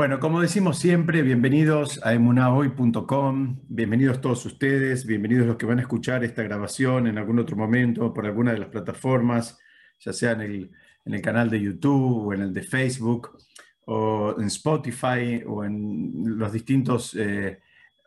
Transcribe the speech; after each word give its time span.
Bueno, 0.00 0.18
como 0.18 0.40
decimos 0.40 0.78
siempre, 0.78 1.20
bienvenidos 1.20 2.00
a 2.02 2.14
emunahoy.com, 2.14 3.60
bienvenidos 3.68 4.22
todos 4.22 4.46
ustedes, 4.46 5.04
bienvenidos 5.04 5.46
los 5.46 5.56
que 5.56 5.66
van 5.66 5.76
a 5.76 5.82
escuchar 5.82 6.24
esta 6.24 6.42
grabación 6.42 7.06
en 7.06 7.18
algún 7.18 7.38
otro 7.38 7.54
momento 7.54 8.14
por 8.14 8.24
alguna 8.24 8.52
de 8.52 8.60
las 8.60 8.70
plataformas, 8.70 9.58
ya 9.98 10.14
sea 10.14 10.32
en 10.32 10.70
el, 11.04 11.20
canal 11.20 11.50
de 11.50 11.60
YouTube 11.60 12.28
o 12.28 12.32
en 12.32 12.40
el 12.40 12.54
de 12.54 12.62
Facebook 12.62 13.36
o 13.84 14.36
en 14.38 14.46
Spotify 14.46 15.42
o 15.46 15.64
en 15.64 16.38
los 16.38 16.50
distintos, 16.50 17.14
eh, 17.14 17.60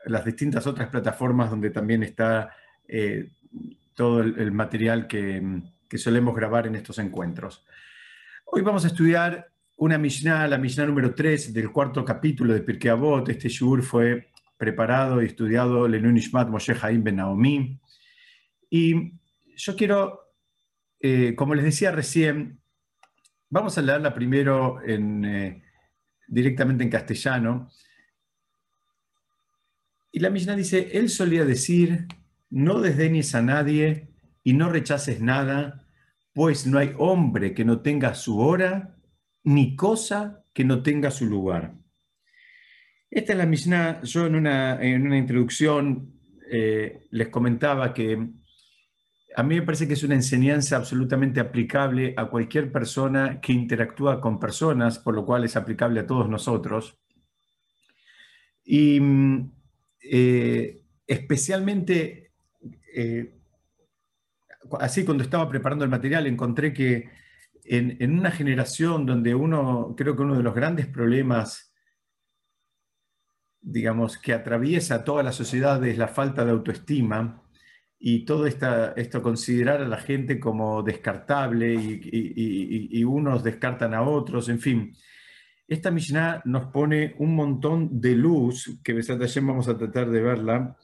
las 0.06 0.26
distintas 0.26 0.66
otras 0.66 0.90
plataformas 0.90 1.52
donde 1.52 1.70
también 1.70 2.02
está 2.02 2.56
eh, 2.88 3.30
todo 3.94 4.22
el, 4.22 4.52
material 4.52 5.06
que, 5.06 5.62
que 5.88 6.00
solemos 6.00 6.36
grabar 6.36 6.66
en 6.66 6.74
estos 6.74 6.98
encuentros. 6.98 7.64
Hoy 8.46 8.64
vamos 8.64 8.84
a 8.84 8.88
estudiar 8.88 9.53
una 9.78 9.98
Mishnah, 9.98 10.48
la 10.48 10.58
Mishnah 10.58 10.86
número 10.86 11.14
3 11.14 11.54
del 11.54 11.72
cuarto 11.72 12.06
capítulo 12.06 12.54
de 12.54 12.62
Pirkei 12.62 12.92
Avot. 12.92 13.28
Este 13.30 13.50
shur 13.50 13.82
fue 13.82 14.30
preparado 14.58 15.22
y 15.22 15.26
estudiado 15.26 15.88
Lenun 15.88 16.18
Ishmat 16.18 16.48
Moshe 16.50 16.76
Haim 16.82 17.04
Ben 17.04 17.18
Naomi. 17.18 17.80
Y 18.70 19.14
yo 19.56 19.76
quiero, 19.76 20.34
eh, 21.00 21.34
como 21.36 21.56
les 21.56 21.66
decía 21.66 21.92
recién, 21.92 22.60
vamos 23.50 23.78
a 23.78 23.82
leerla 23.82 24.14
primero 24.14 24.82
en, 24.86 25.26
eh, 25.26 25.64
directamente 26.28 26.84
en 26.84 26.90
castellano. 26.90 27.70
Y 30.12 30.20
la 30.20 30.30
Mishnah 30.30 30.56
dice, 30.56 30.92
él 30.98 31.10
solía 31.10 31.46
decir, 31.46 32.08
no 32.50 32.80
desdeñes 32.80 33.34
a 33.34 33.42
nadie 33.42 34.10
y 34.44 34.54
no 34.54 34.70
rechaces 34.70 35.20
nada, 35.22 35.88
pues 36.34 36.68
no 36.68 36.78
hay 36.78 36.94
hombre 36.98 37.54
que 37.54 37.66
no 37.66 37.82
tenga 37.82 38.14
su 38.14 38.40
hora 38.40 38.96
ni 39.44 39.76
cosa 39.76 40.44
que 40.54 40.64
no 40.64 40.82
tenga 40.82 41.12
su 41.12 41.26
lugar. 41.26 41.74
Esta 43.10 43.34
es 43.34 43.38
la 43.38 43.46
Mishnah, 43.46 44.02
yo 44.04 44.26
en 44.26 44.36
una, 44.36 44.82
en 44.82 45.06
una 45.06 45.18
introducción 45.18 46.14
eh, 46.50 47.08
les 47.12 47.28
comentaba 47.30 47.94
que 47.94 48.30
a 49.36 49.44
mí 49.44 49.56
me 49.56 49.62
parece 49.64 49.88
que 49.88 49.94
es 49.94 50.04
una 50.04 50.16
enseñanza 50.16 50.78
absolutamente 50.78 51.40
aplicable 51.40 52.14
a 52.18 52.26
cualquier 52.26 52.72
persona 52.72 53.42
que 53.42 53.54
interactúa 53.54 54.22
con 54.22 54.40
personas, 54.40 55.00
por 55.00 55.16
lo 55.16 55.26
cual 55.26 55.44
es 55.44 55.56
aplicable 55.56 56.00
a 56.00 56.08
todos 56.08 56.30
nosotros. 56.30 57.00
Y 58.64 59.00
eh, 60.02 60.84
especialmente, 61.08 62.32
eh, 62.96 63.36
así 64.80 65.04
cuando 65.04 65.24
estaba 65.24 65.50
preparando 65.50 65.84
el 65.84 65.92
material, 65.92 66.28
encontré 66.28 66.74
que 66.74 67.10
en, 67.66 68.12
una 68.12 68.32
generación 68.32 69.06
donde 69.06 69.36
uno, 69.36 69.96
creo 69.98 70.16
que 70.16 70.24
uno 70.24 70.36
de 70.36 70.44
los 70.44 70.54
grandes 70.54 70.88
problemas, 70.88 71.74
digamos, 73.62 74.18
que 74.18 74.34
atraviesa 74.34 75.04
toda 75.04 75.24
la 75.24 75.32
sociedad 75.32 75.84
es 75.86 75.98
la 75.98 76.08
falta 76.08 76.44
de 76.44 76.52
autoestima 76.52 77.42
y 78.00 78.26
todo 78.26 78.46
esta, 78.48 78.94
esto 78.98 79.22
considerar 79.22 79.82
a 79.82 79.88
la 79.88 79.98
gente 79.98 80.40
como 80.40 80.84
descartable 80.84 81.74
y, 81.74 83.04
unos 83.06 83.44
descartan 83.44 83.94
a 83.94 84.02
otros, 84.02 84.50
en 84.50 84.60
fin. 84.60 84.96
Esta 85.68 85.92
Mishnah 85.92 86.42
nos 86.46 86.66
pone 86.66 87.16
un 87.20 87.36
montón 87.36 88.02
de 88.02 88.16
luz, 88.16 88.80
que 88.84 88.94
vamos 89.42 89.70
a 89.70 89.78
tratar 89.78 90.10
de 90.10 90.22
verla, 90.22 90.76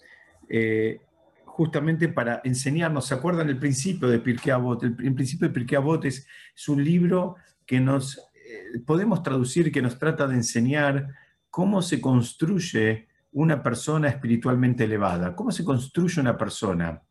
eh, 0.47 1.01
justamente 1.59 2.07
para 2.07 2.39
enseñarnos. 2.45 3.07
¿Se 3.07 3.13
acuerdan 3.13 3.49
el 3.49 3.59
principio 3.59 4.07
de 4.07 4.19
Pirkei 4.19 4.53
Avot? 4.53 4.81
El, 4.81 4.95
principio 4.95 5.49
de 5.49 5.53
Pirkei 5.53 5.75
Avot 5.75 6.05
es, 6.05 6.25
un 6.69 6.81
libro 6.81 7.35
que 7.65 7.81
nos 7.81 8.17
eh, 8.17 8.79
podemos 8.85 9.21
traducir, 9.23 9.69
que 9.69 9.81
nos 9.81 9.99
trata 9.99 10.25
de 10.25 10.35
enseñar 10.35 11.09
cómo 11.49 11.81
se 11.81 11.99
construye 11.99 13.09
una 13.33 13.61
persona 13.61 14.07
espiritualmente 14.07 14.85
elevada, 14.85 15.35
cómo 15.35 15.51
se 15.51 15.65
construye 15.65 16.21
una 16.21 16.37
persona. 16.37 17.01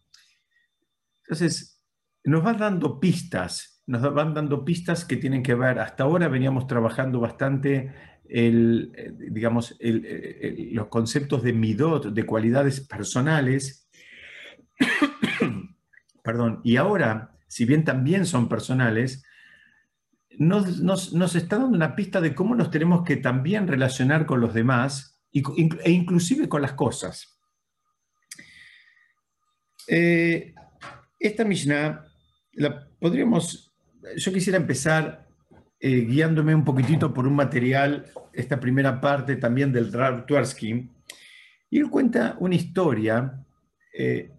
Entonces, 1.25 1.83
nos 2.25 2.43
van 2.43 2.57
dando 2.57 2.99
pistas, 2.99 3.83
nos 3.85 4.01
van 4.15 4.33
dando 4.33 4.65
pistas 4.65 5.05
que 5.05 5.19
tienen 5.19 5.43
que 5.43 5.57
ver, 5.57 5.79
hasta 5.79 6.05
ahora 6.05 6.27
veníamos 6.29 6.67
trabajando 6.67 7.21
bastante 7.21 7.93
el, 8.27 8.93
eh, 8.97 9.13
digamos, 9.31 9.77
los 9.79 10.87
conceptos 10.87 11.43
de 11.43 11.53
midot, 11.53 12.07
de 12.07 12.25
cualidades 12.25 12.81
personales, 12.81 13.88
Perdón, 16.23 16.61
y 16.65 16.77
ahora, 16.77 17.33
si 17.47 17.65
bien 17.65 17.85
también 17.85 18.27
son 18.27 18.49
personales, 18.49 19.25
nos, 20.39 21.35
está 21.35 21.59
dando 21.59 21.77
una 21.77 21.97
pista 21.97 22.21
de 22.21 22.35
cómo 22.35 22.55
nos 22.55 22.71
tenemos 22.71 23.05
que 23.05 23.17
también 23.17 23.67
relacionar 23.67 24.27
con 24.27 24.41
los 24.41 24.55
demás 24.55 25.21
e 25.33 25.91
inclusive 25.91 26.49
con 26.49 26.63
las 26.63 26.73
cosas. 26.73 27.39
Eh, 29.89 30.55
esta 31.19 31.45
Mishnah, 31.45 32.05
la 32.53 32.89
podríamos, 33.01 33.73
yo 34.17 34.33
quisiera 34.33 34.59
empezar 34.59 35.27
eh, 35.81 36.01
guiándome 36.03 36.55
un 36.55 36.65
poquitito 36.65 37.13
por 37.13 37.27
un 37.27 37.35
material, 37.35 38.07
esta 38.33 38.61
primera 38.61 39.01
parte 39.01 39.37
también 39.37 39.73
del 39.73 39.93
Rav 39.93 40.27
Tversky, 40.27 40.91
y 41.71 41.79
él 41.79 41.91
cuenta 41.91 42.37
una 42.39 42.55
historia 42.55 43.45
eh, 43.97 44.31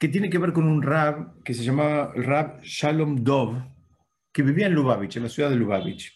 que 0.00 0.08
tiene 0.08 0.30
que 0.30 0.38
ver 0.38 0.54
con 0.54 0.66
un 0.66 0.80
rab 0.80 1.42
que 1.44 1.52
se 1.52 1.62
llamaba 1.62 2.12
el 2.16 2.24
rab 2.24 2.62
Shalom 2.62 3.22
Dov, 3.22 3.62
que 4.32 4.42
vivía 4.42 4.66
en 4.66 4.72
Lubavitch, 4.72 5.18
en 5.18 5.24
la 5.24 5.28
ciudad 5.28 5.50
de 5.50 5.56
Lubavitch. 5.56 6.10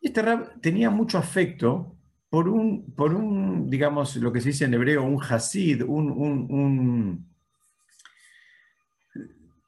Este 0.00 0.22
rab 0.22 0.60
tenía 0.60 0.90
mucho 0.90 1.16
afecto 1.16 1.96
por 2.28 2.48
un, 2.48 2.92
por 2.96 3.14
un 3.14 3.70
digamos, 3.70 4.16
lo 4.16 4.32
que 4.32 4.40
se 4.40 4.48
dice 4.48 4.64
en 4.64 4.74
hebreo, 4.74 5.04
un 5.04 5.22
hasid, 5.22 5.84
un, 5.84 7.32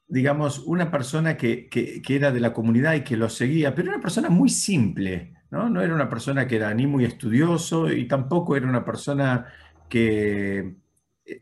digamos, 0.09 0.59
una 0.59 0.91
persona 0.91 1.37
que, 1.37 1.69
era 2.09 2.33
de 2.33 2.41
la 2.41 2.51
comunidad 2.51 2.95
y 2.95 3.05
que 3.05 3.15
lo 3.15 3.29
seguía, 3.29 3.73
pero 3.73 3.87
era 3.87 3.95
una 3.95 4.03
persona 4.03 4.29
muy 4.29 4.49
simple, 4.49 5.33
¿no? 5.49 5.69
No 5.69 5.81
era 5.81 5.95
una 5.95 6.09
persona 6.09 6.45
que 6.45 6.57
era 6.57 6.73
ni 6.73 6.87
muy 6.87 7.05
estudioso 7.05 7.89
y 7.89 8.05
tampoco 8.05 8.57
era 8.57 8.67
una 8.67 8.83
persona 8.83 9.45
que 9.87 10.75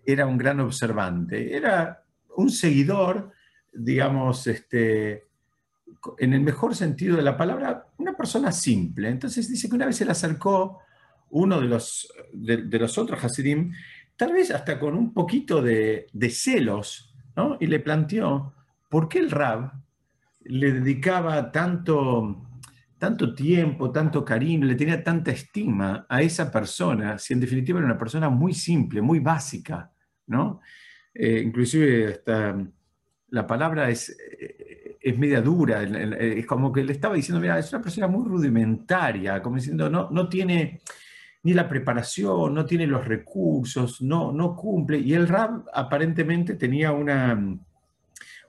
era 0.06 0.26
un 0.26 0.38
gran 0.38 0.60
observante, 0.60 1.56
era 1.56 2.04
un 2.36 2.50
seguidor, 2.50 3.32
digamos, 3.74 4.48
este, 4.48 5.26
en 6.18 6.34
el 6.34 6.42
mejor 6.42 6.76
sentido 6.76 7.18
de 7.18 7.24
la 7.24 7.38
palabra, 7.38 7.88
una 7.98 8.14
persona 8.14 8.52
simple. 8.52 9.10
Entonces 9.10 9.50
dice 9.50 9.70
que 9.70 9.76
una 9.76 9.86
vez 9.86 9.98
se 9.98 10.06
le 10.06 10.12
acercó 10.12 10.80
uno 11.30 11.60
de 11.60 11.68
los, 11.68 12.12
de, 12.34 12.80
los 12.80 12.98
otros 12.98 13.24
Hasidim, 13.24 13.74
tal 14.16 14.34
vez 14.34 14.52
hasta 14.52 14.80
con 14.80 14.96
un 14.96 15.14
poquito 15.14 15.62
de, 15.62 16.08
celos, 16.32 17.14
¿no? 17.36 17.58
y 17.60 17.68
le 17.68 17.80
planteó, 17.80 18.54
¿por 18.90 19.10
qué 19.10 19.20
el 19.20 19.32
Rab 19.32 19.74
le 20.44 20.72
dedicaba 20.72 21.52
tanto 21.52 22.47
tanto 22.98 23.34
tiempo, 23.34 23.92
tanto 23.92 24.26
cariño, 24.26 24.66
le 24.66 24.76
tenía 24.76 25.04
tanta 25.04 25.32
estima 25.32 26.06
a 26.10 26.22
esa 26.22 26.52
persona, 26.52 27.18
si 27.18 27.34
en 27.34 27.40
definitiva 27.40 27.80
era 27.80 27.86
una 27.86 27.98
persona 27.98 28.30
muy 28.30 28.54
simple, 28.54 29.02
muy 29.02 29.20
básica, 29.20 29.92
¿no? 30.28 30.62
Eh, 31.14 31.42
inclusive 31.46 32.08
hasta 32.14 32.58
la 33.30 33.48
palabra 33.48 33.90
es, 33.90 34.10
eh, 34.10 34.98
es 35.00 35.18
media 35.18 35.42
dura, 35.42 35.84
es 35.84 36.46
como 36.46 36.72
que 36.72 36.84
le 36.84 36.94
estaba 36.94 37.16
diciendo, 37.16 37.40
mira, 37.40 37.58
es 37.60 37.72
una 37.72 37.82
persona 37.82 38.08
muy 38.08 38.28
rudimentaria, 38.28 39.42
como 39.42 39.58
diciendo, 39.58 39.90
no, 39.90 40.10
no 40.12 40.28
tiene 40.28 40.82
ni 41.44 41.54
la 41.54 41.70
preparación, 41.70 42.54
no 42.54 42.66
tiene 42.66 42.88
los 42.88 43.06
recursos, 43.06 44.02
no, 44.02 44.32
no 44.32 44.56
cumple, 44.56 44.98
y 44.98 45.14
el 45.14 45.28
Rab 45.28 45.66
aparentemente 45.74 46.56
tenía 46.56 46.92
una 46.92 47.58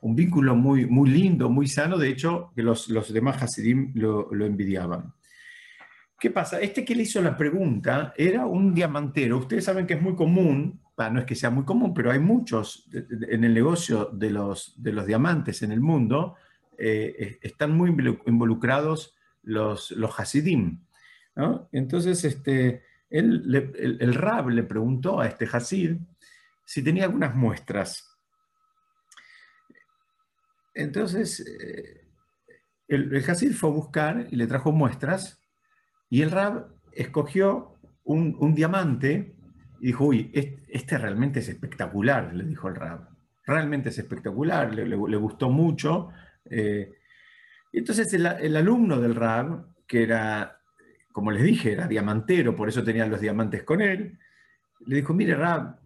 un 0.01 0.15
vínculo 0.15 0.55
muy, 0.55 0.87
muy 0.87 1.11
lindo, 1.11 1.49
muy 1.49 1.67
sano, 1.67 1.99
de 1.99 2.09
hecho, 2.09 2.53
que 2.55 2.63
los, 2.63 2.89
los 2.89 3.13
demás 3.13 3.43
Hasidim 3.43 3.93
lo, 3.95 4.29
lo, 4.33 4.47
envidiaban. 4.47 5.13
¿Qué 6.19 6.31
pasa? 6.31 6.61
Este 6.61 6.85
que 6.85 6.95
le 6.95 7.03
hizo 7.03 7.21
la 7.23 7.37
pregunta 7.37 8.12
era 8.17 8.47
un 8.47 8.75
diamantero. 8.75 9.39
Ustedes 9.39 9.65
saben 9.65 9.87
que 9.87 9.95
es 9.95 10.03
muy 10.03 10.15
común, 10.15 10.81
no 10.97 11.21
es 11.21 11.27
que 11.27 11.37
sea 11.37 11.50
muy 11.50 11.65
común, 11.65 11.95
pero 11.95 12.11
hay 12.11 12.19
muchos 12.19 12.89
en 12.93 13.45
el 13.45 13.55
negocio 13.55 14.06
de 14.12 14.31
los, 14.31 14.75
de 14.83 14.93
los 14.93 15.06
diamantes 15.06 15.62
en 15.62 15.71
el 15.71 15.81
mundo, 15.81 16.35
eh, 16.77 17.39
están 17.43 17.77
muy 17.77 17.94
involucrados 18.27 19.17
los, 19.43 19.93
los 19.93 20.19
Hasidim. 20.19 20.81
Entonces, 21.71 22.25
este, 22.25 22.83
el, 23.11 23.97
el, 24.01 24.15
Rab 24.15 24.49
le 24.49 24.65
preguntó 24.65 25.21
a 25.21 25.29
este 25.29 25.49
Hasid 25.51 25.97
si 26.65 26.83
tenía 26.83 27.05
algunas 27.05 27.35
muestras 27.35 28.07
entonces, 30.79 31.41
eh, 31.41 32.07
el, 32.87 33.15
el 33.15 33.55
fue 33.55 33.69
a 33.69 33.73
buscar 33.73 34.27
y 34.31 34.37
le 34.37 34.47
trajo 34.47 34.73
muestras, 34.73 35.41
y 36.09 36.23
el 36.23 36.31
Rab 36.31 36.69
escogió 36.93 37.75
un, 38.05 38.55
diamante 38.55 39.35
y 39.81 39.89
dijo, 39.89 40.07
uy, 40.07 40.31
este, 40.69 40.97
realmente 40.97 41.41
es 41.41 41.49
espectacular, 41.49 42.33
le 42.35 42.45
dijo 42.45 42.69
el 42.69 42.77
Rab. 42.77 43.09
Realmente 43.45 43.91
es 43.91 43.99
espectacular, 43.99 44.75
le, 44.75 45.17
gustó 45.17 45.51
mucho. 45.51 46.11
Eh, 46.49 46.93
entonces 47.73 48.13
el, 48.15 48.57
alumno 48.57 49.01
del 49.01 49.15
Rab 49.15 49.67
que 49.87 50.03
era, 50.03 50.61
como 51.13 51.31
les 51.31 51.43
dije, 51.43 51.73
era 51.73 51.89
diamantero, 51.89 52.55
por 52.55 52.69
eso 52.69 52.85
tenían 52.85 53.11
los 53.11 53.21
diamantes 53.21 53.65
con 53.65 53.81
él, 53.81 54.19
le 54.87 54.97
dijo, 54.97 55.13
mire 55.13 55.35
Rab, 55.35 55.79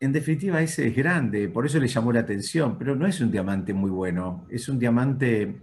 en 0.00 0.12
definitiva 0.12 0.60
ese 0.60 0.88
es 0.88 0.96
grande, 0.96 1.48
por 1.48 1.66
eso 1.66 1.78
le 1.78 1.88
llamó 1.88 2.12
la 2.12 2.20
atención, 2.20 2.76
pero 2.78 2.94
no 2.96 3.06
es 3.06 3.20
un 3.20 3.30
diamante 3.30 3.72
muy 3.72 3.90
bueno, 3.90 4.46
es 4.50 4.68
un 4.68 4.78
diamante 4.78 5.62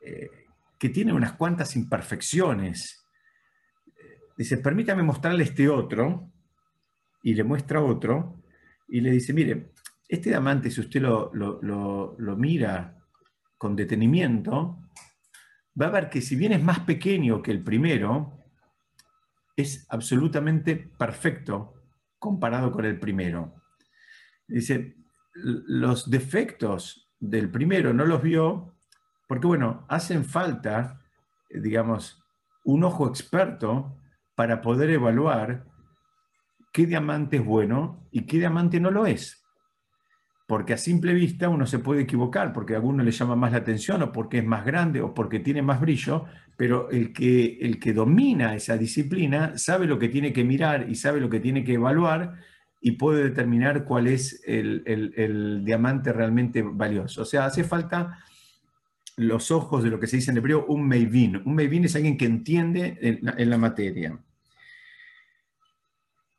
eh, 0.00 0.30
que 0.78 0.88
tiene 0.90 1.12
unas 1.12 1.32
cuantas 1.32 1.76
imperfecciones. 1.76 3.06
Dice, 4.36 4.58
permítame 4.58 5.02
mostrarle 5.02 5.44
este 5.44 5.68
otro, 5.68 6.30
y 7.22 7.34
le 7.34 7.44
muestra 7.44 7.80
otro, 7.82 8.42
y 8.88 9.00
le 9.00 9.10
dice, 9.12 9.32
mire, 9.32 9.72
este 10.08 10.30
diamante, 10.30 10.70
si 10.70 10.80
usted 10.80 11.00
lo, 11.00 11.32
lo 11.32 12.36
mira 12.36 12.98
con 13.56 13.74
detenimiento, 13.74 14.78
va 15.80 15.86
a 15.86 15.90
ver 15.90 16.10
que 16.10 16.20
si 16.20 16.36
bien 16.36 16.52
es 16.52 16.62
más 16.62 16.80
pequeño 16.80 17.42
que 17.42 17.50
el 17.50 17.64
primero, 17.64 18.44
es 19.56 19.86
absolutamente 19.88 20.76
perfecto 20.76 21.75
comparado 22.26 22.72
con 22.72 22.84
el 22.84 22.98
primero. 22.98 23.54
Dice, 24.48 24.96
los 25.34 26.10
defectos 26.10 27.08
del 27.20 27.52
primero 27.52 27.94
no 27.94 28.04
los 28.04 28.20
vio 28.20 28.74
porque, 29.28 29.46
bueno, 29.46 29.86
hacen 29.88 30.24
falta, 30.24 31.00
digamos, 31.48 32.20
un 32.64 32.82
ojo 32.82 33.06
experto 33.06 33.96
para 34.34 34.60
poder 34.60 34.90
evaluar 34.90 35.66
qué 36.72 36.84
diamante 36.84 37.36
es 37.36 37.44
bueno 37.44 38.08
y 38.10 38.26
qué 38.26 38.38
diamante 38.38 38.80
no 38.80 38.90
lo 38.90 39.06
es. 39.06 39.45
Porque 40.46 40.74
a 40.74 40.78
simple 40.78 41.12
vista 41.12 41.48
uno 41.48 41.66
se 41.66 41.80
puede 41.80 42.02
equivocar, 42.02 42.52
porque 42.52 42.74
a 42.74 42.76
alguno 42.76 43.02
le 43.02 43.10
llama 43.10 43.34
más 43.34 43.52
la 43.52 43.58
atención 43.58 44.02
o 44.02 44.12
porque 44.12 44.38
es 44.38 44.44
más 44.44 44.64
grande 44.64 45.00
o 45.00 45.12
porque 45.12 45.40
tiene 45.40 45.60
más 45.60 45.80
brillo, 45.80 46.24
pero 46.56 46.88
el 46.90 47.12
que, 47.12 47.58
el 47.60 47.80
que 47.80 47.92
domina 47.92 48.54
esa 48.54 48.76
disciplina 48.78 49.58
sabe 49.58 49.86
lo 49.86 49.98
que 49.98 50.08
tiene 50.08 50.32
que 50.32 50.44
mirar 50.44 50.88
y 50.88 50.94
sabe 50.94 51.20
lo 51.20 51.28
que 51.28 51.40
tiene 51.40 51.64
que 51.64 51.74
evaluar 51.74 52.34
y 52.80 52.92
puede 52.92 53.24
determinar 53.24 53.84
cuál 53.84 54.06
es 54.06 54.42
el, 54.46 55.62
diamante 55.64 56.12
realmente 56.12 56.62
valioso. 56.62 57.22
O 57.22 57.24
sea, 57.24 57.46
hace 57.46 57.64
falta 57.64 58.18
los 59.16 59.50
ojos 59.50 59.82
de 59.82 59.90
lo 59.90 59.98
que 59.98 60.06
se 60.06 60.16
dice 60.16 60.30
en 60.30 60.36
hebreo 60.36 60.66
un 60.66 60.86
meivin. 60.86 61.42
Un 61.44 61.54
meivin 61.56 61.86
es 61.86 61.96
alguien 61.96 62.16
que 62.16 62.26
entiende 62.26 62.96
en, 63.00 63.50
la 63.50 63.58
materia. 63.58 64.18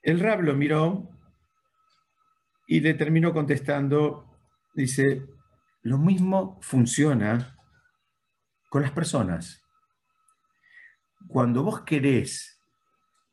El 0.01 0.19
rab 0.19 0.41
lo 0.41 0.55
miró 0.55 1.09
y 2.67 2.81
le 2.81 2.93
terminó 2.93 3.33
contestando, 3.33 4.37
dice, 4.75 5.25
lo 5.83 5.97
mismo 5.97 6.59
funciona 6.61 7.57
con 8.69 8.81
las 8.81 8.91
personas 8.91 9.63
cuando 11.27 11.63
vos 11.63 11.81
querés 11.81 12.61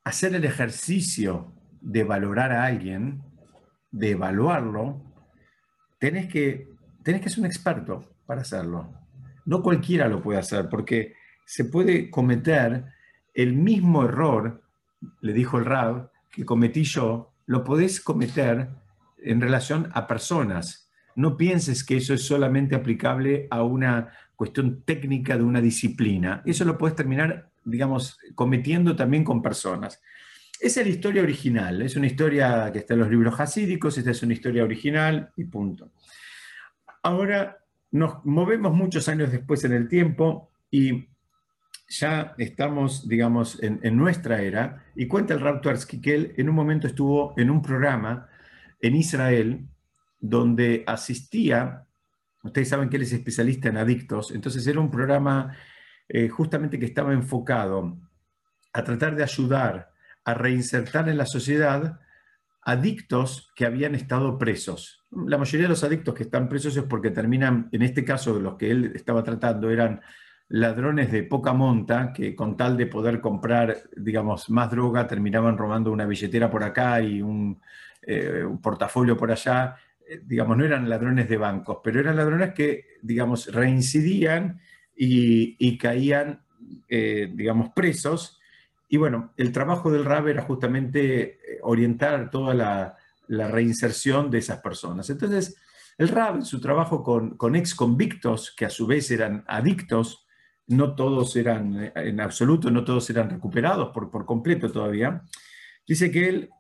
hacer 0.05 0.35
el 0.35 0.45
ejercicio 0.45 1.55
de 1.81 2.05
valorar 2.05 2.53
a 2.53 2.65
alguien, 2.65 3.23
de 3.91 4.11
evaluarlo, 4.11 5.03
tenés 5.99 6.27
que, 6.27 6.69
tenés 7.03 7.21
que 7.23 7.31
ser 7.31 7.41
un 7.41 7.47
experto 7.47 8.17
para 8.27 8.43
hacerlo. 8.43 8.93
No 9.47 9.63
cualquiera 9.63 10.09
lo 10.09 10.23
puede 10.23 10.39
hacer, 10.39 10.69
porque 10.69 11.15
se 11.47 11.65
puede 11.65 12.11
cometer 12.11 12.85
el 13.35 13.55
mismo 13.55 14.05
error, 14.05 14.63
le 15.21 15.33
dijo 15.33 15.59
el 15.59 15.65
Rab, 15.65 16.11
que 16.31 16.45
cometí 16.45 16.83
yo, 16.85 17.33
lo 17.47 17.63
podés 17.63 18.01
cometer 18.01 18.71
en 19.25 19.41
relación 19.41 19.91
a 19.93 20.06
personas. 20.06 20.91
No 21.17 21.37
pienses 21.37 21.85
que 21.85 21.97
eso 21.97 22.15
es 22.15 22.23
solamente 22.26 22.75
aplicable 22.75 23.47
a 23.50 23.62
una 23.62 24.12
cuestión 24.37 24.82
técnica 24.82 25.37
de 25.37 25.44
una 25.44 25.61
disciplina. 25.61 26.43
Eso 26.44 26.65
lo 26.65 26.76
puedes 26.76 26.97
terminar 26.97 27.50
digamos, 27.65 28.19
cometiendo 28.35 28.94
también 28.94 29.25
con 29.25 29.43
personas. 29.43 30.00
Esa 30.61 30.81
es 30.81 30.87
la 30.87 30.93
historia 30.93 31.23
original, 31.23 31.82
es 31.82 31.97
una 31.97 32.06
historia 32.06 32.71
que 32.73 32.79
está 32.79 32.94
en 32.94 33.00
los 33.00 33.11
libros 33.11 33.38
hasídicos, 33.41 33.99
esta 33.99 34.12
es 34.12 34.23
una 34.23 34.35
historia 34.35 34.65
original 34.65 35.31
y 35.37 35.44
punto. 35.44 35.91
Ahora 37.03 37.59
nos 37.91 38.25
movemos 38.25 38.73
muchos 38.75 39.09
años 39.09 39.32
después 39.32 39.65
en 39.65 39.73
el 39.73 39.88
tiempo 39.88 40.50
y 40.71 41.09
ya 41.88 42.35
estamos, 42.38 43.06
digamos, 43.09 43.62
en, 43.62 43.97
nuestra 43.97 44.41
era, 44.43 44.85
y 44.97 45.06
cuenta 45.06 45.35
el 45.35 45.41
Rav 45.41 45.61
que 45.61 46.35
en 46.37 46.49
un 46.49 46.55
momento 46.55 46.87
estuvo 46.87 47.35
en 47.37 47.50
un 47.50 47.61
programa 47.61 48.29
en 48.85 48.97
Israel 48.97 49.67
donde 50.21 50.85
asistía, 50.87 51.87
ustedes 52.43 52.69
saben 52.69 52.91
que 52.91 52.97
él 52.97 53.03
es 53.03 53.15
especialista 53.15 53.71
en 53.71 53.79
adictos, 53.79 54.31
entonces 54.31 54.67
era 54.67 54.79
un 54.79 54.91
programa 54.91 55.57
eh, 56.07 56.29
justamente 56.29 56.79
que 56.79 56.85
estaba 56.85 57.15
enfocado 57.15 57.97
a 58.75 58.85
tratar 58.85 59.17
de 59.17 59.23
ayudar 59.23 59.91
a 60.23 60.35
reinsertar 60.35 61.09
en 61.09 61.17
la 61.17 61.25
sociedad 61.25 61.99
adictos 62.61 63.51
que 63.57 63.65
habían 63.65 63.95
estado 63.95 64.37
presos. 64.37 65.03
La 65.11 65.39
mayoría 65.39 65.65
de 65.65 65.71
los 65.71 65.85
adictos 65.85 66.15
que 66.15 66.25
están 66.25 66.51
presos 66.51 66.77
es 66.77 66.85
porque 66.85 67.11
terminan, 67.11 67.71
en 67.73 67.83
este 67.83 68.05
caso 68.05 68.35
de 68.35 68.43
los 68.43 68.57
que 68.57 68.71
él 68.71 68.93
estaba 68.95 69.25
tratando, 69.25 69.71
eran 69.71 70.03
ladrones 70.49 71.11
de 71.11 71.23
poca 71.23 71.55
monta 71.55 72.13
que 72.13 72.35
con 72.37 72.55
tal 72.55 72.77
de 72.77 72.87
poder 72.87 73.23
comprar, 73.23 73.85
digamos, 73.97 74.51
más 74.51 74.71
droga, 74.71 75.07
terminaban 75.07 75.57
robando 75.57 75.91
una 75.91 76.05
billetera 76.05 76.51
por 76.51 76.65
acá 76.65 77.01
y 77.01 77.23
un, 77.23 77.61
eh, 78.06 78.45
un 78.45 78.61
portafolio 78.61 79.17
por 79.17 79.31
allá. 79.31 79.77
Eh, 80.06 80.21
digamos, 80.25 80.56
no 80.56 80.65
eran 80.65 80.89
ladrones 80.89 81.29
de 81.29 81.37
bancos, 81.37 81.79
pero 81.83 82.01
eran 82.01 82.17
ladrones 82.17 82.53
que, 82.53 82.87
digamos, 83.03 83.53
reincidían 83.53 84.61
y, 84.97 85.79
caían, 85.79 86.45
eh, 86.89 87.31
digamos, 87.33 87.71
presos. 87.75 88.41
Y 88.89 88.97
bueno, 88.97 89.33
el 89.37 89.53
trabajo 89.53 89.91
del 89.91 90.05
RAB 90.05 90.29
era 90.29 90.43
justamente 90.43 91.39
orientar 91.62 92.31
toda 92.31 92.55
la, 92.55 92.97
reinserción 93.27 94.31
de 94.31 94.39
esas 94.39 94.61
personas. 94.61 95.09
Entonces, 95.09 95.57
el 95.97 96.09
RAB, 96.09 96.43
su 96.43 96.61
trabajo 96.61 97.03
con, 97.03 97.57
ex 97.57 97.75
convictos, 97.75 98.55
que 98.55 98.67
a 98.67 98.71
su 98.71 98.87
vez 98.87 99.11
eran 99.11 99.45
adictos, 99.47 100.27
no 100.67 100.95
todos 100.95 101.35
eran, 101.37 101.93
en 101.95 102.21
absoluto, 102.21 102.71
no 102.71 102.85
todos 102.85 103.09
eran 103.09 103.31
recuperados 103.31 103.91
por, 103.95 104.11
por 104.11 104.27
completo 104.27 104.71
todavía, 104.71 105.23
dice 105.87 106.11
que 106.11 106.29
él, 106.29 106.50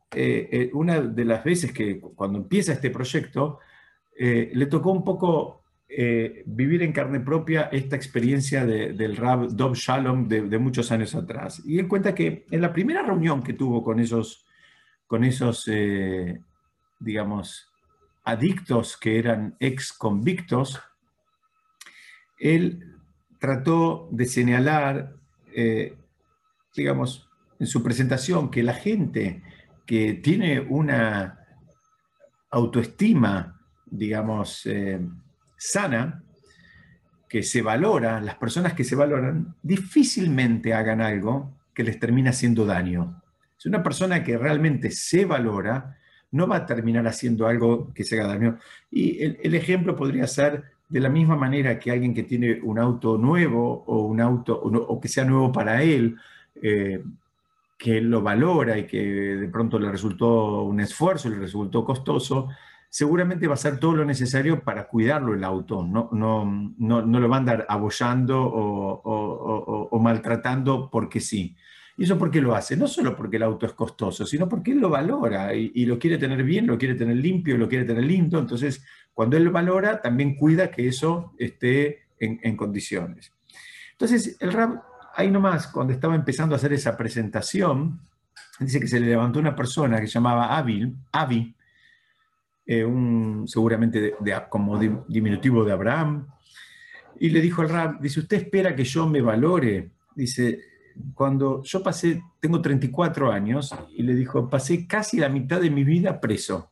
una 0.72 1.00
de 1.00 1.24
las 1.24 1.42
veces 1.42 1.72
que 1.72 2.00
cuando 2.00 2.38
empieza 2.38 2.72
este 2.72 2.90
proyecto, 2.90 3.58
le 4.16 4.66
tocó 4.66 4.92
un 4.92 5.04
poco 5.04 5.64
eh, 5.96 6.42
vivir 6.46 6.82
en 6.82 6.92
carne 6.92 7.20
propia 7.20 7.68
esta 7.70 7.94
experiencia 7.94 8.66
del 8.66 9.16
Rab 9.16 9.50
Dov 9.50 9.74
Shalom 9.74 10.26
de, 10.26 10.58
muchos 10.58 10.90
años 10.90 11.14
atrás. 11.14 11.62
Y 11.64 11.78
él 11.78 11.86
cuenta 11.86 12.14
que 12.14 12.46
en 12.50 12.60
la 12.62 12.72
primera 12.72 13.02
reunión 13.02 13.44
que 13.44 13.52
tuvo 13.52 13.84
con 13.84 14.00
esos, 14.00 14.44
con 15.06 15.22
esos 15.22 15.68
eh, 15.68 16.40
digamos, 16.98 17.70
adictos 18.24 18.96
que 18.96 19.20
eran 19.20 19.56
ex 19.60 19.92
convictos, 19.92 20.82
él 22.38 22.96
trató 23.38 24.08
de 24.10 24.24
señalar, 24.24 25.14
eh, 25.54 25.96
digamos, 26.74 27.28
en 27.60 27.68
su 27.68 27.84
presentación 27.84 28.50
que 28.50 28.64
la 28.64 28.74
gente 28.74 29.44
que 29.86 30.14
tiene 30.14 30.60
una 30.60 31.38
autoestima, 32.50 33.60
digamos, 33.86 34.68
sana, 35.56 36.22
que 37.28 37.42
se 37.42 37.62
valora, 37.62 38.20
las 38.20 38.36
personas 38.36 38.74
que 38.74 38.84
se 38.84 38.94
valoran, 38.94 39.56
difícilmente 39.62 40.72
hagan 40.72 41.00
algo 41.00 41.52
que 41.74 41.82
les 41.82 41.98
termine 41.98 42.30
haciendo 42.30 42.64
daño. 42.64 43.22
Si 43.56 43.68
una 43.68 43.82
persona 43.82 44.22
que 44.22 44.38
realmente 44.38 44.90
se 44.90 45.24
valora, 45.24 45.98
no 46.30 46.46
va 46.46 46.58
a 46.58 46.66
terminar 46.66 47.06
haciendo 47.06 47.46
algo 47.46 47.92
que 47.92 48.04
se 48.04 48.20
haga 48.20 48.34
daño. 48.34 48.58
Y 48.90 49.22
el, 49.22 49.54
ejemplo 49.54 49.96
podría 49.96 50.26
ser 50.26 50.64
de 50.88 51.00
la 51.00 51.08
misma 51.08 51.36
manera 51.36 51.78
que 51.78 51.90
alguien 51.90 52.14
que 52.14 52.22
tiene 52.22 52.60
un 52.62 52.78
auto 52.78 53.18
nuevo 53.18 53.84
o 53.86 54.06
un 54.06 54.20
auto 54.20 54.60
o, 54.60 55.00
que 55.00 55.08
sea 55.08 55.24
nuevo 55.24 55.50
para 55.50 55.82
él, 55.82 56.16
eh, 56.62 57.02
que 57.76 58.00
lo 58.00 58.22
valora 58.22 58.78
y 58.78 58.86
que 58.86 59.02
de 59.02 59.48
pronto 59.48 59.78
le 59.78 59.90
resultó 59.90 60.62
un 60.62 60.80
esfuerzo, 60.80 61.28
le 61.28 61.38
resultó 61.38 61.84
costoso, 61.84 62.48
seguramente 62.94 63.48
va 63.48 63.54
a 63.54 63.54
hacer 63.54 63.80
todo 63.80 63.96
lo 63.96 64.04
necesario 64.04 64.62
para 64.62 64.86
cuidarlo 64.86 65.34
el 65.34 65.42
auto, 65.42 65.82
no, 65.82 66.08
no, 66.12 66.44
no, 66.78 67.02
no 67.02 67.18
lo 67.18 67.28
va 67.28 67.34
a 67.34 67.38
andar 67.40 67.66
abollando 67.68 68.40
o, 68.40 69.98
maltratando 70.00 70.88
porque 70.92 71.18
sí. 71.18 71.56
¿Y 71.96 72.04
eso 72.04 72.16
por 72.16 72.30
qué 72.30 72.40
lo 72.40 72.54
hace? 72.54 72.76
No 72.76 72.86
solo 72.86 73.16
porque 73.16 73.36
el 73.36 73.42
auto 73.42 73.66
es 73.66 73.72
costoso, 73.72 74.24
sino 74.24 74.48
porque 74.48 74.70
él 74.70 74.78
lo 74.78 74.90
valora 74.90 75.52
y, 75.56 75.84
lo 75.86 75.98
quiere 75.98 76.18
tener 76.18 76.44
bien, 76.44 76.68
lo 76.68 76.78
quiere 76.78 76.94
tener 76.94 77.16
limpio, 77.16 77.58
lo 77.58 77.68
quiere 77.68 77.84
tener 77.84 78.04
lindo. 78.04 78.38
Entonces, 78.38 78.84
cuando 79.12 79.36
él 79.36 79.42
lo 79.42 79.50
valora, 79.50 80.00
también 80.00 80.36
cuida 80.36 80.70
que 80.70 80.86
eso 80.86 81.32
esté 81.36 82.06
en, 82.20 82.56
condiciones. 82.56 83.32
Entonces, 83.90 84.36
el 84.38 84.52
rap, 84.52 84.84
ahí 85.16 85.30
nomás, 85.30 85.68
cuando 85.68 85.92
estaba 85.92 86.14
empezando 86.14 86.54
a 86.54 86.58
hacer 86.58 86.72
esa 86.72 86.96
presentación, 86.96 88.00
dice 88.58 88.80
que 88.80 88.88
se 88.88 89.00
le 89.00 89.06
levantó 89.06 89.38
una 89.38 89.54
persona 89.54 90.00
que 90.00 90.06
llamaba 90.06 90.56
Avi, 90.56 91.54
eh, 92.66 92.84
un, 92.84 93.44
seguramente 93.46 94.00
de, 94.00 94.42
como 94.48 94.78
diminutivo 94.78 95.64
de 95.64 95.72
Abraham, 95.72 96.26
Y 97.20 97.30
le 97.30 97.40
dijo 97.40 97.62
al 97.62 97.68
Rab, 97.68 98.00
dice, 98.00 98.20
¿usted 98.20 98.38
espera 98.38 98.74
que 98.74 98.84
yo 98.84 99.06
me 99.06 99.20
valore? 99.20 99.92
Dice, 100.16 100.60
cuando 101.14 101.62
yo 101.62 101.82
pasé, 101.82 102.22
tengo 102.40 102.60
34 102.60 103.30
años, 103.30 103.74
y 103.96 104.02
le 104.02 104.14
dijo, 104.14 104.48
pasé 104.48 104.86
casi 104.86 105.18
la 105.18 105.28
mitad 105.28 105.60
de 105.60 105.70
mi 105.70 105.84
vida 105.84 106.20
preso, 106.20 106.70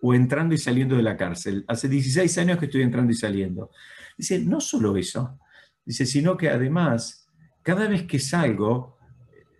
o 0.00 0.14
entrando 0.14 0.54
y 0.54 0.58
saliendo 0.58 0.96
de 0.96 1.02
la 1.02 1.16
cárcel. 1.16 1.64
Hace 1.68 1.88
16 1.88 2.38
años 2.38 2.58
que 2.58 2.66
estoy 2.66 2.82
entrando 2.82 3.12
y 3.12 3.16
saliendo. 3.16 3.70
Dice, 4.16 4.38
no 4.38 4.60
solo 4.60 4.96
eso, 4.96 5.38
dice, 5.84 6.06
sino 6.06 6.36
que 6.36 6.48
además, 6.48 7.21
cada 7.62 7.88
vez 7.88 8.02
que 8.04 8.18
salgo, 8.18 8.98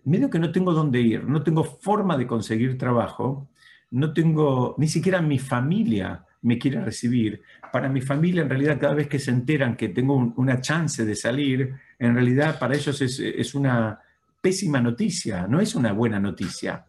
medio 0.05 0.29
que 0.29 0.39
no 0.39 0.51
tengo 0.51 0.73
dónde 0.73 1.01
ir, 1.01 1.25
no 1.25 1.43
tengo 1.43 1.65
forma 1.65 2.17
de 2.17 2.27
conseguir 2.27 2.77
trabajo, 2.77 3.49
no 3.93 4.13
tengo, 4.13 4.75
ni 4.79 4.89
siquiera 4.89 5.23
mi 5.23 5.39
familia 5.39 6.25
me 6.43 6.59
quiere 6.59 6.81
recibir. 6.81 7.43
Para 7.73 7.89
mi 7.89 8.01
familia, 8.01 8.43
en 8.43 8.49
realidad, 8.49 8.79
cada 8.81 8.95
vez 8.95 9.07
que 9.07 9.19
se 9.19 9.31
enteran 9.31 9.77
que 9.77 9.91
tengo 9.91 10.33
una 10.37 10.61
chance 10.61 11.05
de 11.05 11.15
salir, 11.15 11.75
en 11.99 12.15
realidad 12.15 12.59
para 12.59 12.75
ellos 12.75 13.01
es, 13.01 13.55
una 13.55 14.01
pésima 14.41 14.81
noticia, 14.81 15.47
no 15.47 15.61
es 15.61 15.75
una 15.75 15.93
buena 15.93 16.19
noticia. 16.19 16.85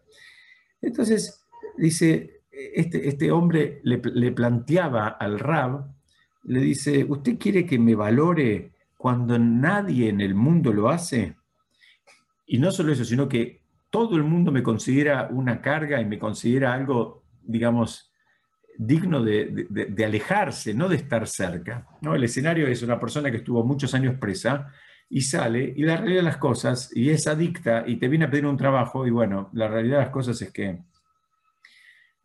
Entonces, 0.81 1.45
dice, 1.77 2.41
este, 2.51 3.07
este 3.07 3.31
hombre 3.31 3.79
le, 3.83 4.01
le, 4.03 4.31
planteaba 4.31 5.09
al 5.09 5.39
Rab, 5.39 5.85
le 6.45 6.59
dice, 6.59 7.05
¿usted 7.07 7.37
quiere 7.37 7.65
que 7.65 7.77
me 7.77 7.95
valore 7.95 8.72
cuando 9.03 9.37
nadie 9.37 10.07
en 10.07 10.21
el 10.21 10.33
mundo 10.33 10.71
lo 10.71 10.87
hace? 10.87 11.35
Y 12.45 12.57
no 12.57 12.71
solo 12.71 12.93
eso, 12.93 13.03
sino 13.03 13.27
que 13.27 13.61
todo 13.89 14.15
el 14.15 14.23
mundo 14.23 14.49
me 14.49 14.63
considera 14.63 15.27
una 15.29 15.59
carga 15.59 15.99
y 15.99 16.05
me 16.05 16.17
considera 16.17 16.73
algo, 16.73 17.25
digamos, 17.41 18.13
digno 18.77 19.21
de, 19.21 19.67
alejarse, 20.05 20.73
no 20.73 20.87
de 20.87 20.95
estar 20.95 21.27
cerca. 21.27 21.85
¿no? 21.99 22.15
El 22.15 22.23
escenario 22.23 22.65
es 22.65 22.81
una 22.81 22.97
persona 22.97 23.29
que 23.29 23.39
estuvo 23.39 23.61
muchos 23.65 23.93
años 23.93 24.15
presa 24.17 24.71
y 25.09 25.19
sale 25.19 25.73
y 25.75 25.83
la 25.83 25.97
realidad 25.97 26.21
de 26.21 26.29
las 26.29 26.37
cosas, 26.37 26.89
y 26.95 27.09
es 27.09 27.27
adicta 27.27 27.83
y 27.85 27.97
te 27.97 28.07
viene 28.07 28.23
a 28.23 28.31
pedir 28.31 28.45
un 28.45 28.55
trabajo, 28.55 29.05
y 29.05 29.09
bueno, 29.09 29.49
la 29.51 29.67
realidad 29.67 29.97
de 29.97 30.03
las 30.05 30.13
cosas 30.13 30.41
es 30.41 30.49
que 30.53 30.81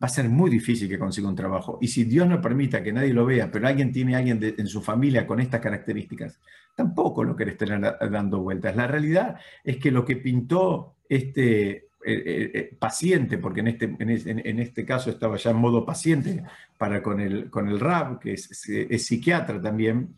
va 0.01 0.07
a 0.07 0.09
ser 0.09 0.29
muy 0.29 0.49
difícil 0.49 0.87
que 0.87 0.97
consiga 0.97 1.27
un 1.27 1.35
trabajo. 1.35 1.77
Y 1.81 1.89
si 1.89 2.05
Dios 2.05 2.25
no 2.25 2.39
permita 2.39 2.81
que 2.81 2.93
nadie 2.93 3.13
lo 3.13 3.25
vea, 3.25 3.51
pero 3.51 3.67
alguien 3.67 3.91
tiene 3.91 4.15
a 4.15 4.19
alguien 4.19 4.39
en 4.41 4.67
su 4.67 4.81
familia 4.81 5.27
con 5.27 5.41
estas 5.41 5.59
características, 5.59 6.39
tampoco 6.79 7.25
lo 7.25 7.35
querés 7.35 7.57
tener 7.57 7.97
dando 8.09 8.39
vueltas. 8.39 8.73
La 8.73 8.87
realidad 8.87 9.35
es 9.65 9.75
que 9.75 9.91
lo 9.91 10.05
que 10.05 10.15
pintó 10.15 10.95
este 11.09 11.71
eh, 11.71 11.83
eh, 12.05 12.51
eh, 12.53 12.77
paciente, 12.79 13.37
porque 13.37 13.59
en 13.59 13.67
este, 13.67 13.93
en, 13.99 14.59
este 14.59 14.85
caso 14.85 15.09
estaba 15.09 15.35
ya 15.35 15.51
en 15.51 15.57
modo 15.57 15.85
paciente 15.85 16.41
para 16.77 17.03
con 17.03 17.19
el, 17.19 17.49
con 17.49 17.67
el 17.67 17.81
RAB, 17.81 18.19
que 18.19 18.31
es, 18.31 19.05
psiquiatra 19.05 19.59
también, 19.59 20.15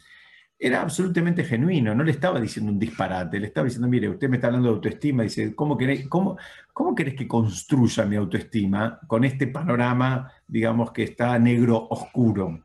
era 0.60 0.84
absolutamente 0.84 1.44
genuino, 1.44 1.96
no 1.96 2.04
le 2.04 2.12
estaba 2.12 2.40
diciendo 2.40 2.72
un 2.72 2.78
disparate, 2.78 3.40
le 3.40 3.48
estaba 3.48 3.66
diciendo, 3.66 3.88
mire, 3.88 4.08
usted 4.08 4.30
me 4.30 4.36
está 4.36 4.46
hablando 4.46 4.70
de 4.70 4.76
autoestima, 4.76 5.24
dice, 5.24 5.56
¿cómo 5.56 5.76
querés, 5.76 6.08
cómo, 6.08 6.38
cómo 6.74 6.94
querés 6.94 7.16
que 7.16 7.28
construya 7.28 8.06
mi 8.06 8.18
autoestima 8.18 9.00
con 9.08 9.24
este 9.24 9.48
panorama, 9.48 10.32
digamos, 10.48 10.92
que 10.92 11.02
está 11.02 11.40
negro 11.40 11.88
oscuro? 11.90 12.62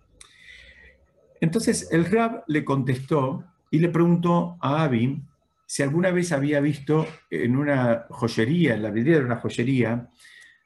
Entonces 1.40 1.88
el 1.90 2.04
Rab 2.04 2.44
le 2.46 2.62
contestó 2.62 3.44
y 3.76 3.78
le 3.78 3.90
preguntó 3.90 4.56
a 4.62 4.84
Abby 4.84 5.22
si 5.66 5.82
alguna 5.82 6.10
vez 6.10 6.32
había 6.32 6.60
visto 6.60 7.06
en 7.28 7.56
una 7.56 8.06
joyería, 8.08 8.74
en 8.74 8.82
la 8.82 8.90
vidriera 8.90 9.18
de 9.18 9.26
una 9.26 9.36
joyería, 9.36 10.08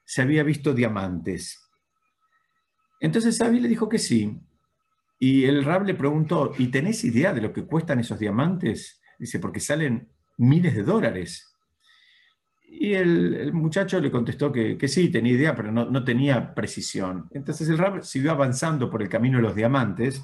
se 0.04 0.22
había 0.22 0.44
visto 0.44 0.72
diamantes. 0.72 1.68
Entonces 3.00 3.36
Sabi 3.36 3.58
le 3.58 3.68
dijo 3.68 3.88
que 3.88 3.98
sí. 3.98 4.38
Y 5.18 5.44
el 5.44 5.64
Rab 5.64 5.86
le 5.86 5.94
preguntó, 5.94 6.52
¿y 6.56 6.68
tenés 6.68 7.02
idea 7.02 7.32
de 7.32 7.40
lo 7.40 7.52
que 7.52 7.64
cuestan 7.64 7.98
esos 7.98 8.20
diamantes? 8.20 9.00
Dice, 9.18 9.40
porque 9.40 9.58
salen 9.58 10.08
miles 10.38 10.76
de 10.76 10.84
dólares. 10.84 11.52
Y 12.62 12.92
el, 12.92 13.52
muchacho 13.52 13.98
le 14.00 14.12
contestó 14.12 14.52
que, 14.52 14.78
sí, 14.86 15.08
tenía 15.08 15.32
idea, 15.32 15.56
pero 15.56 15.72
no, 15.72 15.90
no, 15.90 16.04
tenía 16.04 16.54
precisión. 16.54 17.28
Entonces 17.32 17.68
el 17.68 17.78
Rab 17.78 18.04
siguió 18.04 18.30
avanzando 18.30 18.88
por 18.88 19.02
el 19.02 19.08
camino 19.08 19.38
de 19.38 19.42
los 19.42 19.56
diamantes 19.56 20.22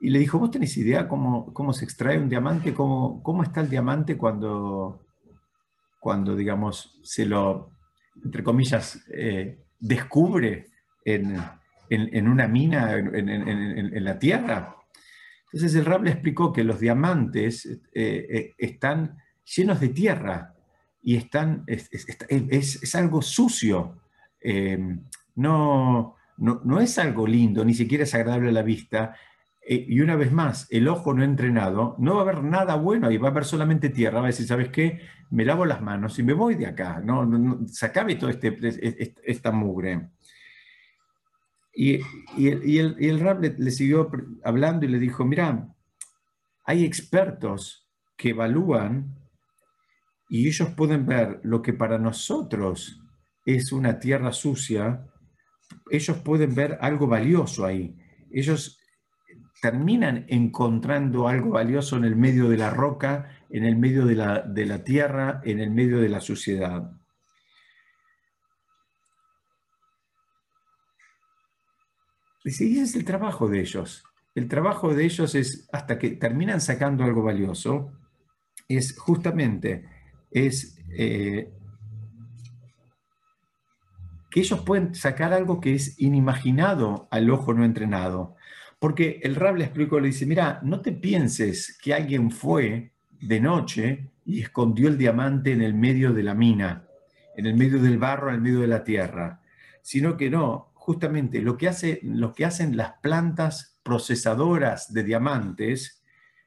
y 0.00 0.08
le 0.08 0.18
dijo, 0.18 0.38
¿vos 0.38 0.50
tenés 0.50 0.76
idea 0.78 1.06
cómo, 1.06 1.52
cómo 1.52 1.74
se 1.74 1.84
extrae 1.84 2.18
un 2.18 2.30
diamante? 2.30 2.72
¿Cómo, 2.72 3.22
cómo 3.22 3.42
está 3.42 3.60
el 3.60 3.68
diamante 3.68 4.16
cuando, 4.16 5.06
cuando, 6.00 6.34
digamos, 6.34 6.98
se 7.02 7.26
lo, 7.26 7.72
entre 8.24 8.42
comillas, 8.42 9.04
eh, 9.12 9.58
descubre 9.78 10.68
en, 11.04 11.36
en, 11.90 12.28
una 12.28 12.48
mina, 12.48 12.96
en, 12.96 14.04
la 14.04 14.18
tierra? 14.18 14.74
Entonces 15.52 15.74
el 15.74 15.84
Rab 15.84 16.02
le 16.02 16.12
explicó 16.12 16.50
que 16.50 16.64
los 16.64 16.80
diamantes 16.80 17.66
eh, 17.66 17.80
eh, 17.92 18.54
están 18.56 19.18
llenos 19.44 19.80
de 19.80 19.90
tierra 19.90 20.54
y 21.02 21.16
están, 21.16 21.64
es, 21.66 21.90
es, 21.92 22.82
es 22.82 22.94
algo 22.94 23.20
sucio. 23.20 24.00
no, 25.34 26.16
no, 26.38 26.60
no, 26.64 26.80
es 26.80 26.98
algo 26.98 27.26
lindo, 27.26 27.66
ni 27.66 27.74
siquiera 27.74 28.04
es 28.04 28.14
agradable 28.14 28.48
a 28.48 28.52
la 28.52 28.62
vista, 28.62 29.14
y 29.66 30.00
una 30.00 30.16
vez 30.16 30.32
más, 30.32 30.66
el 30.70 30.88
ojo 30.88 31.14
no 31.14 31.22
entrenado, 31.22 31.94
no 31.98 32.14
va 32.14 32.20
a 32.20 32.22
haber 32.22 32.42
nada 32.42 32.76
bueno 32.76 33.06
ahí, 33.06 33.18
va 33.18 33.28
a 33.28 33.30
haber 33.30 33.44
solamente 33.44 33.90
tierra, 33.90 34.20
va 34.20 34.26
a 34.26 34.30
decir, 34.30 34.46
¿sabes 34.46 34.70
qué? 34.70 35.00
Me 35.30 35.44
lavo 35.44 35.64
las 35.64 35.80
manos 35.82 36.18
y 36.18 36.22
me 36.22 36.32
voy 36.32 36.54
de 36.54 36.66
acá, 36.66 37.00
no, 37.04 37.24
no, 37.24 37.68
sacame 37.68 38.16
todo 38.16 38.30
este, 38.30 39.14
esta 39.22 39.52
mugre. 39.52 40.10
Y, 41.72 42.00
y, 42.36 42.48
el, 42.48 42.96
y 42.98 43.08
el 43.08 43.20
rap 43.20 43.42
le, 43.42 43.70
siguió 43.70 44.10
hablando 44.44 44.86
y 44.86 44.88
le 44.88 44.98
dijo, 44.98 45.24
mira, 45.24 45.68
hay 46.64 46.84
expertos 46.84 47.88
que 48.16 48.30
evalúan 48.30 49.14
y 50.28 50.48
ellos 50.48 50.70
pueden 50.70 51.06
ver 51.06 51.40
lo 51.42 51.62
que 51.62 51.72
para 51.72 51.98
nosotros 51.98 53.00
es 53.44 53.72
una 53.72 53.98
tierra 53.98 54.32
sucia, 54.32 55.06
ellos 55.90 56.18
pueden 56.18 56.54
ver 56.54 56.78
algo 56.80 57.06
valioso 57.06 57.64
ahí. 57.64 57.96
Ellos 58.30 58.79
terminan 59.60 60.24
encontrando 60.28 61.28
algo 61.28 61.50
valioso 61.50 61.96
en 61.96 62.04
el 62.04 62.16
medio 62.16 62.48
de 62.48 62.56
la 62.56 62.70
roca, 62.70 63.44
en 63.50 63.64
el 63.64 63.76
medio 63.76 64.06
de 64.06 64.14
la, 64.14 64.84
tierra, 64.84 65.40
en 65.44 65.60
el 65.60 65.70
medio 65.70 66.00
de 66.00 66.08
la 66.08 66.20
suciedad. 66.20 66.90
Y 72.42 72.48
ese 72.48 72.82
es 72.82 72.96
el 72.96 73.04
trabajo 73.04 73.48
de 73.48 73.60
ellos. 73.60 74.02
El 74.34 74.48
trabajo 74.48 74.94
de 74.94 75.04
ellos 75.04 75.34
es, 75.34 75.68
hasta 75.72 75.98
que 75.98 76.12
terminan 76.12 76.60
sacando 76.60 77.04
algo 77.04 77.22
valioso, 77.22 77.92
es 78.66 78.96
justamente, 78.98 79.84
es 80.30 80.78
eh, 80.96 81.52
que 84.30 84.40
ellos 84.40 84.60
pueden 84.60 84.94
sacar 84.94 85.34
algo 85.34 85.60
que 85.60 85.74
es 85.74 86.00
inimaginado 86.00 87.08
al 87.10 87.28
ojo 87.30 87.52
no 87.52 87.64
entrenado. 87.64 88.36
Porque 88.80 89.20
el 89.22 89.36
Rab 89.36 89.56
le 89.56 89.64
explicó, 89.64 90.00
le 90.00 90.08
dice, 90.08 90.26
mira, 90.26 90.58
no 90.64 90.80
te 90.80 90.90
pienses 90.90 91.78
que 91.80 91.94
alguien 91.94 92.30
fue 92.30 92.90
de 93.20 93.38
noche 93.38 94.08
y 94.24 94.40
escondió 94.40 94.88
el 94.88 94.98
diamante 94.98 95.52
en 95.52 95.60
el 95.60 95.74
medio 95.74 96.12
de 96.12 96.22
la 96.22 96.34
mina, 96.34 96.86
en 97.36 97.46
el 97.46 97.56
medio 97.56 97.80
del 97.80 97.98
barro, 97.98 98.30
en 98.30 98.36
el 98.36 98.40
medio 98.40 98.60
de 98.60 98.66
la 98.66 98.82
tierra, 98.82 99.42
sino 99.82 100.16
que 100.16 100.30
no, 100.30 100.72
justamente 100.74 101.42
lo 101.42 101.58
que, 101.58 101.68
hace, 101.68 102.00
lo 102.02 102.32
que 102.32 102.46
hacen 102.46 102.76
las 102.76 102.94
plantas 103.02 103.78
procesadoras 103.82 104.92
de 104.92 105.04
diamantes 105.04 106.02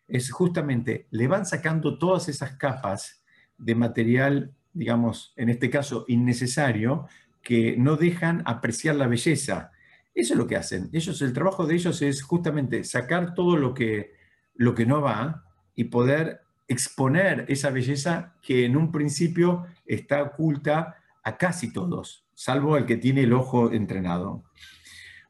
es 0.08 0.32
justamente, 0.32 1.08
le 1.12 1.28
van 1.28 1.46
sacando 1.46 2.00
todas 2.00 2.30
esas 2.30 2.56
capas 2.56 3.24
de 3.60 3.76
material, 3.76 4.54
digamos, 4.74 5.34
en 5.36 5.50
este 5.50 5.70
caso 5.70 6.06
innecesario, 6.08 7.08
que 7.44 7.76
no 7.78 7.96
dejan 7.96 8.42
apreciar 8.46 8.96
la 8.96 9.08
belleza. 9.08 9.72
Eso 10.14 10.34
es 10.34 10.38
lo 10.38 10.48
que 10.48 10.56
hacen. 10.56 10.90
Ellos, 10.94 11.22
el 11.22 11.34
trabajo 11.34 11.66
de 11.66 11.76
ellos 11.76 12.02
es 12.02 12.22
justamente 12.22 12.84
sacar 12.84 13.34
todo 13.34 13.58
lo 13.58 13.74
que, 13.74 14.14
no 14.56 15.02
va 15.02 15.46
y 15.76 15.86
poder 15.86 16.42
exponer 16.68 17.46
esa 17.48 17.72
belleza 17.72 18.36
que 18.42 18.66
en 18.66 18.78
un 18.78 18.92
principio 18.92 19.66
está 19.86 20.22
oculta 20.22 20.98
a 21.24 21.38
casi 21.38 21.74
todos, 21.74 22.26
salvo 22.34 22.78
el 22.78 22.86
que 22.86 22.98
tiene 22.98 23.22
el 23.22 23.34
ojo 23.34 23.72
entrenado. 23.72 24.44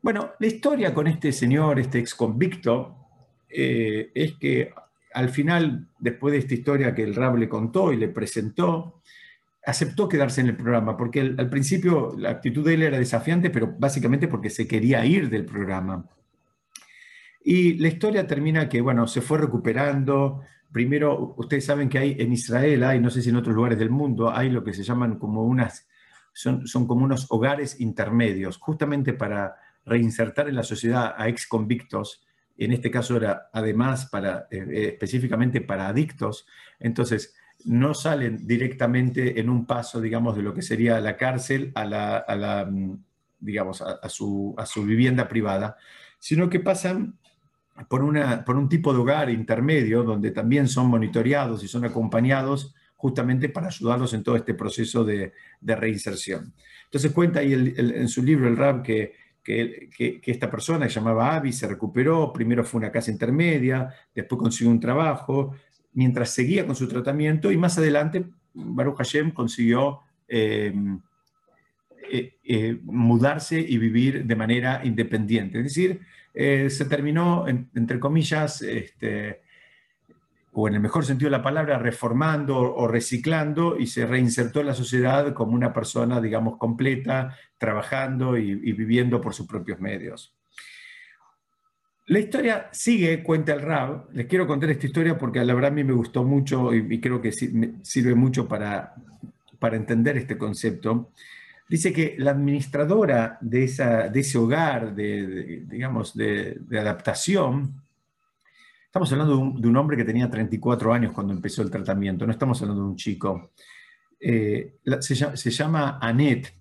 Bueno, 0.01 0.31
la 0.39 0.47
historia 0.47 0.93
con 0.93 1.07
este 1.07 1.31
señor, 1.31 1.79
este 1.79 1.99
ex 1.99 2.13
convicto, 2.13 2.97
eh, 3.49 4.11
es 4.13 4.33
que 4.33 4.73
al 5.13 5.29
final, 5.29 5.87
después 5.99 6.33
de 6.33 6.39
esta 6.39 6.55
historia 6.55 6.93
que 6.93 7.03
el 7.03 7.15
Rab 7.15 7.37
le 7.37 7.47
contó 7.47 7.93
y 7.93 7.97
le 7.97 8.09
presentó, 8.09 9.01
aceptó 9.65 10.10
quedarse 10.10 10.41
en 10.41 10.48
el 10.48 10.55
programa, 10.55 10.98
porque 10.98 11.22
al 11.22 11.50
principio 11.50 12.13
la 12.17 12.32
actitud 12.32 12.65
de 12.65 12.74
él 12.74 12.84
era 12.84 13.00
desafiante, 13.00 13.50
pero 13.50 13.74
básicamente 13.77 14.27
porque 14.27 14.50
se 14.50 14.67
quería 14.67 15.05
ir 15.05 15.29
del 15.29 15.46
programa. 15.46 16.05
Y 17.43 17.74
la 17.75 17.88
historia 17.88 18.25
termina 18.27 18.70
que, 18.70 18.82
bueno, 18.82 19.08
se 19.08 19.22
fue 19.22 19.38
recuperando. 19.38 20.41
Primero, 20.72 21.36
ustedes 21.38 21.65
saben 21.65 21.89
que 21.89 21.98
hay 22.00 22.15
en 22.20 22.32
Israel, 22.32 22.84
hay, 22.84 23.00
no 23.00 23.10
sé 23.10 23.22
si 23.22 23.29
en 23.29 23.36
otros 23.36 23.55
lugares 23.55 23.77
del 23.77 23.89
mundo, 23.89 24.32
hay 24.32 24.50
lo 24.50 24.63
que 24.63 24.74
se 24.74 24.84
llaman 24.84 25.17
como 25.17 25.43
unas, 25.43 25.88
son, 26.34 26.67
son 26.67 26.88
como 26.88 27.05
unos 27.05 27.27
hogares 27.29 27.79
intermedios, 27.79 28.58
justamente 28.58 29.13
para 29.13 29.55
reinsertar 29.86 30.48
en 30.48 30.55
la 30.55 30.63
sociedad 30.63 31.13
a 31.17 31.27
ex 31.27 31.48
convictos 31.48 32.25
en 32.58 32.72
este 32.72 32.91
caso 32.91 33.17
era 33.17 33.50
además 33.51 34.08
para, 34.08 34.48
eh, 34.51 34.89
específicamente 34.93 35.62
para 35.62 35.88
adictos, 35.88 36.46
entonces 36.79 37.36
no 37.65 37.93
salen 37.93 38.46
directamente 38.48 39.39
en 39.39 39.50
un 39.50 39.65
paso, 39.65 40.01
digamos, 40.01 40.36
de 40.36 40.43
lo 40.43 40.53
que 40.53 40.62
sería 40.62 41.00
la 41.00 41.17
cárcel 41.17 41.72
a 41.75 41.86
la, 41.86 42.67
mm, 42.70 42.98
digamos, 43.39 43.82
a, 43.82 44.10
su, 44.10 44.55
a 44.58 44.65
su 44.65 44.84
vivienda 44.84 45.27
privada, 45.27 45.77
sino 46.20 46.50
que 46.50 46.60
pasan 46.60 47.17
por, 47.89 48.03
una, 48.03 48.46
por 48.46 48.55
un 48.55 48.70
tipo 48.70 48.93
de 48.93 49.00
hogar 49.00 49.29
intermedio 49.29 50.03
donde 50.03 50.32
también 50.32 50.67
son 50.67 50.88
monitoreados 50.88 51.63
y 51.63 51.67
son 51.67 51.86
acompañados 51.86 52.74
justamente 52.96 53.50
para 53.50 53.67
ayudarlos 53.67 54.13
en 54.13 54.24
todo 54.24 54.36
este 54.36 54.53
proceso 54.53 55.03
de, 55.03 55.34
reinserción. 55.62 56.53
Entonces 56.86 57.12
cuenta 57.12 57.39
ahí 57.41 57.53
en 57.53 58.08
su 58.08 58.24
libro 58.24 58.48
el 58.48 58.55
RAB 58.55 58.84
que, 58.84 59.13
que, 59.43 60.22
esta 60.25 60.50
persona 60.50 60.88
que 60.88 60.93
llamaba 60.93 61.36
Avi 61.36 61.51
se 61.51 61.67
recuperó, 61.67 62.32
primero 62.32 62.63
fue 62.63 62.79
una 62.79 62.91
casa 62.91 63.12
intermedia, 63.12 63.93
después 64.15 64.39
consiguió 64.39 64.72
un 64.72 64.79
trabajo, 64.79 65.53
mientras 65.93 66.31
seguía 66.31 66.65
con 66.65 66.75
su 66.75 66.88
tratamiento 66.88 67.51
y 67.51 67.57
más 67.57 67.77
adelante 67.77 68.25
Baruch 68.53 68.97
Hashem 68.97 69.31
consiguió 69.31 70.00
em, 70.27 71.00
eh, 72.12 72.38
eh, 72.43 72.79
mudarse 72.83 73.59
y 73.59 73.77
vivir 73.77 74.25
de 74.25 74.35
manera 74.35 74.81
independiente. 74.83 75.59
Es 75.59 75.63
decir, 75.63 76.01
eh, 76.33 76.69
se 76.69 76.85
terminó, 76.85 77.47
entre 77.47 78.00
comillas, 78.00 78.62
este, 78.62 79.41
o 80.53 80.67
en 80.67 80.75
el 80.75 80.79
mejor 80.79 81.05
sentido 81.05 81.27
de 81.27 81.38
la 81.38 81.43
palabra, 81.43 81.79
reformando 81.79 82.57
o 82.57 82.88
reciclando 82.88 83.77
y 83.77 83.88
se 83.88 84.05
reinsertó 84.05 84.59
en 84.59 84.67
la 84.67 84.75
sociedad 84.75 85.33
como 85.33 85.53
una 85.53 85.73
persona, 85.73 86.21
digamos, 86.21 86.57
completa, 86.57 87.35
trabajando 87.57 88.38
y, 88.38 88.53
viviendo 88.73 89.19
por 89.19 89.33
sus 89.33 89.47
propios 89.47 89.79
medios. 89.79 90.35
La 92.07 92.19
historia 92.19 92.69
sigue, 92.74 93.24
cuenta 93.24 93.53
el 93.53 93.62
Rab. 93.62 94.10
Les 94.12 94.25
quiero 94.27 94.45
contar 94.45 94.69
esta 94.69 94.86
historia 94.86 95.17
porque 95.17 95.43
la 95.43 95.53
verdad 95.53 95.72
a 95.72 95.74
mí 95.74 95.83
me 95.83 95.93
gustó 95.93 96.24
mucho 96.24 96.74
y, 96.74 97.00
creo 97.00 97.22
que 97.22 97.31
sirve 97.31 98.13
mucho 98.13 98.48
para, 98.48 98.93
para 99.57 99.77
entender 99.77 100.17
este 100.17 100.38
concepto. 100.38 101.12
Dice 101.69 101.93
que 101.93 102.15
la 102.17 102.31
administradora 102.31 103.38
de, 103.39 103.63
ese 103.63 104.38
hogar, 104.38 104.93
de, 104.93 105.63
digamos, 105.65 106.13
de, 106.13 106.60
adaptación, 106.77 107.81
estamos 108.86 109.10
hablando 109.13 109.53
de 109.57 109.67
un, 109.69 109.77
hombre 109.77 109.95
que 109.95 110.03
tenía 110.03 110.29
34 110.29 110.93
años 110.93 111.13
cuando 111.13 111.31
empezó 111.31 111.62
el 111.62 111.72
tratamiento, 111.72 112.25
no 112.25 112.33
estamos 112.33 112.62
hablando 112.62 112.83
de 112.83 112.89
un 112.89 112.98
chico. 112.98 113.51
Eh, 114.19 114.75
se, 115.00 115.15
se, 115.15 115.51
llama 115.51 116.00
Annette. 116.01 116.53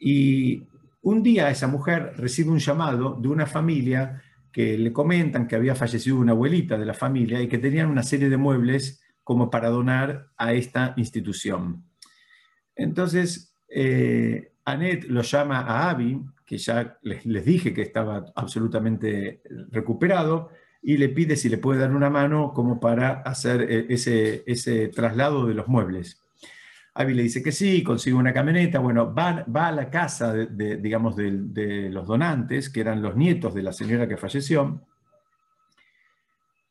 Y 0.00 0.64
un 1.02 1.22
día 1.22 1.50
esa 1.50 1.68
mujer 1.68 2.14
recibe 2.16 2.50
un 2.50 2.58
llamado 2.58 3.14
de 3.14 3.28
una 3.28 3.46
familia 3.46 4.22
que 4.52 4.76
le 4.76 4.92
comentan 4.92 5.46
que 5.46 5.56
había 5.56 5.74
fallecido 5.74 6.16
una 6.16 6.32
abuelita 6.32 6.76
de 6.78 6.86
la 6.86 6.94
familia 6.94 7.40
y 7.40 7.48
que 7.48 7.58
tenían 7.58 7.90
una 7.90 8.02
serie 8.02 8.28
de 8.28 8.36
muebles 8.36 9.02
como 9.22 9.50
para 9.50 9.68
donar 9.68 10.28
a 10.36 10.52
esta 10.52 10.94
institución. 10.96 11.84
Entonces 12.74 13.54
eh, 13.68 14.52
Annette 14.64 15.04
lo 15.04 15.22
llama 15.22 15.60
a 15.60 15.90
Abby, 15.90 16.20
que 16.44 16.58
ya 16.58 16.98
les, 17.02 17.44
dije 17.44 17.72
que 17.72 17.82
estaba 17.82 18.26
absolutamente 18.34 19.42
recuperado, 19.70 20.50
y 20.82 20.96
le 20.96 21.10
pide 21.10 21.36
si 21.36 21.48
le 21.48 21.58
puede 21.58 21.80
dar 21.80 21.94
una 21.94 22.10
mano 22.10 22.52
como 22.54 22.80
para 22.80 23.20
hacer 23.20 23.62
eh, 23.70 23.86
ese, 23.90 24.42
ese 24.46 24.88
traslado 24.88 25.46
de 25.46 25.54
los 25.54 25.68
muebles. 25.68 26.20
Abby 26.94 27.14
le 27.14 27.22
dice 27.22 27.42
que 27.42 27.52
sí, 27.52 27.82
consigue 27.82 28.16
una 28.16 28.32
camioneta, 28.32 28.80
bueno, 28.80 29.14
va, 29.14 29.44
a 29.68 29.72
la 29.72 29.90
casa 29.90 30.32
de, 30.32 30.76
digamos, 30.76 31.16
de, 31.16 31.88
los 31.90 32.06
donantes, 32.06 32.68
que 32.68 32.80
eran 32.80 33.00
los 33.00 33.16
nietos 33.16 33.54
de 33.54 33.62
la 33.62 33.72
señora 33.72 34.08
que 34.08 34.16
falleció, 34.16 34.80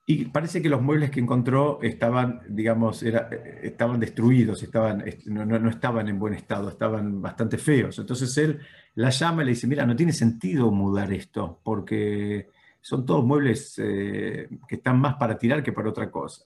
y 0.06 0.26
parece 0.26 0.62
que 0.62 0.70
los 0.70 0.82
muebles 0.82 1.12
que 1.12 1.20
encontró 1.20 1.80
estaban, 1.84 2.42
digamos, 2.50 3.04
estaban 3.04 4.00
destruidos, 4.00 4.64
estaban, 4.64 5.06
no, 5.28 5.70
estaban 5.70 6.08
en 6.08 6.18
buen 6.18 6.34
estado, 6.34 6.70
estaban 6.70 7.22
bastante 7.22 7.60
feos. 7.60 8.00
Entonces 8.00 8.36
él 8.40 8.60
la 8.96 9.12
llama 9.12 9.44
y 9.44 9.46
le 9.46 9.52
dice, 9.52 9.68
mira, 9.68 9.86
no 9.86 9.96
tiene 9.96 10.12
sentido 10.12 10.72
mudar 10.72 11.14
esto, 11.14 11.60
porque 11.64 12.50
son 12.82 13.06
todos 13.06 13.24
muebles 13.24 13.76
eh, 13.78 14.50
que 14.68 14.76
están 14.78 15.00
más 15.00 15.14
para 15.16 15.38
tirar 15.38 15.62
que 15.62 15.74
para 15.74 15.90
otra 15.90 16.10
cosa. 16.10 16.44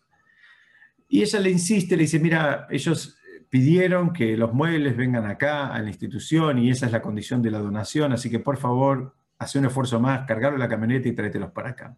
Y 1.08 1.22
ella 1.22 1.40
le 1.40 1.52
insiste, 1.52 1.96
le 1.96 2.04
dice, 2.04 2.20
mira, 2.20 2.68
ellos 2.70 3.18
pidieron 3.54 4.14
que 4.14 4.36
los 4.36 4.52
muebles 4.52 4.98
vengan 4.98 5.28
acá 5.28 5.68
a 5.68 5.80
la 5.80 5.90
institución 5.90 6.58
y 6.58 6.72
esa 6.72 6.88
es 6.88 6.92
la 6.92 7.04
condición 7.04 7.40
de 7.44 7.52
la 7.52 7.60
donación, 7.60 8.12
así 8.12 8.28
que 8.28 8.40
por 8.40 8.58
favor, 8.58 9.14
hace 9.38 9.60
un 9.60 9.66
esfuerzo 9.66 10.00
más, 10.00 10.26
cargarlo 10.26 10.58
la 10.58 10.68
camioneta 10.68 11.08
y 11.08 11.12
tráetelos 11.12 11.52
para 11.52 11.70
acá. 11.70 11.96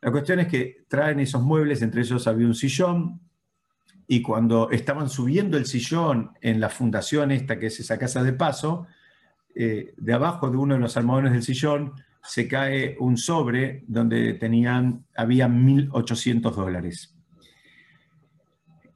La 0.00 0.10
cuestión 0.10 0.40
es 0.40 0.48
que 0.48 0.86
traen 0.88 1.20
esos 1.20 1.42
muebles, 1.42 1.82
entre 1.82 2.00
ellos 2.00 2.26
había 2.26 2.46
un 2.46 2.54
sillón, 2.54 3.20
y 4.06 4.22
cuando 4.22 4.70
estaban 4.70 5.10
subiendo 5.10 5.58
el 5.58 5.66
sillón 5.66 6.30
en 6.40 6.60
la 6.60 6.70
fundación 6.70 7.30
esta, 7.30 7.58
que 7.58 7.66
es 7.66 7.80
esa 7.80 7.98
casa 7.98 8.22
de 8.22 8.32
paso, 8.32 8.86
eh, 9.54 9.92
de 9.98 10.12
abajo 10.14 10.48
de 10.48 10.56
uno 10.56 10.76
de 10.76 10.80
los 10.80 10.96
almohadones 10.96 11.34
del 11.34 11.42
sillón 11.42 11.92
se 12.22 12.48
cae 12.48 12.96
un 13.00 13.18
sobre 13.18 13.84
donde 13.86 14.32
tenían, 14.32 15.04
había 15.14 15.46
1.800 15.46 16.54
dólares. 16.54 17.17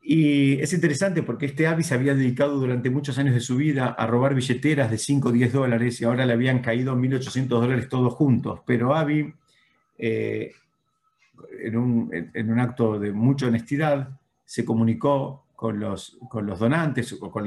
Y 0.03 0.61
es 0.61 0.73
interesante 0.73 1.23
porque 1.23 1.47
este 1.47 1.67
Avi 1.67 1.85
se 1.85 1.95
había 1.95 2.15
dedicado 2.15 2.59
durante 2.59 2.91
muchos 2.91 3.19
años 3.19 3.35
de 3.35 3.41
su 3.41 3.57
vida 3.57 3.87
a 3.87 4.07
robar 4.07 4.35
billeteras 4.35 4.91
de 4.91 4.99
5 4.99 5.29
o 5.29 5.33
10 5.33 5.53
dólares 5.53 6.01
y 6.01 6.05
ahora 6.05 6.27
le 6.27 6.33
habían 6.33 6.61
caído 6.61 6.97
1.800 6.97 7.47
dólares 7.47 7.88
todos 7.88 8.12
juntos. 8.15 8.61
Pero 8.67 8.95
Avi 8.97 9.33
eh, 9.99 10.53
en 11.61 11.77
un, 11.77 12.61
acto 12.61 12.99
de 12.99 13.12
mucha 13.12 13.47
honestidad, 13.47 14.09
se 14.45 14.65
comunicó 14.65 15.47
con 15.55 15.79
los, 15.79 16.19
con 16.29 16.47
los 16.47 16.59
donantes, 16.59 17.15
con 17.15 17.47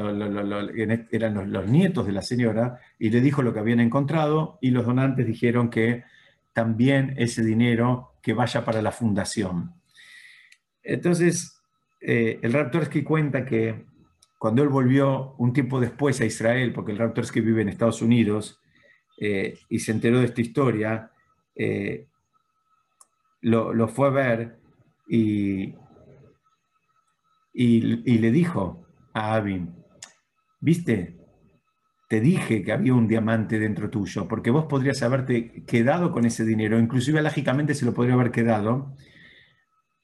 eran 1.12 1.52
los, 1.52 1.68
nietos 1.68 2.06
de 2.06 2.12
la 2.14 2.22
señora, 2.22 2.80
y 2.98 3.10
le 3.10 3.22
dijo 3.22 3.42
lo 3.42 3.54
que 3.54 3.60
habían 3.60 3.80
encontrado, 3.82 4.58
y 4.62 4.72
los 4.72 4.86
donantes 4.86 5.28
dijeron 5.28 5.70
que 5.70 6.04
también 6.54 7.14
ese 7.18 7.44
dinero 7.44 8.14
que 8.22 8.34
vaya 8.34 8.64
para 8.64 8.82
la 8.82 8.92
fundación. 8.92 9.74
Entonces, 10.82 11.55
eh, 12.08 12.40
el 12.44 12.54
Raptorsky 12.54 13.02
cuenta 13.02 13.46
que 13.46 13.84
cuando 14.38 14.62
él 14.62 14.70
volvió 14.70 15.34
un 15.40 15.54
tiempo 15.54 15.80
después 15.80 16.22
a 16.22 16.26
Israel, 16.26 16.72
porque 16.72 16.92
el 16.92 17.00
Raptorsky 17.00 17.40
vive 17.40 17.64
en 17.64 17.70
Estados 17.70 18.04
Unidos, 18.04 18.62
eh, 19.20 19.58
y 19.70 19.80
se 19.80 19.92
enteró 19.92 20.20
de 20.20 20.26
esta 20.26 20.42
historia, 20.42 21.12
eh, 21.56 22.06
lo, 23.42 23.88
fue 23.88 24.08
a 24.08 24.12
ver 24.12 24.60
y, 25.08 25.74
y, 27.54 28.18
le 28.20 28.32
dijo 28.32 28.86
a 29.14 29.34
Abin, 29.34 29.74
viste, 30.60 31.18
te 32.08 32.20
dije 32.20 32.64
que 32.64 32.72
había 32.72 32.94
un 32.94 33.08
diamante 33.08 33.58
dentro 33.58 33.90
tuyo, 33.90 34.28
porque 34.28 34.52
vos 34.52 34.66
podrías 34.66 35.02
haberte 35.02 35.64
quedado 35.66 36.12
con 36.12 36.26
ese 36.26 36.46
dinero, 36.46 36.78
inclusive 36.78 37.22
lógicamente 37.24 37.74
se 37.74 37.86
lo 37.86 37.96
podría 37.96 38.14
haber 38.14 38.32
quedado, 38.32 38.96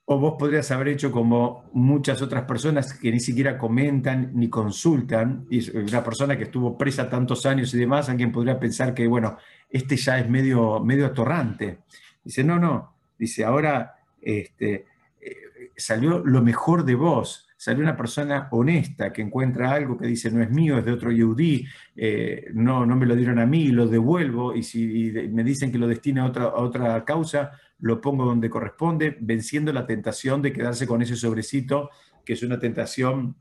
o 0.06 0.18
vos 0.18 0.36
podrías 0.38 0.70
haber 0.72 0.90
hecho 0.90 1.12
como 1.12 1.70
muchas 1.74 2.22
otras 2.22 2.44
personas 2.44 2.94
que 2.94 3.12
ni 3.12 3.20
siquiera 3.20 3.58
comentan 3.58 4.32
ni 4.34 4.50
consultan, 4.50 5.46
y 5.50 5.78
una 5.78 6.04
persona 6.04 6.38
que 6.38 6.44
estuvo 6.44 6.78
presa 6.78 7.10
tantos 7.10 7.46
años 7.46 7.74
y 7.74 7.78
demás, 7.78 8.10
alguien 8.10 8.32
podría 8.32 8.60
pensar 8.60 8.94
que, 8.94 9.08
bueno, 9.08 9.38
este 9.70 9.96
ya 9.96 10.20
es 10.20 10.30
medio, 10.30 10.80
medio 10.80 11.06
atorrante. 11.06 11.80
Dice, 12.24 12.44
no, 12.44 12.60
no, 12.60 12.96
dice, 13.18 13.46
ahora 13.46 13.96
este, 14.22 14.86
eh, 15.22 15.36
salió 15.78 16.20
lo 16.20 16.42
mejor 16.42 16.84
de 16.84 16.96
vos, 16.96 17.48
salió 17.56 17.84
una 17.84 17.96
persona 17.96 18.48
honesta 18.52 19.14
que 19.14 19.22
encuentra 19.22 19.72
algo 19.72 19.98
que 19.98 20.08
dice, 20.08 20.32
no 20.32 20.42
es 20.42 20.50
mío, 20.50 20.80
es 20.80 20.86
de 20.86 20.92
otro 20.92 21.12
yudí, 21.12 21.66
eh, 21.96 22.48
no, 22.54 22.86
no 22.88 22.96
me 22.96 23.06
lo 23.06 23.16
dieron 23.16 23.38
a 23.38 23.46
mí, 23.46 23.68
lo 23.68 23.88
devuelvo, 23.88 24.56
y 24.56 24.64
si 24.64 25.14
me 25.32 25.44
dicen 25.44 25.72
que 25.72 25.78
lo 25.78 25.88
destina 25.88 26.24
a 26.24 26.26
otra, 26.26 26.44
a 26.46 26.56
otra 26.56 27.06
causa, 27.06 27.52
lo 27.82 28.00
pongo 28.00 28.26
donde 28.26 28.50
corresponde, 28.50 29.18
venciendo 29.20 29.74
la 29.74 29.86
tentación 29.86 30.42
de 30.42 30.54
quedarse 30.54 30.88
con 30.88 31.02
ese 31.02 31.16
sobrecito, 31.16 31.90
que 32.24 32.34
es 32.34 32.44
una 32.44 32.60
tentación, 32.60 33.36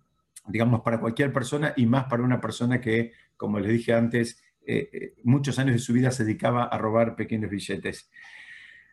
digamos, 0.46 0.80
para 0.80 0.98
cualquier 0.98 1.32
persona 1.32 1.72
y 1.76 1.86
más 1.86 2.04
para 2.04 2.22
una 2.22 2.40
persona 2.40 2.80
que, 2.80 3.12
como 3.36 3.60
les 3.60 3.70
dije 3.70 3.92
antes, 3.92 4.42
eh, 4.66 5.14
muchos 5.24 5.58
años 5.58 5.74
de 5.74 5.78
su 5.78 5.92
vida 5.92 6.10
se 6.10 6.24
dedicaba 6.24 6.64
a 6.64 6.78
robar 6.78 7.16
pequeños 7.16 7.50
billetes. 7.50 8.10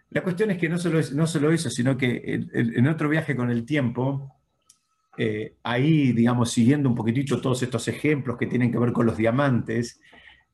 La 0.09 0.23
cuestión 0.23 0.51
es 0.51 0.57
que 0.57 0.69
no 0.69 0.77
solo, 0.77 0.99
no 1.13 1.27
solo 1.27 1.51
eso, 1.51 1.69
sino 1.69 1.97
que 1.97 2.21
en, 2.53 2.87
otro 2.87 3.09
viaje 3.09 3.35
con 3.35 3.49
el 3.49 3.65
tiempo, 3.65 4.35
eh, 5.17 5.57
ahí, 5.63 6.13
digamos, 6.13 6.51
siguiendo 6.51 6.87
un 6.87 6.95
poquitito 6.95 7.41
todos 7.41 7.61
estos 7.63 7.87
ejemplos 7.87 8.37
que 8.37 8.47
tienen 8.47 8.71
que 8.71 8.77
ver 8.77 8.93
con 8.93 9.05
los 9.05 9.17
diamantes, 9.17 9.99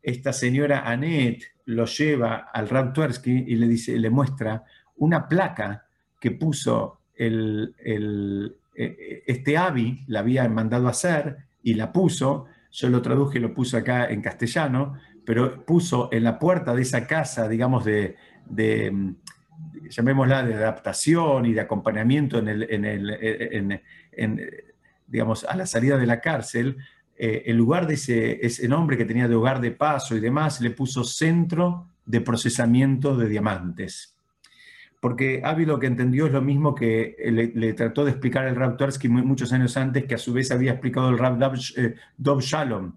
esta 0.02 0.34
señora 0.34 0.90
Annette 0.90 1.54
lo 1.66 1.86
lleva 1.86 2.50
al 2.54 2.68
Rab 2.68 2.94
y 3.26 3.56
le, 3.56 3.68
dice, 3.68 3.98
le 3.98 4.10
muestra 4.10 4.64
una 4.98 5.28
placa 5.28 5.86
que 6.20 6.32
puso 6.32 7.00
el, 7.16 7.76
eh, 8.76 9.24
este 9.28 9.58
Avi, 9.58 10.04
la 10.08 10.20
había 10.20 10.48
mandado 10.50 10.88
a 10.88 10.92
hacer 10.92 11.38
y 11.62 11.74
la 11.74 11.92
puso, 11.92 12.46
yo 12.72 12.90
lo 12.90 13.02
traduje 13.02 13.38
y 13.38 13.42
lo 13.42 13.54
puse 13.54 13.78
acá 13.78 14.06
en 14.06 14.22
castellano, 14.22 15.00
pero 15.26 15.66
puso 15.66 16.10
en 16.12 16.24
la 16.24 16.40
puerta 16.40 16.74
de 16.74 16.82
esa 16.82 17.08
casa, 17.08 17.48
digamos, 17.48 17.86
de 17.86 18.16
llamémosla, 19.90 20.44
de 20.44 20.56
adaptación 20.56 21.46
y 21.46 21.54
de 21.54 21.62
acompañamiento 21.62 22.40
en 22.40 22.48
el, 22.48 23.82
en 24.12 24.52
digamos, 25.08 25.44
a 25.44 25.56
la 25.56 25.66
salida 25.66 25.98
de 25.98 26.08
la 26.08 26.22
cárcel, 26.22 26.78
eh, 27.16 27.44
en 27.46 27.58
lugar 27.58 27.88
de 27.88 27.94
ese, 27.94 28.46
ese, 28.46 28.68
nombre 28.68 28.98
que 28.98 29.06
tenía 29.06 29.28
de 29.28 29.36
hogar 29.36 29.62
de 29.62 29.72
paso 29.72 30.16
y 30.16 30.20
demás, 30.20 30.60
le 30.62 30.72
puso 30.72 31.04
centro 31.04 31.88
de 32.06 32.22
procesamiento 32.22 33.16
de 33.16 33.30
diamantes. 33.30 34.13
Porque 35.04 35.42
Avi 35.44 35.66
lo 35.66 35.80
que 35.80 35.88
entendió 35.88 36.28
es 36.28 36.32
lo 36.32 36.42
mismo 36.42 36.74
que 36.74 37.18
le, 37.54 37.74
trató 37.74 38.06
de 38.06 38.12
explicar 38.12 38.48
el 38.48 38.56
Rab 38.56 38.78
Tversky 38.78 39.10
muchos 39.10 39.52
años 39.52 39.76
antes, 39.76 40.06
que 40.06 40.16
a 40.16 40.18
su 40.18 40.32
vez 40.32 40.50
había 40.50 40.72
explicado 40.72 41.10
el 41.10 41.18
Rab 41.18 41.38
Dov, 42.16 42.40
Shalom, 42.40 42.94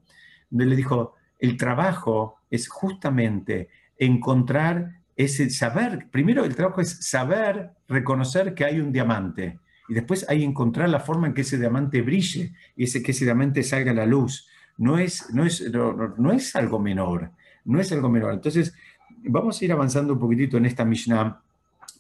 donde 0.49 0.67
le 0.67 0.77
dijo, 0.77 1.17
el 1.41 1.57
trabajo 1.57 2.37
es 2.49 2.69
justamente 2.69 3.71
encontrar 3.99 5.01
ese 5.17 5.51
saber, 5.51 6.07
primero 6.09 6.45
el 6.45 6.55
trabajo 6.55 6.81
es 6.81 6.97
saber 7.09 7.73
reconocer 7.89 8.55
que 8.55 8.65
hay 8.65 8.79
un 8.79 8.93
diamante 8.93 9.59
y 9.89 9.95
después 9.95 10.25
hay 10.29 10.45
encontrar 10.45 10.89
la 10.89 11.01
forma 11.01 11.27
en 11.27 11.35
que 11.35 11.41
ese 11.41 11.59
diamante 11.59 12.03
brille 12.03 12.53
y 12.77 12.85
ese, 12.85 13.03
que 13.03 13.11
ese 13.11 13.25
diamante 13.25 13.65
salga 13.65 13.91
a 13.91 13.95
la 13.95 14.07
luz. 14.07 14.47
No 14.79 14.97
es, 14.97 15.35
no, 15.35 15.45
es, 15.45 15.73
no, 15.73 16.31
es 16.31 16.55
algo 16.55 16.79
menor, 16.79 17.33
no 17.65 17.81
es 17.81 17.91
algo 17.91 18.09
menor. 18.09 18.35
Entonces, 18.35 18.77
vamos 19.25 19.61
a 19.61 19.65
ir 19.65 19.73
avanzando 19.73 20.13
un 20.13 20.21
poquitito 20.21 20.57
en 20.57 20.67
esta 20.67 20.85
Mishnah, 20.85 21.43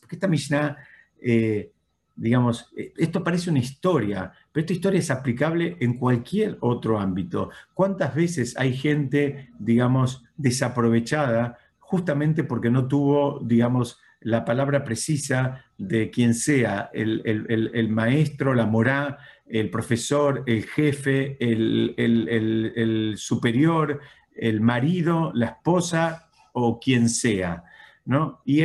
porque 0.06 0.16
esta 0.16 0.28
Mishnah, 0.28 0.76
eh, 1.20 1.72
digamos, 2.14 2.72
eh, 2.76 2.92
esto 2.96 3.24
parece 3.24 3.50
una 3.50 3.58
historia, 3.58 4.32
pero 4.52 4.62
esta 4.62 4.72
historia 4.72 5.00
es 5.00 5.10
aplicable 5.10 5.76
en 5.80 5.94
cualquier 5.94 6.58
otro 6.60 7.00
ámbito. 7.00 7.50
¿Cuántas 7.74 8.14
veces 8.14 8.56
hay 8.56 8.76
gente, 8.76 9.50
digamos, 9.58 10.24
desaprovechada 10.36 11.58
justamente 11.80 12.44
porque 12.44 12.70
no 12.70 12.86
tuvo, 12.86 13.40
digamos, 13.42 13.98
la 14.20 14.44
palabra 14.44 14.84
precisa 14.84 15.64
de 15.76 16.08
quien 16.10 16.34
sea, 16.34 16.88
el, 16.94 17.88
maestro, 17.90 18.54
la 18.54 18.66
morá, 18.66 19.18
el 19.44 19.70
profesor, 19.70 20.44
el 20.46 20.66
jefe, 20.66 21.36
el, 21.40 23.14
superior, 23.16 24.00
el 24.36 24.60
marido, 24.60 25.32
la 25.34 25.46
esposa 25.46 26.28
o 26.52 26.78
quien 26.78 27.08
sea. 27.08 27.64
¿no? 28.04 28.40
Y, 28.44 28.62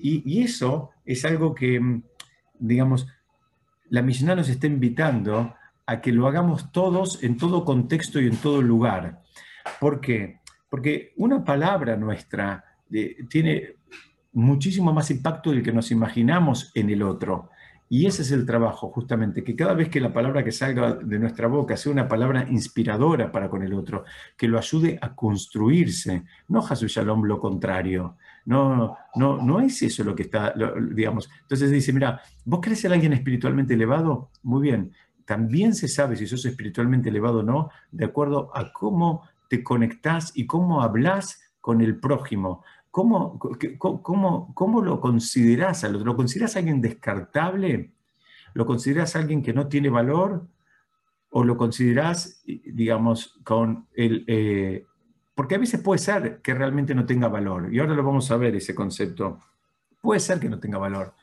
y, 0.00 0.42
eso 0.42 0.90
es 1.04 1.24
algo 1.24 1.54
que, 1.54 1.80
digamos, 2.58 3.06
la 3.90 4.02
misión 4.02 4.36
nos 4.36 4.48
está 4.48 4.66
invitando 4.66 5.54
a 5.86 6.00
que 6.00 6.12
lo 6.12 6.26
hagamos 6.26 6.72
todos 6.72 7.22
en 7.22 7.36
todo 7.36 7.64
contexto 7.64 8.20
y 8.20 8.26
en 8.26 8.36
todo 8.36 8.62
lugar. 8.62 9.22
¿Por 9.80 10.00
qué? 10.00 10.40
Porque 10.68 11.12
una 11.16 11.44
palabra 11.44 11.96
nuestra 11.96 12.64
eh, 12.90 13.24
tiene 13.28 13.76
muchísimo 14.32 14.92
más 14.92 15.10
impacto 15.10 15.50
del 15.50 15.62
que 15.62 15.72
nos 15.72 15.90
imaginamos 15.90 16.72
en 16.74 16.90
el 16.90 17.02
otro. 17.02 17.50
Y 17.88 18.06
ese 18.06 18.22
es 18.22 18.32
el 18.32 18.46
trabajo, 18.46 18.90
justamente, 18.90 19.44
que 19.44 19.54
cada 19.54 19.74
vez 19.74 19.88
que 19.88 20.00
la 20.00 20.12
palabra 20.12 20.42
que 20.42 20.50
salga 20.52 20.94
de 20.94 21.18
nuestra 21.18 21.48
boca 21.48 21.76
sea 21.76 21.92
una 21.92 22.08
palabra 22.08 22.46
inspiradora 22.50 23.30
para 23.30 23.48
con 23.48 23.62
el 23.62 23.74
otro, 23.74 24.04
que 24.36 24.48
lo 24.48 24.58
ayude 24.58 24.98
a 25.00 25.14
construirse, 25.14 26.24
no 26.48 26.62
Jesús 26.62 26.92
Shalom 26.92 27.24
lo 27.24 27.38
contrario. 27.38 28.16
No, 28.46 28.96
no, 29.14 29.42
no 29.42 29.60
es 29.60 29.80
eso 29.82 30.04
lo 30.04 30.14
que 30.14 30.24
está, 30.24 30.54
digamos. 30.92 31.30
Entonces 31.42 31.70
dice, 31.70 31.92
mira, 31.92 32.20
¿vos 32.44 32.60
crees 32.62 32.80
ser 32.80 32.92
alguien 32.92 33.12
espiritualmente 33.12 33.74
elevado? 33.74 34.30
Muy 34.42 34.62
bien. 34.62 34.92
También 35.24 35.74
se 35.74 35.88
sabe 35.88 36.16
si 36.16 36.26
sos 36.26 36.44
espiritualmente 36.44 37.08
elevado 37.08 37.38
o 37.38 37.42
no, 37.42 37.70
de 37.90 38.04
acuerdo 38.04 38.50
a 38.54 38.72
cómo 38.72 39.26
te 39.48 39.62
conectás 39.62 40.32
y 40.34 40.46
cómo 40.46 40.82
hablas 40.82 41.54
con 41.60 41.80
el 41.80 41.98
prójimo. 41.98 42.62
¿Cómo, 42.90 43.40
cómo, 43.78 44.54
cómo 44.54 44.82
lo 44.82 45.00
considerás 45.00 45.82
al 45.82 45.96
otro? 45.96 46.06
¿Lo 46.06 46.16
consideras 46.16 46.56
alguien 46.56 46.80
descartable? 46.80 47.94
¿Lo 48.52 48.66
consideras 48.66 49.16
alguien 49.16 49.42
que 49.42 49.52
no 49.52 49.66
tiene 49.66 49.88
valor? 49.88 50.46
¿O 51.30 51.42
lo 51.42 51.56
consideras, 51.56 52.42
digamos, 52.44 53.40
con 53.42 53.88
el... 53.94 54.24
Eh, 54.28 54.86
porque 55.34 55.56
a 55.56 55.58
veces 55.58 55.80
puede 55.80 55.98
ser 55.98 56.40
que 56.42 56.54
realmente 56.54 56.94
no 56.94 57.06
tenga 57.06 57.28
valor, 57.28 57.72
y 57.72 57.78
ahora 57.78 57.94
lo 57.94 58.04
vamos 58.04 58.30
a 58.30 58.36
ver 58.36 58.54
ese 58.56 58.74
concepto. 58.74 59.40
Puede 60.00 60.20
ser 60.20 60.38
que 60.38 60.48
no 60.48 60.58
tenga 60.58 60.78
valor. 60.78 61.14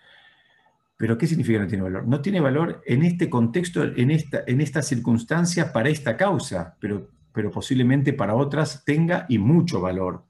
Pero 0.97 1.17
¿qué 1.17 1.25
significa 1.25 1.59
no 1.59 1.67
tiene 1.67 1.83
valor? 1.83 2.07
No 2.07 2.21
tiene 2.21 2.41
valor 2.41 2.83
en 2.85 3.03
este 3.03 3.29
contexto, 3.29 3.83
en 3.83 4.11
esta, 4.11 4.43
en 4.45 4.61
esta 4.61 4.81
circunstancia, 4.81 5.73
para 5.73 5.89
esta 5.89 6.15
causa, 6.15 6.75
pero, 6.79 7.09
pero 7.31 7.49
posiblemente 7.49 8.13
para 8.13 8.35
otras 8.35 8.83
tenga 8.85 9.25
y 9.29 9.39
mucho 9.39 9.81
valor. 9.81 10.23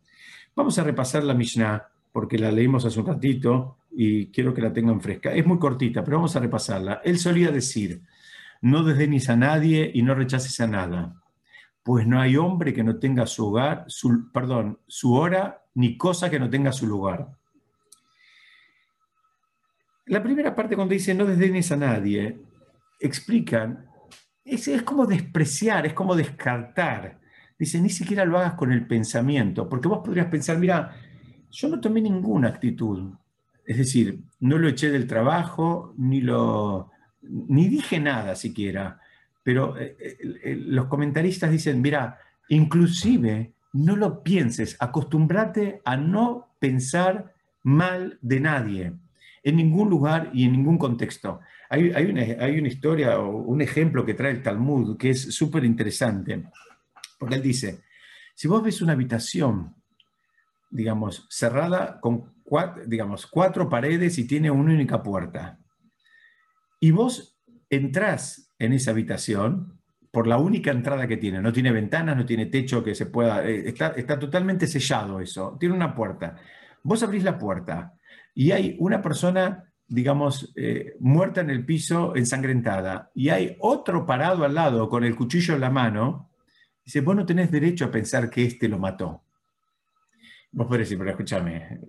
Vamos 0.56 0.78
a 0.80 0.84
repasar 0.84 1.24
la 1.24 1.34
Mishnah, 1.34 1.88
porque 2.12 2.38
la 2.38 2.52
leímos 2.52 2.86
hace 2.86 3.00
un 3.00 3.08
ratito 3.08 3.78
y 3.92 4.28
quiero 4.28 4.54
que 4.54 4.62
la 4.62 4.72
tengan 4.72 5.02
fresca. 5.02 5.34
Es 5.34 5.46
muy 5.46 5.60
cortita, 5.60 6.04
pero 6.04 6.18
vamos 6.18 6.36
a 6.36 6.40
repasarla. 6.40 7.02
Él 7.04 7.18
solía 7.18 7.52
decir, 7.52 8.02
no 8.62 8.84
desdenes 8.84 9.30
a 9.30 9.36
nadie 9.36 9.92
y 9.94 10.04
no 10.04 10.14
rechaces 10.14 10.60
a 10.60 10.68
nada, 10.68 11.21
pues 11.84 12.06
no 12.06 12.20
hay 12.20 12.38
hombre 12.38 12.74
que 12.74 12.84
no 12.84 12.98
tenga 12.98 13.26
su 13.26 13.48
hogar, 13.48 13.86
su, 13.88 14.32
perdón, 14.32 14.80
su 14.88 15.14
hora, 15.14 15.64
ni 15.74 15.98
cosa 15.98 16.30
que 16.30 16.40
no 16.40 16.50
tenga 16.50 16.72
su 16.72 16.86
lugar. 16.86 17.30
La 20.06 20.22
primera 20.22 20.56
parte 20.56 20.76
cuando 20.76 20.94
dice 20.94 21.14
no 21.14 21.26
desdenes 21.26 21.72
a 21.72 21.78
nadie, 21.78 22.40
explican, 23.00 23.86
es, 24.44 24.68
es 24.68 24.84
como 24.84 25.06
despreciar, 25.06 25.86
es 25.86 25.94
como 25.94 26.16
descartar. 26.16 27.20
Dice, 27.58 27.80
ni 27.80 27.90
siquiera 27.90 28.26
lo 28.26 28.40
hagas 28.40 28.54
con 28.54 28.72
el 28.72 28.88
pensamiento, 28.88 29.70
porque 29.70 29.88
vos 29.88 30.00
podrías 30.04 30.28
pensar, 30.28 30.58
mira, 30.58 30.96
yo 31.50 31.70
no 31.70 31.80
tomé 31.80 32.02
ninguna 32.02 32.48
actitud. 32.48 33.14
Es 33.66 33.78
decir, 33.78 34.24
no 34.40 34.58
lo 34.58 34.68
eché 34.68 34.90
del 34.90 35.06
trabajo, 35.06 35.94
ni, 35.98 36.22
lo, 36.22 36.92
ni 37.22 37.68
dije 37.68 38.00
nada 38.00 38.36
siquiera. 38.36 39.00
Pero 39.44 39.78
eh, 39.78 39.96
eh, 40.00 40.56
los 40.56 40.86
comentaristas 40.88 41.52
dicen, 41.52 41.82
mira, 41.82 42.20
inclusive 42.50 43.54
no 43.74 43.96
lo 43.96 44.24
pienses, 44.24 44.76
acostúmbrate 44.80 45.82
a 45.86 45.98
no 45.98 46.56
pensar 46.60 47.34
mal 47.64 48.20
de 48.22 48.40
nadie, 48.40 48.94
en 49.44 49.56
ningún 49.56 49.90
lugar 49.90 50.30
y 50.34 50.46
en 50.46 50.52
ningún 50.52 50.78
contexto. 50.78 51.40
Hay, 51.70 51.92
hay, 51.92 52.06
una, 52.06 52.22
hay 52.22 52.60
una 52.60 52.68
historia 52.68 53.20
o 53.20 53.38
un 53.38 53.62
ejemplo 53.62 54.06
que 54.06 54.14
trae 54.14 54.32
el 54.32 54.44
Talmud 54.44 54.98
que 54.98 55.12
es 55.12 55.34
súper 55.34 55.64
interesante. 55.64 56.44
Porque 57.18 57.36
él 57.36 57.42
dice, 57.42 57.82
si 58.36 58.48
vos 58.48 58.64
ves 58.64 58.82
una 58.82 58.94
habitación, 58.94 59.76
digamos, 60.70 61.28
cerrada 61.30 62.00
con 62.00 62.34
cuatro, 62.44 62.84
digamos, 62.86 63.28
cuatro 63.28 63.70
paredes 63.70 64.18
y 64.18 64.26
tiene 64.26 64.50
una 64.50 64.74
única 64.74 65.02
puerta, 65.04 65.60
y 66.80 66.92
vos 66.92 67.40
entrás 67.70 68.51
en 68.64 68.74
esa 68.74 68.92
habitación 68.92 69.80
por 70.12 70.28
la 70.28 70.38
única 70.38 70.72
entrada 70.72 71.08
que 71.08 71.18
tiene, 71.18 71.42
no 71.42 71.54
tiene 71.54 71.72
ventanas, 71.72 72.18
no 72.18 72.26
tiene 72.26 72.48
techo 72.48 72.84
que 72.84 72.96
se 72.96 73.06
pueda, 73.06 73.48
eh, 73.48 73.70
está, 73.70 74.20
totalmente 74.20 74.68
sellado 74.68 75.20
eso, 75.20 75.58
tiene 75.60 75.76
una 75.76 75.96
puerta. 75.96 76.36
Vos 76.84 77.02
abrís 77.04 77.24
la 77.24 77.38
puerta 77.38 77.94
y 78.34 78.52
hay 78.52 78.76
una 78.80 79.02
persona 79.02 79.66
digamos, 79.88 80.54
eh, 80.56 80.96
muerta 81.02 81.42
en 81.42 81.50
el 81.50 81.66
piso, 81.66 82.16
ensangrentada, 82.16 83.12
y 83.14 83.28
hay 83.28 83.58
otro 83.60 84.06
parado 84.06 84.46
al 84.46 84.56
lado 84.56 84.88
con 84.88 85.04
el 85.04 85.18
cuchillo 85.18 85.54
en 85.54 85.60
la 85.60 85.70
mano, 85.70 86.32
Dice, 86.84 87.02
vos 87.02 87.16
no 87.16 87.26
tenés 87.26 87.52
derecho 87.52 87.86
a 87.86 87.92
pensar 87.92 88.30
que 88.30 88.44
este 88.44 88.68
lo 88.68 88.80
mató. 88.80 89.24
Vos 90.52 90.68
podés 90.68 90.82
decir, 90.82 90.98
pero 90.98 91.12
escúchame, 91.12 91.80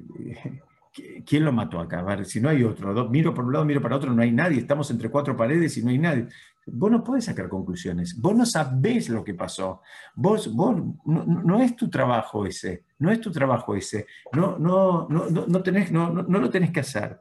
¿quién 1.26 1.44
lo 1.44 1.52
mató 1.52 1.80
acá? 1.80 2.00
A 2.00 2.24
si 2.24 2.40
no 2.40 2.48
hay 2.48 2.62
otro, 2.62 3.08
miro 3.08 3.34
por 3.34 3.44
un 3.44 3.52
lado, 3.52 3.64
miro 3.64 3.80
para 3.80 3.96
otro, 3.96 4.12
no 4.12 4.22
hay 4.22 4.30
nadie, 4.30 4.58
estamos 4.58 4.90
entre 4.90 5.10
cuatro 5.10 5.36
paredes 5.36 5.76
y 5.78 5.82
no 5.82 5.90
hay 5.90 5.98
nadie. 5.98 6.26
Vos 6.66 6.90
no 6.90 7.02
podés 7.02 7.24
sacar 7.24 7.48
conclusiones, 7.48 8.20
vos 8.20 8.36
no 8.36 8.46
sabés 8.46 9.08
lo 9.08 9.24
que 9.24 9.34
pasó, 9.34 9.82
vos, 10.14 10.54
vos 10.54 10.80
no, 11.04 11.60
es 11.60 11.74
tu 11.74 11.90
trabajo 11.90 12.46
ese, 12.46 12.84
no 12.98 13.10
es 13.10 13.20
tu 13.20 13.32
trabajo 13.32 13.74
ese, 13.74 14.06
no, 14.32 14.58
no, 14.58 15.08
no, 15.08 15.28
no, 15.28 15.46
no, 15.46 16.38
lo 16.38 16.50
tenés 16.50 16.70
que 16.70 16.80
hacer. 16.80 17.20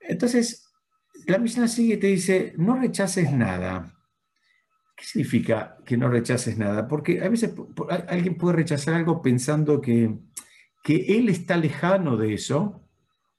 Entonces, 0.00 0.72
la 1.26 1.38
misión 1.38 1.68
sigue 1.68 1.94
y 1.94 1.98
te 1.98 2.06
dice, 2.06 2.54
no 2.56 2.76
rechaces 2.76 3.30
nada. 3.30 3.92
¿Qué 4.96 5.04
significa 5.04 5.76
que 5.84 5.96
no 5.96 6.08
rechaces 6.08 6.56
nada? 6.56 6.88
Porque 6.88 7.22
a 7.22 7.28
veces 7.28 7.52
alguien 8.08 8.38
puede 8.38 8.56
rechazar 8.56 8.94
algo 8.94 9.20
pensando 9.20 9.80
que, 9.80 10.18
que 10.82 11.18
él 11.18 11.28
está 11.28 11.56
lejano 11.56 12.16
de 12.16 12.34
eso, 12.34 12.83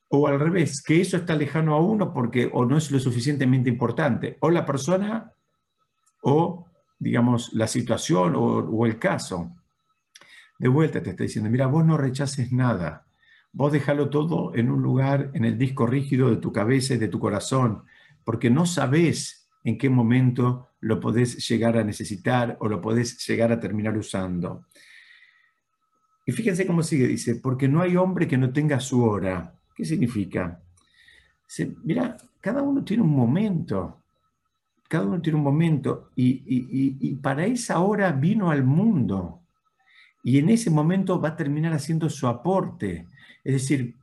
o 0.09 0.27
al 0.27 0.39
revés, 0.39 0.81
que 0.81 1.01
eso 1.01 1.17
está 1.17 1.35
lejano 1.35 1.73
a 1.75 1.81
uno 1.81 2.13
porque 2.13 2.49
o 2.51 2.65
no 2.65 2.77
es 2.77 2.91
lo 2.91 2.99
suficientemente 2.99 3.69
importante, 3.69 4.37
o 4.41 4.49
la 4.49 4.65
persona, 4.65 5.33
o 6.21 6.65
digamos 6.99 7.53
la 7.53 7.67
situación 7.67 8.33
o, 8.35 8.85
el 8.85 8.99
caso. 8.99 9.51
De 10.57 10.67
vuelta 10.67 11.03
te 11.03 11.11
está 11.11 11.23
diciendo, 11.23 11.49
mira, 11.49 11.67
vos 11.67 11.85
no 11.85 11.97
rechaces 11.97 12.51
nada, 12.51 13.05
vos 13.51 13.71
déjalo 13.71 14.09
todo 14.09 14.55
en 14.55 14.71
un 14.71 14.81
lugar, 14.81 15.31
en 15.33 15.45
el 15.45 15.57
disco 15.57 15.85
rígido 15.85 16.29
de 16.29 16.37
tu 16.37 16.51
cabeza 16.51 16.93
y 16.93 16.97
de 16.97 17.09
tu 17.09 17.19
corazón, 17.19 17.83
porque 18.23 18.49
no 18.49 18.65
sabés 18.65 19.49
en 19.63 19.77
qué 19.77 19.89
momento 19.89 20.69
lo 20.79 20.99
podés 20.99 21.47
llegar 21.47 21.77
a 21.77 21.83
necesitar 21.83 22.57
o 22.59 22.69
lo 22.69 22.79
podés 22.79 23.25
llegar 23.27 23.51
a 23.51 23.59
terminar 23.59 23.97
usando. 23.97 24.65
Y 26.25 26.31
fíjense 26.31 26.65
cómo 26.65 26.81
sigue, 26.81 27.07
dice, 27.07 27.35
porque 27.35 27.67
no 27.67 27.81
hay 27.81 27.97
hombre 27.97 28.27
que 28.27 28.37
no 28.37 28.51
tenga 28.51 28.79
su 28.79 29.03
hora. 29.03 29.54
¿Qué 29.75 29.83
significa? 29.83 30.61
mira, 31.83 32.17
cada 32.41 32.61
uno 32.61 32.83
tiene 32.83 33.03
un 33.03 33.15
momento, 33.15 34.01
cada 34.87 35.05
uno 35.05 35.21
tiene 35.21 35.37
un 35.37 35.43
momento 35.43 36.11
y, 36.15 37.15
para 37.15 37.45
esa 37.45 37.79
hora 37.79 38.11
vino 38.11 38.49
al 38.49 38.63
mundo 38.63 39.41
y 40.23 40.39
en 40.39 40.49
ese 40.49 40.69
momento 40.71 41.21
va 41.21 41.29
a 41.29 41.35
terminar 41.35 41.73
haciendo 41.73 42.09
su 42.09 42.27
aporte. 42.27 43.07
Es 43.43 43.53
decir, 43.53 43.95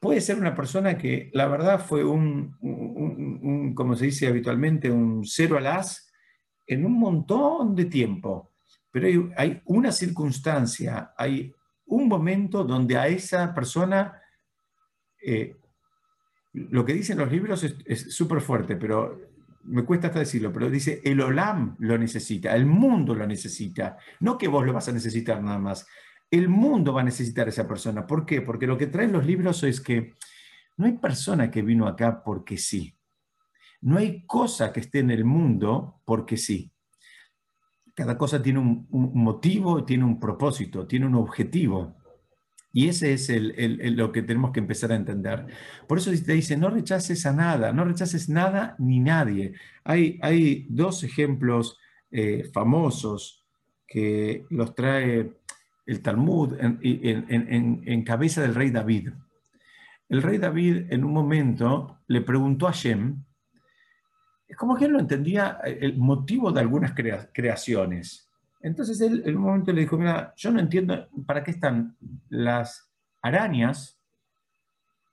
puede 0.00 0.20
ser 0.20 0.38
una 0.38 0.54
persona 0.54 0.96
que 0.96 1.30
la 1.32 1.48
verdad 1.48 1.84
fue 1.84 2.04
un, 2.04 3.72
como 3.74 3.96
se 3.96 4.06
dice 4.06 4.28
habitualmente, 4.28 4.90
un 4.90 5.24
cero 5.24 5.58
al 5.58 5.66
as 5.66 6.12
en 6.66 6.84
un 6.84 6.98
montón 6.98 7.74
de 7.74 7.86
tiempo, 7.86 8.52
pero 8.90 9.30
hay 9.36 9.60
una 9.64 9.92
circunstancia, 9.92 11.12
hay 11.16 11.52
un 11.86 12.08
momento 12.08 12.64
donde 12.64 12.96
a 12.96 13.06
esa 13.08 13.54
persona, 13.54 14.20
eh, 15.26 15.56
lo 16.52 16.84
que 16.84 16.94
dicen 16.94 17.18
los 17.18 17.30
libros 17.30 17.64
es 17.64 18.14
súper 18.14 18.40
fuerte, 18.40 18.76
pero 18.76 19.20
me 19.66 19.84
cuesta 19.84 20.08
hasta 20.08 20.20
decirlo, 20.20 20.52
pero 20.52 20.70
dice, 20.70 21.00
el 21.04 21.20
Olam 21.20 21.76
lo 21.80 21.98
necesita, 21.98 22.54
el 22.54 22.66
mundo 22.66 23.14
lo 23.14 23.26
necesita, 23.26 23.96
no 24.20 24.38
que 24.38 24.48
vos 24.48 24.64
lo 24.64 24.72
vas 24.72 24.88
a 24.88 24.92
necesitar 24.92 25.42
nada 25.42 25.58
más, 25.58 25.86
el 26.30 26.48
mundo 26.48 26.92
va 26.92 27.02
a 27.02 27.04
necesitar 27.04 27.46
a 27.46 27.50
esa 27.50 27.68
persona. 27.68 28.06
¿Por 28.06 28.26
qué? 28.26 28.42
Porque 28.42 28.66
lo 28.66 28.76
que 28.76 28.88
traen 28.88 29.12
los 29.12 29.26
libros 29.26 29.62
es 29.62 29.80
que 29.80 30.14
no 30.76 30.86
hay 30.86 30.92
persona 30.98 31.50
que 31.50 31.62
vino 31.62 31.86
acá 31.86 32.22
porque 32.24 32.56
sí. 32.56 32.96
No 33.82 33.98
hay 33.98 34.24
cosa 34.26 34.72
que 34.72 34.80
esté 34.80 35.00
en 35.00 35.10
el 35.10 35.24
mundo 35.24 36.02
porque 36.04 36.36
sí. 36.36 36.72
Cada 37.94 38.18
cosa 38.18 38.42
tiene 38.42 38.58
un, 38.58 38.88
motivo, 38.90 39.84
tiene 39.84 40.04
un 40.04 40.18
propósito, 40.18 40.86
tiene 40.86 41.06
un 41.06 41.14
objetivo. 41.14 41.96
Y 42.76 42.88
ese 42.88 43.14
es 43.14 43.30
lo 43.96 44.12
que 44.12 44.20
tenemos 44.20 44.50
que 44.50 44.60
empezar 44.60 44.92
a 44.92 44.96
entender. 44.96 45.46
Por 45.88 45.96
eso 45.96 46.10
te 46.10 46.34
dice, 46.34 46.58
no 46.58 46.68
rechaces 46.68 47.24
a 47.24 47.32
nada, 47.32 47.72
no 47.72 47.86
rechaces 47.86 48.28
nada 48.28 48.76
ni 48.78 49.00
nadie. 49.00 49.54
Hay, 49.82 50.66
dos 50.68 51.02
ejemplos 51.02 51.78
eh, 52.10 52.50
famosos 52.52 53.46
que 53.88 54.44
los 54.50 54.74
trae 54.74 55.32
el 55.86 56.02
Talmud 56.02 56.52
en, 56.60 58.04
cabeza 58.04 58.42
del 58.42 58.54
rey 58.54 58.68
David. 58.68 59.08
El 60.10 60.20
rey 60.20 60.36
David 60.36 60.92
en 60.92 61.02
un 61.02 61.14
momento 61.14 62.00
le 62.08 62.20
preguntó 62.20 62.68
a 62.68 62.72
Shem, 62.72 63.24
es 64.46 64.56
como 64.58 64.76
que 64.76 64.84
él 64.84 64.92
no 64.92 65.00
entendía 65.00 65.60
el 65.64 65.96
motivo 65.96 66.52
de 66.52 66.60
algunas 66.60 66.92
creaciones. 67.32 68.25
Entonces 68.66 69.00
él 69.00 69.22
en 69.24 69.36
un 69.36 69.44
momento 69.44 69.72
le 69.72 69.82
dijo, 69.82 69.96
mira, 69.96 70.34
yo 70.36 70.50
no 70.50 70.58
entiendo 70.58 71.06
para 71.24 71.44
qué 71.44 71.52
están 71.52 71.96
las 72.30 72.90
arañas. 73.22 73.96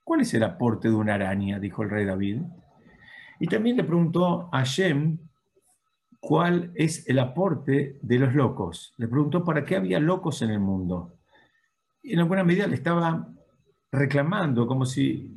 ¿Cuál 0.02 0.22
es 0.22 0.34
el 0.34 0.42
aporte 0.42 0.88
de 0.88 0.94
una 0.96 1.14
araña? 1.14 1.60
dijo 1.60 1.84
el 1.84 1.90
rey 1.90 2.04
David. 2.04 2.42
Y 3.38 3.46
también 3.46 3.76
le 3.76 3.84
preguntó 3.84 4.48
a 4.52 4.64
Shem 4.64 5.18
cuál 6.18 6.72
es 6.74 7.08
el 7.08 7.20
aporte 7.20 8.00
de 8.02 8.18
los 8.18 8.34
locos. 8.34 8.92
Le 8.96 9.06
preguntó 9.06 9.44
para 9.44 9.64
qué 9.64 9.76
había 9.76 10.00
locos 10.00 10.42
en 10.42 10.50
el 10.50 10.58
mundo. 10.58 11.18
Y 12.02 12.14
en 12.14 12.18
alguna 12.18 12.42
medida 12.42 12.66
le 12.66 12.74
estaba 12.74 13.28
reclamando 13.92 14.66
como 14.66 14.84
si, 14.84 15.32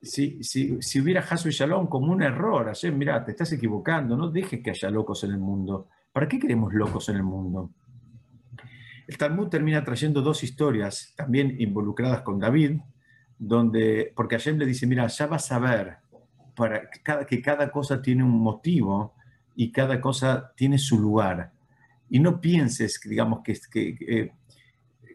si, 0.00 0.42
si, 0.42 1.00
hubiera 1.02 1.20
Hasu 1.20 1.50
y 1.50 1.52
Shalom 1.52 1.86
como 1.86 2.10
un 2.10 2.22
error. 2.22 2.64
Hashem, 2.64 2.96
mira, 2.96 3.22
te 3.22 3.32
estás 3.32 3.52
equivocando, 3.52 4.16
no 4.16 4.30
dejes 4.30 4.62
que 4.62 4.70
haya 4.70 4.88
locos 4.88 5.22
en 5.24 5.32
el 5.32 5.38
mundo. 5.38 5.90
¿Para 6.12 6.28
qué 6.28 6.38
queremos 6.38 6.72
locos 6.72 7.08
en 7.08 7.16
el 7.16 7.22
mundo? 7.22 7.70
El 9.06 9.16
Talmud 9.16 9.48
termina 9.48 9.84
trayendo 9.84 10.20
dos 10.20 10.42
historias 10.42 11.14
también 11.16 11.56
involucradas 11.58 12.22
con 12.22 12.38
David, 12.38 12.80
donde, 13.38 14.12
porque 14.14 14.36
Hashem 14.36 14.58
le 14.58 14.66
dice, 14.66 14.86
mira, 14.86 15.06
ya 15.06 15.26
vas 15.26 15.50
a 15.52 15.58
ver 15.58 15.98
para 16.54 16.90
que 16.90 17.02
cada, 17.02 17.24
que 17.24 17.40
cada 17.40 17.70
cosa 17.70 18.02
tiene 18.02 18.24
un 18.24 18.38
motivo 18.38 19.14
y 19.54 19.70
cada 19.72 20.00
cosa 20.00 20.52
tiene 20.56 20.76
su 20.76 21.00
lugar. 21.00 21.52
Y 22.10 22.18
no 22.20 22.40
pienses, 22.40 23.00
digamos, 23.04 23.40
que, 23.42 23.56
que, 23.70 24.32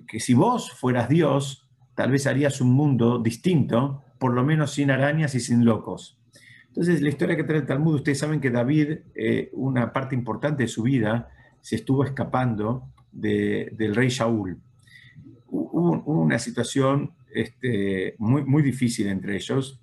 que 0.08 0.20
si 0.20 0.34
vos 0.34 0.72
fueras 0.72 1.10
Dios, 1.10 1.68
tal 1.96 2.12
vez 2.12 2.28
harías 2.28 2.62
un 2.62 2.72
mundo 2.72 3.20
distinto, 3.20 4.04
por 4.18 4.34
lo 4.34 4.44
menos 4.44 4.72
sin 4.72 4.90
arañas 4.90 5.36
y 5.36 5.40
sin 5.40 5.66
locos. 5.66 6.18
Entonces, 6.74 7.04
la 7.04 7.10
historia 7.10 7.36
que 7.36 7.44
trae 7.44 7.60
el 7.60 7.68
Talmud, 7.68 7.94
ustedes 7.94 8.18
saben 8.18 8.42
que 8.42 8.50
David, 8.50 8.98
eh, 9.14 9.52
una 9.54 9.94
parte 9.94 10.16
importante 10.16 10.64
de 10.64 10.68
su 10.68 10.82
vida, 10.82 11.30
se 11.62 11.76
estuvo 11.76 12.04
escapando 12.04 12.90
del 13.12 13.94
rey 13.94 14.10
Shaul. 14.10 14.60
Hubo, 15.50 16.02
una 16.04 16.40
situación 16.40 17.12
este, 17.32 18.16
muy, 18.18 18.44
muy 18.44 18.64
difícil 18.64 19.06
entre 19.06 19.36
ellos. 19.36 19.80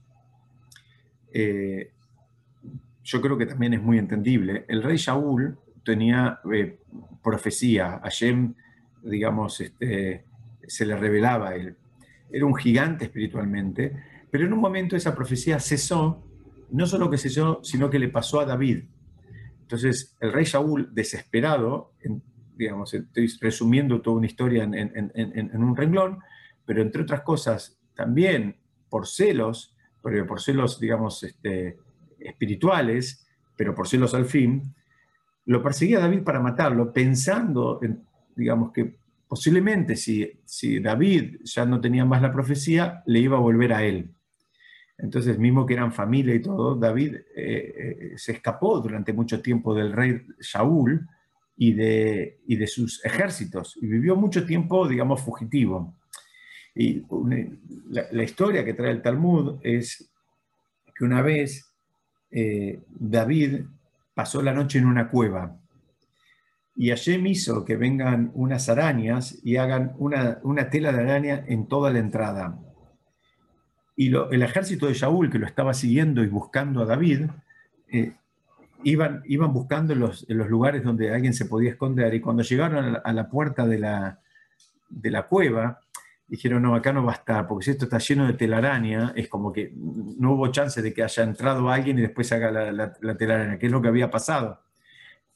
Eh, 1.33 1.93
yo 3.05 3.21
creo 3.21 3.39
que 3.39 3.47
también 3.47 3.75
es 3.75 3.83
muy 3.83 3.97
entendible. 3.97 4.65
El 4.67 4.83
rey 4.83 4.97
Shaul 4.97 5.57
tenía 5.85 6.41
eh, 6.53 6.81
profecía, 7.23 8.01
Hashem, 8.03 8.53
digamos, 9.05 9.61
este, 9.61 10.25
se 10.67 10.85
le 10.85 10.97
revelaba 10.97 11.51
a 11.51 11.55
él. 11.55 11.77
Era 12.33 12.47
un 12.47 12.57
gigante 12.57 13.05
espiritualmente, 13.05 13.93
pero 14.29 14.45
en 14.45 14.53
un 14.53 14.59
momento 14.59 14.97
esa 14.97 15.15
profecía 15.15 15.61
cesó 15.61 16.27
no 16.73 16.87
solo 16.87 17.11
que 17.11 17.19
se 17.19 17.29
yo, 17.29 17.61
sino 17.63 17.91
que 17.91 17.99
le 17.99 18.09
pasó 18.09 18.41
a 18.41 18.47
David. 18.47 18.85
Entonces, 19.63 20.17
el 20.21 20.33
rey 20.33 20.47
Saúl, 20.47 20.91
desesperado, 20.93 21.93
digamos, 22.57 22.93
estoy 22.93 23.29
resumiendo 23.41 24.01
toda 24.01 24.17
una 24.17 24.27
historia 24.27 24.65
en, 24.65 25.63
un 25.63 25.77
renglón, 25.77 26.19
pero 26.65 26.83
entre 26.83 27.03
otras 27.03 27.23
cosas, 27.23 27.81
también 27.95 28.57
por 28.89 29.07
celos, 29.07 29.77
pero 30.03 30.27
por 30.27 30.41
celos, 30.41 30.79
digamos, 30.81 31.23
este, 31.23 31.79
espirituales, 32.19 33.27
pero 33.57 33.75
por 33.75 33.89
celos 33.89 34.15
al 34.15 34.27
fin, 34.27 34.75
lo 35.47 35.63
perseguía 35.63 35.99
a 35.99 36.03
David 36.03 36.23
para 36.23 36.41
matarlo, 36.41 36.93
pensando, 36.93 37.81
digamos, 38.37 38.73
que 38.73 38.97
posiblemente 39.27 39.97
si, 39.97 40.41
si 40.45 40.81
David 40.81 41.37
ya 41.45 41.65
no 41.65 41.81
tenía 41.81 42.05
más 42.05 42.21
la 42.21 42.33
profecía, 42.33 43.03
le 43.07 43.21
iba 43.21 43.37
a 43.37 43.41
volver 43.41 43.73
a 43.73 43.85
él. 43.85 44.11
Entonces, 45.03 45.39
mismo 45.39 45.65
que 45.65 45.75
eran 45.75 45.93
familia 45.93 46.35
y 46.35 46.43
todo, 46.43 46.75
David 46.75 47.15
eh, 47.15 47.23
eh, 47.35 48.13
se 48.17 48.33
escapó 48.33 48.81
durante 48.81 49.13
mucho 49.13 49.41
tiempo 49.41 49.75
del 49.75 49.93
rey 49.93 50.21
Saúl 50.41 51.09
y 51.57 51.73
de, 51.73 52.41
de 52.47 52.67
sus 52.67 53.05
ejércitos 53.05 53.79
y 53.81 53.87
vivió 53.87 54.17
mucho 54.17 54.45
tiempo, 54.45 54.87
digamos, 54.87 55.23
fugitivo. 55.23 55.95
Y 56.75 57.03
la, 57.91 58.23
historia 58.23 58.65
que 58.65 58.75
trae 58.75 58.91
el 58.91 59.03
Talmud 59.03 59.59
es 59.63 60.11
que 60.95 61.05
una 61.05 61.23
vez 61.23 61.75
eh, 62.31 62.81
David 62.89 63.63
pasó 64.15 64.43
la 64.43 64.53
noche 64.53 64.79
en 64.79 64.87
una 64.87 65.11
cueva 65.11 65.57
y 66.77 66.91
Hashem 66.91 67.27
hizo 67.27 67.65
que 67.65 67.77
vengan 67.77 68.31
unas 68.35 68.69
arañas 68.69 69.41
y 69.43 69.57
hagan 69.57 69.95
una, 69.99 70.39
una 70.45 70.71
tela 70.71 70.93
de 70.93 71.01
araña 71.01 71.45
en 71.49 71.67
toda 71.67 71.91
la 71.91 71.99
entrada 71.99 72.59
y 74.01 74.11
el 74.15 74.43
ejército 74.43 74.87
de 74.87 74.95
Shaul, 74.95 75.29
que 75.31 75.39
lo 75.39 75.45
estaba 75.45 75.75
siguiendo 75.75 76.23
y 76.23 76.27
buscando 76.27 76.81
a 76.81 76.87
David, 76.87 77.27
eh, 77.93 78.15
iban, 78.83 79.23
iban 79.27 79.53
buscando 79.53 79.95
los, 79.95 80.25
los, 80.27 80.49
lugares 80.49 80.83
donde 80.83 81.13
alguien 81.13 81.35
se 81.35 81.45
podía 81.45 81.73
esconder. 81.73 82.15
Y 82.15 82.21
cuando 82.23 82.43
llegaron 82.43 82.97
a 83.05 83.13
la, 83.13 83.29
puerta 83.29 83.67
de 83.67 83.79
la, 83.79 84.19
de 84.89 85.11
la, 85.11 85.25
cueva, 85.25 85.81
dijeron, 86.27 86.63
no, 86.63 86.75
acá 86.75 86.95
no 86.95 87.05
va 87.05 87.13
a 87.13 87.17
estar, 87.17 87.47
porque 87.47 87.67
si 87.67 87.73
esto 87.73 87.85
está 87.85 87.99
lleno 87.99 88.27
de 88.27 88.33
telaraña, 88.33 89.13
es 89.15 89.29
como 89.29 89.53
que 89.53 89.71
no 89.77 90.33
hubo 90.33 90.47
chance 90.47 90.81
de 90.81 90.95
que 90.95 91.03
haya 91.03 91.23
entrado 91.23 91.69
alguien 91.69 91.99
y 91.99 92.01
después 92.01 92.33
haga 92.33 92.51
la, 92.51 92.73
la, 92.73 93.17
telaraña, 93.19 93.59
que 93.59 93.67
es 93.67 93.73
lo 93.73 93.83
que 93.83 93.89
había 93.89 94.11
pasado. 94.11 94.63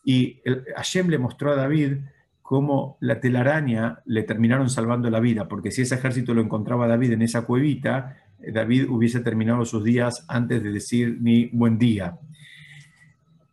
Y 0.07 0.41
el, 0.43 0.65
Hashem 0.75 1.09
le 1.09 1.19
mostró 1.19 1.53
a 1.53 1.57
David 1.57 1.99
cómo 2.41 2.97
la 3.01 3.21
telaraña 3.21 4.01
le 4.07 4.23
terminaron 4.23 4.71
salvando 4.71 5.11
la 5.11 5.21
vida, 5.21 5.49
porque 5.49 5.71
si 5.71 5.83
ese 5.83 5.97
ejército 5.97 6.33
lo 6.33 6.41
encontraba 6.41 6.87
a 6.87 6.89
David 6.89 7.13
en 7.13 7.21
esa 7.21 7.43
cuevita, 7.43 8.24
David 8.53 8.89
hubiese 8.89 9.21
terminado 9.21 9.65
sus 9.65 9.85
días 9.85 10.25
antes 10.29 10.63
de 10.63 10.73
decir 10.73 11.19
ni 11.21 11.47
buen 11.47 11.79
día. 11.79 12.19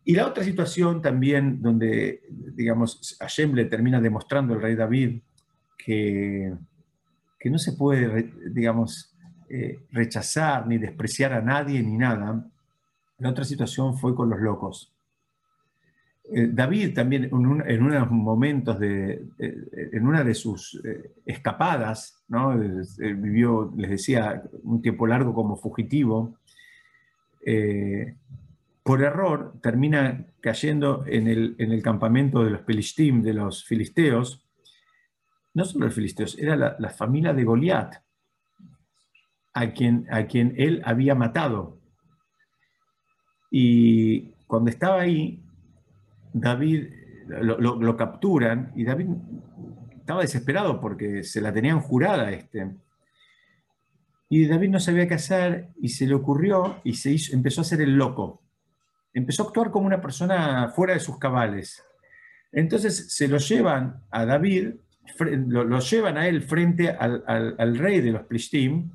Y 0.04 0.14
la 0.14 0.26
otra 0.26 0.42
situación 0.42 1.00
también 1.00 1.62
donde, 1.62 2.22
digamos, 2.28 3.16
Hashem 3.20 3.68
termina 3.68 4.00
demostrando 4.00 4.54
al 4.54 4.60
rey 4.60 4.74
David 4.74 5.20
que, 5.78 6.52
que 7.38 7.50
no 7.50 7.58
se 7.58 7.72
puede, 7.72 8.32
digamos, 8.50 9.14
eh, 9.48 9.84
rechazar 9.90 10.66
ni 10.66 10.78
despreciar 10.78 11.32
a 11.34 11.42
nadie 11.42 11.82
ni 11.82 11.96
nada. 11.96 12.44
La 13.18 13.28
otra 13.28 13.44
situación 13.44 13.96
fue 13.98 14.14
con 14.14 14.30
los 14.30 14.40
locos. 14.40 14.92
Eh, 16.24 16.48
David 16.52 16.94
también 16.94 17.24
en, 17.24 17.34
unos 17.82 18.10
momentos 18.10 18.78
de, 18.78 19.24
en 19.38 20.06
una 20.06 20.22
de 20.22 20.34
sus 20.34 20.80
eh, 20.84 21.12
escapadas, 21.26 22.22
¿no? 22.28 22.56
vivió, 22.98 23.72
les 23.76 23.90
decía, 23.90 24.42
un 24.62 24.80
tiempo 24.80 25.06
largo 25.06 25.34
como 25.34 25.56
fugitivo, 25.56 26.38
eh, 27.44 28.14
por 28.82 29.02
error 29.02 29.54
termina 29.60 30.26
cayendo 30.40 31.04
en 31.06 31.28
el, 31.28 31.54
en 31.58 31.72
el 31.72 31.82
campamento 31.82 32.44
de 32.44 32.50
los 32.50 32.62
Pelishtim, 32.62 33.22
de 33.22 33.34
los 33.34 33.64
filisteos, 33.64 34.44
no 35.54 35.64
solo 35.64 35.86
los 35.86 35.94
filisteos, 35.94 36.38
era 36.38 36.56
la, 36.56 36.90
familia 36.90 37.32
de 37.32 37.44
Goliat. 37.44 37.96
a 39.54 39.72
quien, 39.72 40.06
a 40.10 40.26
quien 40.26 40.54
él 40.56 40.82
había 40.84 41.14
matado. 41.14 41.78
Y 43.50 44.30
cuando 44.46 44.70
estaba 44.70 45.02
ahí, 45.02 45.42
David 46.32 46.88
lo, 47.28 47.96
capturan 47.96 48.72
y 48.74 48.84
David 48.84 49.08
estaba 49.98 50.22
desesperado 50.22 50.80
porque 50.80 51.22
se 51.22 51.40
la 51.40 51.52
tenían 51.52 51.80
jurada 51.80 52.30
este. 52.30 52.70
Y 54.28 54.46
David 54.46 54.70
no 54.70 54.80
sabía 54.80 55.06
qué 55.06 55.14
hacer 55.14 55.68
y 55.80 55.90
se 55.90 56.06
le 56.06 56.14
ocurrió 56.14 56.80
y 56.84 56.94
se 56.94 57.16
empezó 57.34 57.60
a 57.60 57.62
hacer 57.62 57.80
el 57.82 57.96
loco. 57.96 58.40
Empezó 59.12 59.42
a 59.42 59.46
actuar 59.46 59.70
como 59.70 59.86
una 59.86 60.00
persona 60.00 60.70
fuera 60.70 60.94
de 60.94 61.00
sus 61.00 61.18
cabales. 61.18 61.84
Entonces 62.50 63.14
se 63.14 63.28
lo 63.28 63.38
llevan 63.38 64.02
a 64.10 64.24
David, 64.24 64.74
lo, 65.18 65.78
llevan 65.80 66.16
a 66.16 66.28
él 66.28 66.42
frente 66.42 66.90
al, 66.90 67.78
rey 67.78 68.00
de 68.00 68.12
los 68.12 68.22
Plishtim 68.22 68.90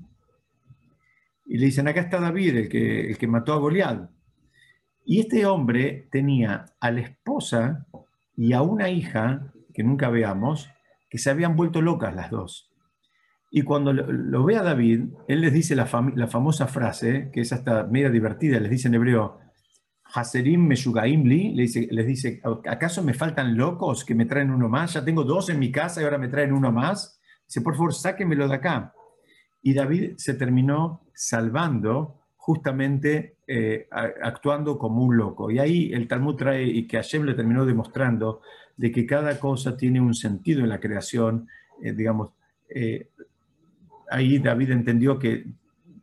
y 1.45 1.57
le 1.57 1.67
dicen, 1.67 1.87
acá 1.87 2.01
está 2.01 2.19
David, 2.19 2.57
el 2.57 2.69
que, 2.69 3.11
el 3.11 3.17
que 3.17 3.27
mató 3.27 3.53
a 3.53 3.57
Goliat. 3.57 4.09
Y 5.09 5.21
este 5.21 5.45
hombre 5.45 6.09
tenía 6.11 6.65
a 6.81 6.91
la 6.91 6.99
esposa 6.99 7.87
y 8.35 8.51
a 8.51 8.61
una 8.61 8.89
hija, 8.89 9.53
que 9.73 9.81
nunca 9.81 10.09
veamos, 10.09 10.69
que 11.09 11.17
se 11.17 11.29
habían 11.29 11.55
vuelto 11.55 11.81
locas 11.81 12.13
las 12.13 12.29
dos. 12.29 12.73
Y 13.49 13.61
cuando 13.61 13.93
lo, 13.93 14.43
ve 14.43 14.57
a 14.57 14.63
David, 14.63 15.05
él 15.29 15.39
les 15.39 15.53
dice 15.53 15.77
la, 15.77 15.85
famosa 15.85 16.67
frase, 16.67 17.29
que 17.31 17.39
es 17.39 17.53
hasta 17.53 17.85
media 17.85 18.09
divertida, 18.09 18.59
les 18.59 18.69
dice 18.69 18.89
en 18.89 18.95
hebreo, 18.95 19.39
Haserim 20.13 20.67
Meshugaimli, 20.67 21.53
les 21.55 21.73
dice, 21.73 21.87
les 21.89 22.05
dice, 22.05 22.41
¿acaso 22.69 23.01
me 23.01 23.13
faltan 23.13 23.55
locos 23.55 24.03
que 24.03 24.13
me 24.13 24.25
traen 24.25 24.51
uno 24.51 24.67
más? 24.67 24.95
Ya 24.95 25.05
tengo 25.05 25.23
dos 25.23 25.49
en 25.49 25.59
mi 25.59 25.71
casa 25.71 26.01
y 26.01 26.03
ahora 26.03 26.17
me 26.17 26.27
traen 26.27 26.51
uno 26.51 26.73
más. 26.73 27.21
Dice, 27.47 27.61
por 27.61 27.77
favor, 27.77 27.93
sáquenmelo 27.93 28.49
de 28.49 28.55
acá. 28.55 28.93
Y 29.61 29.73
David 29.73 30.15
se 30.17 30.33
terminó 30.33 31.07
salvando 31.13 32.26
justamente 32.47 33.35
eh, 33.45 33.89
actuando 33.91 34.77
como 34.77 35.03
un 35.03 35.17
loco. 35.17 35.51
Y 35.51 35.59
ahí 35.59 35.91
el 35.91 36.07
Talmud 36.07 36.37
trae, 36.37 36.63
y 36.63 36.87
que 36.87 36.95
Hashem 36.95 37.25
le 37.25 37.33
terminó 37.33 37.65
demostrando, 37.65 38.39
de 38.77 38.89
que 38.89 39.05
cada 39.05 39.37
cosa 39.37 39.75
tiene 39.75 39.99
un 39.99 40.13
sentido 40.13 40.61
en 40.61 40.69
la 40.69 40.79
creación. 40.79 41.49
Eh, 41.83 41.91
digamos, 41.91 42.31
eh, 42.69 43.09
ahí 44.09 44.39
David 44.39 44.71
entendió 44.71 45.19
que 45.19 45.45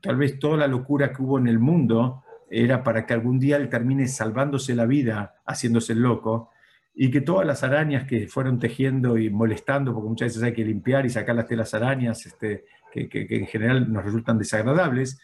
tal 0.03 0.17
vez 0.17 0.39
toda 0.39 0.59
la 0.59 0.67
locura 0.67 1.15
que 1.15 1.23
hubo 1.23 1.39
en 1.39 1.49
el 1.49 1.59
mundo 1.59 2.23
era 2.51 2.85
para 2.85 3.07
que 3.07 3.15
algún 3.15 3.39
día 3.39 3.57
él 3.57 3.71
termine 3.71 4.07
salvándose 4.07 4.75
la 4.75 4.85
vida, 4.85 5.37
haciéndose 5.47 5.95
loco, 5.95 6.51
y 6.95 7.11
que 7.11 7.23
todas 7.23 7.47
las 7.47 7.63
arañas 7.63 8.05
que 8.07 8.29
fueron 8.29 8.59
tejiendo 8.59 9.17
y 9.17 9.31
molestando, 9.31 9.95
porque 9.95 10.11
muchas 10.11 10.29
veces 10.29 10.43
hay 10.43 10.53
que 10.53 10.67
limpiar 10.67 11.07
y 11.07 11.09
sacar 11.09 11.37
las 11.37 11.49
telas 11.49 11.73
arañas, 11.73 12.27
este, 12.27 12.67
que 12.93 13.09
en 13.31 13.47
general 13.47 13.91
nos 13.91 14.05
resultan 14.05 14.37
desagradables, 14.37 15.19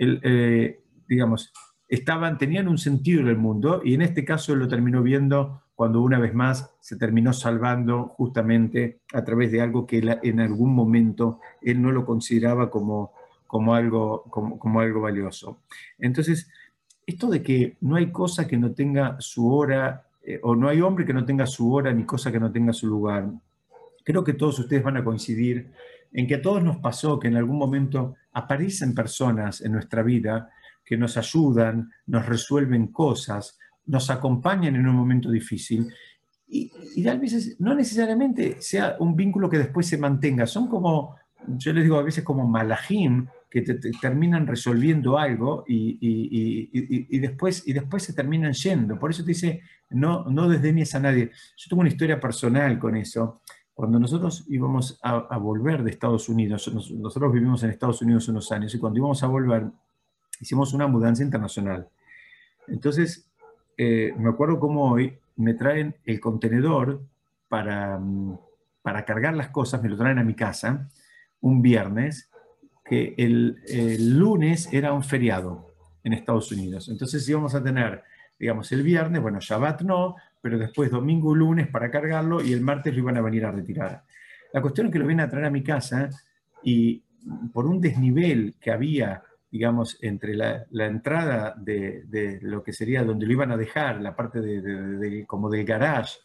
eh, 0.00 0.80
digamos, 1.06 1.52
estaban, 1.88 2.38
tenían 2.38 2.68
un 2.68 2.78
sentido 2.78 3.20
en 3.20 3.28
el 3.28 3.36
mundo 3.36 3.82
y 3.84 3.94
en 3.94 4.02
este 4.02 4.24
caso 4.24 4.54
lo 4.54 4.68
terminó 4.68 5.02
viendo 5.02 5.62
cuando 5.74 6.00
una 6.00 6.18
vez 6.18 6.34
más 6.34 6.74
se 6.80 6.96
terminó 6.96 7.32
salvando 7.32 8.08
justamente 8.16 9.00
a 9.12 9.24
través 9.24 9.50
de 9.50 9.60
algo 9.60 9.86
que 9.86 9.98
en 10.22 10.40
algún 10.40 10.74
momento 10.74 11.40
él 11.62 11.80
no 11.80 11.90
lo 11.90 12.04
consideraba 12.04 12.70
como, 12.70 13.12
como, 13.46 13.74
algo, 13.74 14.24
como, 14.24 14.80
algo 14.80 15.00
valioso. 15.00 15.58
Entonces, 15.98 16.50
esto 17.06 17.28
de 17.28 17.42
que 17.42 17.76
no 17.80 17.96
hay 17.96 18.12
cosa 18.12 18.46
que 18.46 18.56
no 18.56 18.72
tenga 18.72 19.16
su 19.20 19.52
hora, 19.52 20.06
eh, 20.22 20.38
o 20.42 20.54
no 20.54 20.68
hay 20.68 20.80
hombre 20.80 21.04
que 21.04 21.14
no 21.14 21.24
tenga 21.24 21.46
su 21.46 21.72
hora, 21.72 21.92
ni 21.92 22.04
cosa 22.04 22.30
que 22.30 22.38
no 22.38 22.52
tenga 22.52 22.72
su 22.72 22.86
lugar, 22.86 23.28
creo 24.04 24.22
que 24.22 24.34
todos 24.34 24.58
ustedes 24.58 24.82
van 24.82 24.98
a 24.98 25.04
coincidir 25.04 25.72
en 26.12 26.26
que 26.26 26.36
a 26.36 26.42
todos 26.42 26.62
nos 26.62 26.76
pasó 26.76 27.18
que 27.18 27.28
en 27.28 27.36
algún 27.36 27.56
momento 27.56 28.16
aparecen 28.32 28.94
personas 28.94 29.60
en 29.60 29.72
nuestra 29.72 30.02
vida 30.02 30.50
que 30.84 30.96
nos 30.96 31.16
ayudan, 31.16 31.90
nos 32.06 32.26
resuelven 32.26 32.88
cosas, 32.88 33.58
nos 33.86 34.10
acompañan 34.10 34.76
en 34.76 34.86
un 34.86 34.96
momento 34.96 35.30
difícil. 35.30 35.92
Y, 36.48 36.72
y 36.96 37.06
a 37.06 37.14
veces 37.14 37.56
no 37.60 37.74
necesariamente 37.74 38.56
sea 38.60 38.96
un 38.98 39.14
vínculo 39.14 39.48
que 39.48 39.58
después 39.58 39.86
se 39.86 39.98
mantenga, 39.98 40.46
son 40.46 40.68
como, 40.68 41.16
yo 41.46 41.72
les 41.72 41.84
digo 41.84 41.96
a 41.96 42.02
veces 42.02 42.24
como 42.24 42.48
malajim, 42.48 43.26
que 43.50 43.62
te, 43.62 43.74
terminan 44.00 44.46
resolviendo 44.46 45.18
algo 45.18 45.64
y, 45.66 45.98
y, 46.00 47.18
después, 47.18 47.66
y 47.66 47.72
después 47.72 48.04
se 48.04 48.12
terminan 48.12 48.52
yendo. 48.52 48.98
Por 48.98 49.10
eso 49.10 49.24
te 49.24 49.30
dice, 49.30 49.62
no, 49.90 50.24
no 50.26 50.48
desdeñes 50.48 50.94
a 50.94 51.00
nadie. 51.00 51.32
Yo 51.56 51.68
tengo 51.68 51.80
una 51.80 51.90
historia 51.90 52.20
personal 52.20 52.78
con 52.78 52.96
eso. 52.96 53.42
Cuando 53.80 53.98
nosotros 53.98 54.44
íbamos 54.50 55.00
a, 55.02 55.38
volver 55.38 55.82
de 55.82 55.90
Estados 55.90 56.28
Unidos, 56.28 56.70
nosotros 56.70 57.32
vivimos 57.32 57.62
en 57.62 57.70
Estados 57.70 58.02
Unidos 58.02 58.28
unos 58.28 58.52
años 58.52 58.74
y 58.74 58.78
cuando 58.78 58.98
íbamos 58.98 59.22
a 59.22 59.26
volver 59.26 59.68
hicimos 60.38 60.74
una 60.74 60.86
mudanza 60.86 61.22
internacional. 61.22 61.88
Entonces, 62.68 63.26
eh, 63.78 64.12
me 64.18 64.28
acuerdo 64.28 64.60
cómo 64.60 64.92
hoy 64.92 65.16
me 65.36 65.54
traen 65.54 65.96
el 66.04 66.20
contenedor 66.20 67.00
para, 67.48 67.98
mm, 67.98 68.38
para 68.82 69.06
cargar 69.06 69.32
las 69.32 69.48
cosas, 69.48 69.82
me 69.82 69.88
lo 69.88 69.96
traen 69.96 70.18
a 70.18 70.24
mi 70.24 70.34
casa 70.34 70.90
un 71.40 71.62
viernes, 71.62 72.28
que 72.84 73.14
el, 73.16 73.62
el 73.66 74.18
lunes 74.18 74.70
era 74.74 74.92
un 74.92 75.02
feriado 75.02 75.72
en 76.04 76.12
Estados 76.12 76.52
Unidos. 76.52 76.90
Entonces 76.90 77.26
íbamos 77.26 77.54
a 77.54 77.62
tener, 77.62 78.02
digamos, 78.38 78.70
el 78.72 78.82
viernes, 78.82 79.22
bueno, 79.22 79.38
Shabbat 79.40 79.80
no, 79.80 80.16
pero 80.40 80.58
después 80.58 80.90
domingo, 80.90 81.34
lunes 81.34 81.68
para 81.68 81.90
cargarlo 81.90 82.42
y 82.42 82.52
el 82.52 82.60
martes 82.60 82.94
lo 82.94 83.00
iban 83.00 83.16
a 83.16 83.22
venir 83.22 83.44
a 83.44 83.52
retirar. 83.52 84.04
La 84.52 84.60
cuestión 84.60 84.86
es 84.86 84.92
que 84.92 84.98
lo 84.98 85.06
vienen 85.06 85.26
a 85.26 85.30
traer 85.30 85.46
a 85.46 85.50
mi 85.50 85.62
casa 85.62 86.08
y 86.62 87.02
por 87.52 87.66
un 87.66 87.80
desnivel 87.80 88.54
que 88.60 88.70
había, 88.70 89.22
digamos, 89.50 89.98
entre 90.00 90.34
la, 90.34 90.66
entrada 90.72 91.54
de, 91.56 92.38
lo 92.42 92.62
que 92.62 92.72
sería 92.72 93.04
donde 93.04 93.26
lo 93.26 93.32
iban 93.32 93.52
a 93.52 93.56
dejar, 93.56 94.00
la 94.00 94.16
parte 94.16 94.40
de, 94.40 95.24
como 95.26 95.50
del 95.50 95.64
garage 95.64 96.18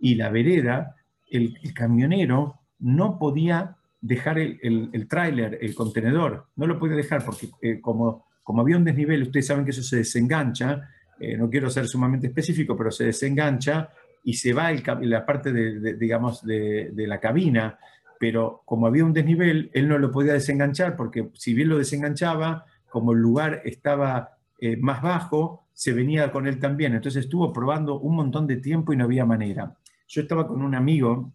y 0.00 0.16
la 0.16 0.30
vereda, 0.30 0.96
el, 1.30 1.54
camionero 1.74 2.60
no 2.80 3.18
podía 3.18 3.76
dejar 4.00 4.38
el, 4.38 4.90
el, 4.92 5.08
tráiler, 5.08 5.58
el 5.60 5.74
contenedor, 5.74 6.48
no 6.56 6.66
lo 6.66 6.78
podía 6.78 6.96
dejar 6.96 7.24
porque 7.24 7.48
eh, 7.62 7.80
como, 7.80 8.26
como 8.42 8.60
había 8.60 8.76
un 8.76 8.84
desnivel, 8.84 9.22
ustedes 9.22 9.46
saben 9.46 9.64
que 9.64 9.70
eso 9.70 9.82
se 9.82 9.96
desengancha, 9.96 10.90
eh, 11.20 11.36
no 11.36 11.48
quiero 11.48 11.70
ser 11.70 11.86
sumamente 11.86 12.26
específico, 12.26 12.76
pero 12.76 12.90
se 12.90 13.04
desengancha 13.04 13.90
y 14.24 14.34
se 14.34 14.52
va 14.52 14.72
la 15.00 15.26
parte 15.26 15.52
de, 15.52 15.94
digamos, 15.94 16.44
de, 16.44 16.92
la 16.96 17.20
cabina, 17.20 17.78
pero 18.18 18.62
como 18.64 18.86
había 18.86 19.04
un 19.04 19.12
desnivel, 19.12 19.70
él 19.74 19.88
no 19.88 19.98
lo 19.98 20.10
podía 20.10 20.32
desenganchar 20.32 20.96
porque 20.96 21.28
si 21.34 21.52
bien 21.52 21.68
lo 21.68 21.78
desenganchaba, 21.78 22.64
como 22.88 23.12
el 23.12 23.18
lugar 23.18 23.60
estaba 23.64 24.38
eh, 24.58 24.76
más 24.76 25.02
bajo, 25.02 25.66
se 25.74 25.92
venía 25.92 26.32
con 26.32 26.46
él 26.46 26.58
también. 26.58 26.94
Entonces 26.94 27.24
estuvo 27.24 27.52
probando 27.52 27.98
un 27.98 28.16
montón 28.16 28.46
de 28.46 28.56
tiempo 28.56 28.92
y 28.92 28.96
no 28.96 29.04
había 29.04 29.26
manera. 29.26 29.76
Yo 30.08 30.22
estaba 30.22 30.46
con 30.46 30.62
un 30.62 30.74
amigo 30.74 31.32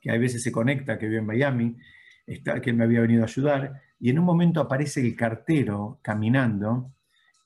que 0.00 0.10
a 0.10 0.18
veces 0.18 0.42
se 0.42 0.52
conecta, 0.52 0.98
que 0.98 1.06
vive 1.06 1.18
en 1.20 1.26
Miami, 1.26 1.76
está, 2.26 2.60
que 2.60 2.72
me 2.72 2.84
había 2.84 3.00
venido 3.00 3.22
a 3.22 3.26
ayudar, 3.26 3.80
y 4.00 4.10
en 4.10 4.18
un 4.18 4.24
momento 4.24 4.60
aparece 4.60 5.00
el 5.00 5.16
cartero 5.16 5.98
caminando 6.02 6.92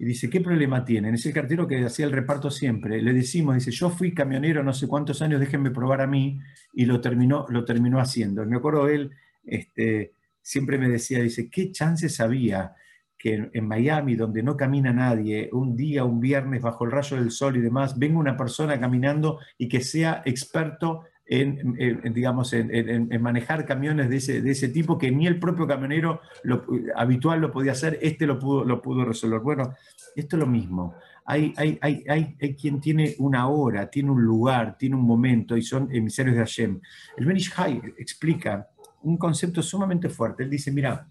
y 0.03 0.05
dice, 0.05 0.29
¿qué 0.29 0.41
problema 0.41 0.85
tienen? 0.85 1.15
Es 1.15 1.25
el 1.27 1.33
cartero 1.33 1.69
que 1.69 1.85
hacía 1.85 2.07
el 2.07 2.11
reparto 2.11 2.51
siempre. 2.51 3.01
Le 3.01 3.13
decimos, 3.13 3.55
dice, 3.55 3.71
yo 3.71 3.89
fui 3.89 4.13
camionero 4.13 4.65
no 4.65 4.73
sé 4.73 4.89
cuántos 4.89 5.23
años, 5.23 5.39
déjenme 5.39 5.71
probar 5.71 6.01
a 6.01 6.09
mí, 6.09 6.41
y 6.73 6.87
lo 6.87 7.01
terminó, 7.01 7.47
lo 7.51 7.65
terminó 7.65 8.01
haciendo. 8.01 8.45
Me 8.45 8.57
acuerdo 8.57 8.89
él, 8.89 9.13
este, 9.45 10.15
siempre 10.43 10.77
me 10.77 10.89
decía, 10.89 11.21
dice, 11.21 11.49
¿qué 11.49 11.71
chances 11.71 12.19
había 12.19 12.75
que 13.17 13.49
en, 13.53 13.69
Miami, 13.69 14.17
donde 14.17 14.43
no 14.43 14.57
camina 14.57 14.93
nadie, 14.93 15.49
un 15.53 15.77
día, 15.77 16.03
un 16.03 16.19
viernes, 16.19 16.63
bajo 16.63 16.85
el 16.85 16.91
rayo 16.91 17.17
del 17.17 17.31
sol 17.31 17.57
y 17.57 17.61
demás, 17.61 17.97
venga 17.97 18.19
una 18.19 18.37
persona 18.37 18.81
caminando 18.81 19.39
y 19.57 19.69
que 19.69 19.83
sea 19.83 20.25
experto 20.25 21.05
en, 21.27 22.13
digamos, 22.13 22.53
en, 22.53 23.23
manejar 23.23 23.65
camiones 23.65 24.11
de 24.11 24.17
ese, 24.17 24.43
de 24.43 24.51
ese, 24.51 24.69
tipo 24.69 24.99
que 24.99 25.11
ni 25.11 25.27
el 25.27 25.39
propio 25.39 25.67
camionero 25.67 26.21
lo, 26.43 26.67
habitual 26.97 27.41
lo 27.41 27.51
podía 27.53 27.73
hacer, 27.73 27.99
este 28.03 28.27
lo 28.27 28.39
pudo, 28.39 28.65
lo 28.65 28.83
pudo 28.83 29.05
resolver. 29.05 29.41
Bueno, 29.41 29.73
esto 30.15 30.37
es 30.37 30.41
lo 30.41 30.47
mismo. 30.47 30.95
Hay, 31.25 31.55
hay, 31.57 31.79
hay, 31.81 32.05
hay, 32.09 32.55
quien 32.57 32.81
tiene 32.81 33.15
una 33.19 33.47
hora, 33.49 33.89
tiene 33.89 34.11
un 34.11 34.23
lugar, 34.23 34.77
tiene 34.77 34.97
un 34.97 35.07
momento 35.07 35.57
y 35.57 35.63
son 35.63 35.89
emisarios 35.95 36.35
de 36.35 36.41
Hashem. 36.41 36.81
El 37.17 37.27
Benish 37.27 37.53
Hay 37.57 37.81
explica 37.97 38.69
un 39.03 39.17
concepto 39.17 39.63
sumamente 39.63 40.09
fuerte. 40.09 40.43
Él 40.43 40.51
dice, 40.51 40.73
mira, 40.73 41.09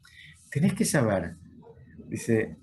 tenés 0.52 0.74
que 0.74 0.86
saber, 0.86 1.36
dice, 2.08 2.58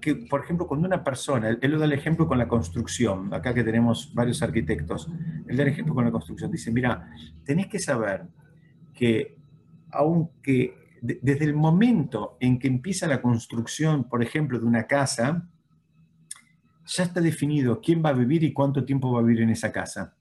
que, 0.00 0.14
por 0.14 0.42
ejemplo, 0.42 0.66
cuando 0.66 0.86
una 0.86 1.04
persona, 1.04 1.48
él, 1.48 1.70
lo 1.70 1.78
da 1.78 1.84
el 1.84 1.92
ejemplo 1.92 2.26
con 2.26 2.38
la 2.38 2.48
construcción, 2.48 3.32
acá 3.32 3.54
que 3.54 3.62
tenemos 3.62 4.12
varios 4.14 4.42
arquitectos, 4.42 5.08
él 5.46 5.56
da 5.56 5.62
el 5.62 5.68
ejemplo 5.68 5.94
con 5.94 6.04
la 6.04 6.10
construcción, 6.10 6.50
dice, 6.50 6.70
mira, 6.72 7.10
tenés 7.44 7.66
que 7.66 7.78
saber 7.78 8.26
que 8.94 9.36
aunque 9.90 10.74
desde 11.02 11.44
el 11.44 11.54
momento 11.54 12.36
en 12.40 12.58
que 12.58 12.68
empieza 12.68 13.06
la 13.06 13.22
construcción, 13.22 14.08
por 14.08 14.22
ejemplo, 14.22 14.58
de 14.58 14.66
una 14.66 14.86
casa, 14.86 15.48
ya 16.86 17.04
está 17.04 17.20
definido 17.20 17.80
quién 17.80 18.02
va 18.04 18.10
a 18.10 18.14
vivir 18.14 18.42
y 18.44 18.52
cuánto 18.52 18.84
tiempo 18.84 19.12
va 19.12 19.20
a 19.20 19.22
vivir 19.22 19.42
en 19.42 19.50
esa 19.50 19.72
casa. 19.72 20.16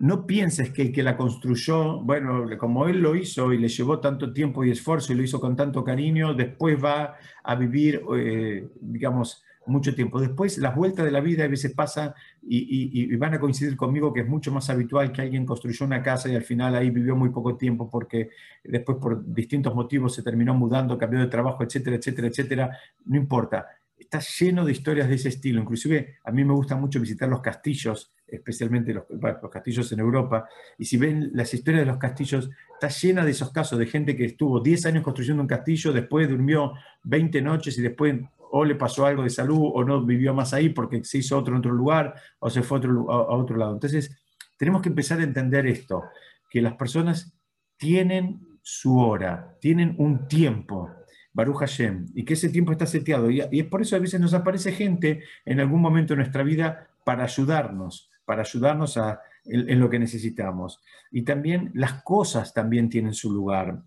No 0.00 0.26
pienses 0.26 0.70
que 0.70 0.82
el 0.82 0.92
que 0.92 1.02
la 1.02 1.16
construyó, 1.16 2.00
bueno, 2.00 2.46
como 2.58 2.88
él 2.88 3.00
lo 3.00 3.14
hizo 3.14 3.52
y 3.52 3.58
le 3.58 3.68
llevó 3.68 4.00
tanto 4.00 4.32
tiempo 4.32 4.64
y 4.64 4.70
esfuerzo 4.70 5.12
y 5.12 5.16
lo 5.16 5.22
hizo 5.22 5.40
con 5.40 5.56
tanto 5.56 5.84
cariño, 5.84 6.34
después 6.34 6.82
va 6.82 7.16
a 7.44 7.54
vivir, 7.54 8.02
eh, 8.16 8.66
digamos, 8.80 9.44
mucho 9.66 9.94
tiempo. 9.94 10.18
Después, 10.18 10.56
las 10.58 10.74
vueltas 10.74 11.04
de 11.04 11.10
la 11.10 11.20
vida 11.20 11.44
a 11.44 11.48
veces 11.48 11.74
pasan 11.74 12.14
y, 12.42 13.14
van 13.16 13.34
a 13.34 13.40
coincidir 13.40 13.76
conmigo 13.76 14.12
que 14.12 14.20
es 14.20 14.26
mucho 14.26 14.50
más 14.50 14.70
habitual 14.70 15.12
que 15.12 15.20
alguien 15.20 15.44
construyó 15.44 15.84
una 15.84 16.02
casa 16.02 16.30
y 16.30 16.34
al 16.34 16.42
final 16.42 16.74
ahí 16.74 16.90
vivió 16.90 17.14
muy 17.14 17.28
poco 17.28 17.56
tiempo 17.56 17.88
porque 17.90 18.30
después 18.64 18.98
por 18.98 19.22
distintos 19.32 19.74
motivos 19.74 20.14
se 20.14 20.22
terminó 20.22 20.54
mudando, 20.54 20.96
cambió 20.96 21.20
de 21.20 21.26
trabajo, 21.26 21.62
etcétera, 21.62 21.96
etcétera, 21.96 22.28
etcétera. 22.28 22.78
No 23.04 23.16
importa 23.16 23.66
está 24.00 24.18
lleno 24.18 24.64
de 24.64 24.72
historias 24.72 25.08
de 25.08 25.14
ese 25.14 25.28
estilo. 25.28 25.60
Inclusive 25.60 26.18
a 26.24 26.32
mí 26.32 26.44
me 26.44 26.54
gusta 26.54 26.74
mucho 26.74 26.98
visitar 26.98 27.28
los 27.28 27.42
castillos, 27.42 28.12
especialmente 28.30 28.94
los, 28.94 29.04
castillos 29.50 29.90
en 29.92 30.00
Europa, 30.00 30.48
y 30.78 30.84
si 30.84 30.96
ven 30.96 31.30
las 31.34 31.52
historias 31.52 31.82
de 31.82 31.86
los 31.86 31.98
castillos, 31.98 32.50
está 32.72 32.88
llena 32.88 33.24
de 33.24 33.30
esos 33.30 33.52
casos 33.52 33.78
de 33.78 33.86
gente 33.86 34.16
que 34.16 34.24
estuvo 34.24 34.60
10 34.60 34.86
años 34.86 35.04
construyendo 35.04 35.42
un 35.42 35.48
castillo, 35.48 35.92
después 35.92 36.28
durmió 36.28 36.72
20 37.04 37.42
noches 37.42 37.76
y 37.78 37.82
después 37.82 38.20
o 38.52 38.64
le 38.64 38.74
pasó 38.74 39.06
algo 39.06 39.22
de 39.22 39.30
salud 39.30 39.70
o 39.74 39.84
no 39.84 40.04
vivió 40.04 40.34
más 40.34 40.52
ahí 40.52 40.70
porque 40.70 41.04
se 41.04 41.18
hizo 41.18 41.38
otro 41.38 41.54
en 41.54 41.60
otro 41.60 41.72
lugar 41.72 42.14
o 42.40 42.50
se 42.50 42.62
fue 42.62 42.78
a 42.78 42.80
otro, 42.80 43.10
a 43.10 43.36
otro 43.36 43.56
lado. 43.56 43.74
Entonces, 43.74 44.16
tenemos 44.58 44.82
que 44.82 44.88
empezar 44.88 45.20
a 45.20 45.24
entender 45.24 45.66
esto, 45.66 46.04
que 46.50 46.60
las 46.60 46.74
personas 46.74 47.32
tienen 47.76 48.58
su 48.62 48.98
hora, 48.98 49.56
tienen 49.60 49.94
un 49.98 50.26
tiempo 50.26 50.90
Baruch 51.32 51.58
Hashem, 51.58 52.06
y 52.14 52.24
que 52.24 52.34
ese 52.34 52.48
tiempo 52.48 52.72
está 52.72 52.86
seteado. 52.86 53.30
Y, 53.30 53.40
es 53.40 53.66
por 53.66 53.82
eso 53.82 53.96
a 53.96 54.00
veces 54.00 54.20
nos 54.20 54.34
aparece 54.34 54.72
gente 54.72 55.22
en 55.44 55.60
algún 55.60 55.80
momento 55.80 56.14
de 56.14 56.18
nuestra 56.18 56.42
vida 56.42 56.88
para 57.04 57.24
ayudarnos, 57.24 58.09
para 58.30 58.42
ayudarnos 58.42 58.96
a, 58.96 59.20
en, 59.44 59.80
lo 59.80 59.90
que 59.90 59.98
necesitamos. 59.98 60.80
Y 61.10 61.22
también 61.22 61.72
las 61.74 62.04
cosas 62.04 62.54
también 62.54 62.88
tienen 62.88 63.12
su 63.12 63.32
lugar. 63.32 63.82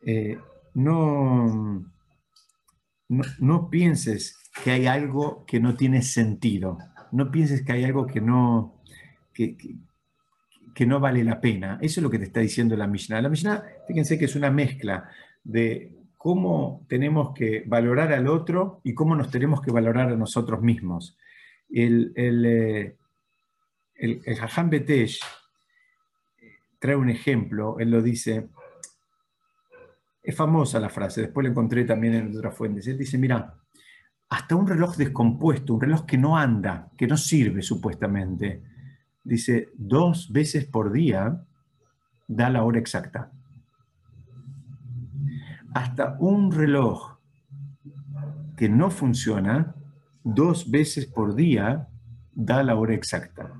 Eh, 0.00 0.38
no, 0.72 1.84
no, 3.08 3.68
pienses 3.68 4.38
que 4.64 4.70
hay 4.70 4.86
algo 4.86 5.44
que 5.44 5.60
no 5.60 5.74
tiene 5.74 6.00
sentido. 6.00 6.78
No 7.12 7.30
pienses 7.30 7.62
que 7.62 7.72
hay 7.72 7.84
algo 7.84 8.06
que 8.06 8.22
no, 8.22 8.80
que, 9.34 9.58
que 10.74 10.86
no 10.86 10.98
vale 10.98 11.22
la 11.24 11.42
pena. 11.42 11.76
Eso 11.82 12.00
es 12.00 12.02
lo 12.02 12.08
que 12.08 12.18
te 12.18 12.24
está 12.24 12.40
diciendo 12.40 12.74
la 12.74 12.86
Mishnah. 12.86 13.20
La 13.20 13.28
Mishnah, 13.28 13.62
fíjense 13.86 14.18
que 14.18 14.24
es 14.24 14.34
una 14.34 14.50
mezcla 14.50 15.10
de 15.44 15.92
cómo 16.16 16.86
tenemos 16.88 17.34
que 17.34 17.64
valorar 17.66 18.14
al 18.14 18.28
otro 18.28 18.80
y 18.82 18.94
cómo 18.94 19.14
nos 19.14 19.30
tenemos 19.30 19.60
que 19.60 19.72
valorar 19.72 20.08
a 20.08 20.16
nosotros 20.16 20.62
mismos. 20.62 21.18
El, 21.68 22.12
el, 22.14 22.46
eh, 22.46 22.96
el, 23.96 24.22
Betesh 24.70 25.20
trae 26.78 26.96
un 26.96 27.10
ejemplo, 27.10 27.78
él 27.78 27.90
lo 27.90 28.02
dice, 28.02 28.48
es 30.22 30.34
famosa 30.34 30.78
la 30.80 30.88
frase, 30.88 31.22
después 31.22 31.44
la 31.44 31.50
encontré 31.50 31.84
también 31.84 32.14
en 32.14 32.36
otras 32.36 32.54
fuentes, 32.54 32.86
él 32.86 32.98
dice, 32.98 33.18
mira, 33.18 33.54
hasta 34.28 34.56
un 34.56 34.66
reloj 34.66 34.96
descompuesto, 34.96 35.74
un 35.74 35.80
reloj 35.80 36.04
que 36.04 36.18
no 36.18 36.36
anda, 36.36 36.90
que 36.96 37.06
no 37.06 37.16
sirve 37.16 37.62
supuestamente, 37.62 38.62
dice, 39.22 39.70
dos 39.74 40.32
veces 40.32 40.64
por 40.66 40.92
día 40.92 41.44
da 42.28 42.50
la 42.50 42.64
hora 42.64 42.78
exacta. 42.78 43.30
Hasta 45.74 46.16
un 46.18 46.52
reloj 46.52 47.18
que 48.56 48.68
no 48.68 48.90
funciona 48.90 49.74
dos 50.26 50.70
veces 50.70 51.06
por 51.06 51.34
día 51.34 51.88
da 52.34 52.62
la 52.62 52.74
hora 52.74 52.94
exacta. 52.94 53.52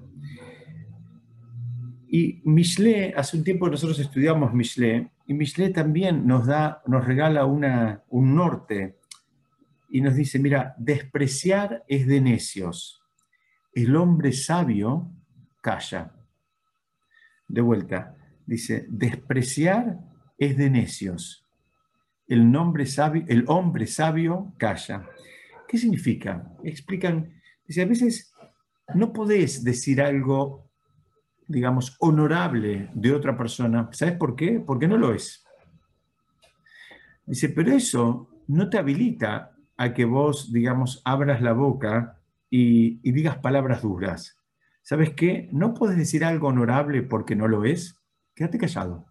Y 2.08 2.40
Michelet, 2.44 3.16
hace 3.16 3.36
un 3.36 3.44
tiempo 3.44 3.68
nosotros 3.68 3.98
estudiamos 3.98 4.52
Michelet, 4.52 5.10
y 5.26 5.34
Michelet 5.34 5.74
también 5.74 6.26
nos, 6.26 6.46
da, 6.46 6.82
nos 6.86 7.04
regala 7.04 7.44
una, 7.44 8.02
un 8.08 8.34
norte 8.34 8.98
y 9.90 10.00
nos 10.00 10.14
dice, 10.14 10.38
mira, 10.38 10.74
despreciar 10.78 11.84
es 11.88 12.06
de 12.06 12.20
necios. 12.20 13.02
El 13.72 13.94
hombre 13.96 14.32
sabio 14.32 15.10
calla. 15.60 16.12
De 17.48 17.60
vuelta, 17.60 18.16
dice, 18.46 18.86
despreciar 18.88 19.98
es 20.38 20.56
de 20.56 20.70
necios 20.70 21.46
el, 22.28 22.50
nombre 22.50 22.86
sabio, 22.86 23.24
el 23.28 23.44
hombre 23.48 23.86
sabio 23.86 24.52
calla. 24.58 25.06
¿Qué 25.68 25.78
significa? 25.78 26.52
Explican, 26.62 27.32
dice, 27.66 27.82
a 27.82 27.86
veces 27.86 28.32
no 28.94 29.12
podés 29.12 29.64
decir 29.64 30.00
algo, 30.00 30.68
digamos, 31.48 31.96
honorable 32.00 32.90
de 32.94 33.12
otra 33.12 33.36
persona. 33.36 33.88
¿Sabes 33.92 34.16
por 34.16 34.36
qué? 34.36 34.60
Porque 34.60 34.88
no 34.88 34.96
lo 34.96 35.12
es. 35.12 35.44
Dice, 37.26 37.48
pero 37.48 37.72
eso 37.72 38.28
no 38.46 38.70
te 38.70 38.78
habilita 38.78 39.52
a 39.76 39.92
que 39.92 40.04
vos, 40.04 40.52
digamos, 40.52 41.02
abras 41.04 41.42
la 41.42 41.52
boca 41.52 42.18
y, 42.48 42.98
digas 43.10 43.38
palabras 43.38 43.82
duras. 43.82 44.38
¿Sabes 44.82 45.10
qué? 45.14 45.48
No 45.52 45.74
puedes 45.74 45.96
decir 45.96 46.24
algo 46.24 46.48
honorable 46.48 47.02
porque 47.02 47.34
no 47.34 47.48
lo 47.48 47.64
es. 47.64 47.98
Quédate 48.34 48.58
callado. 48.58 49.06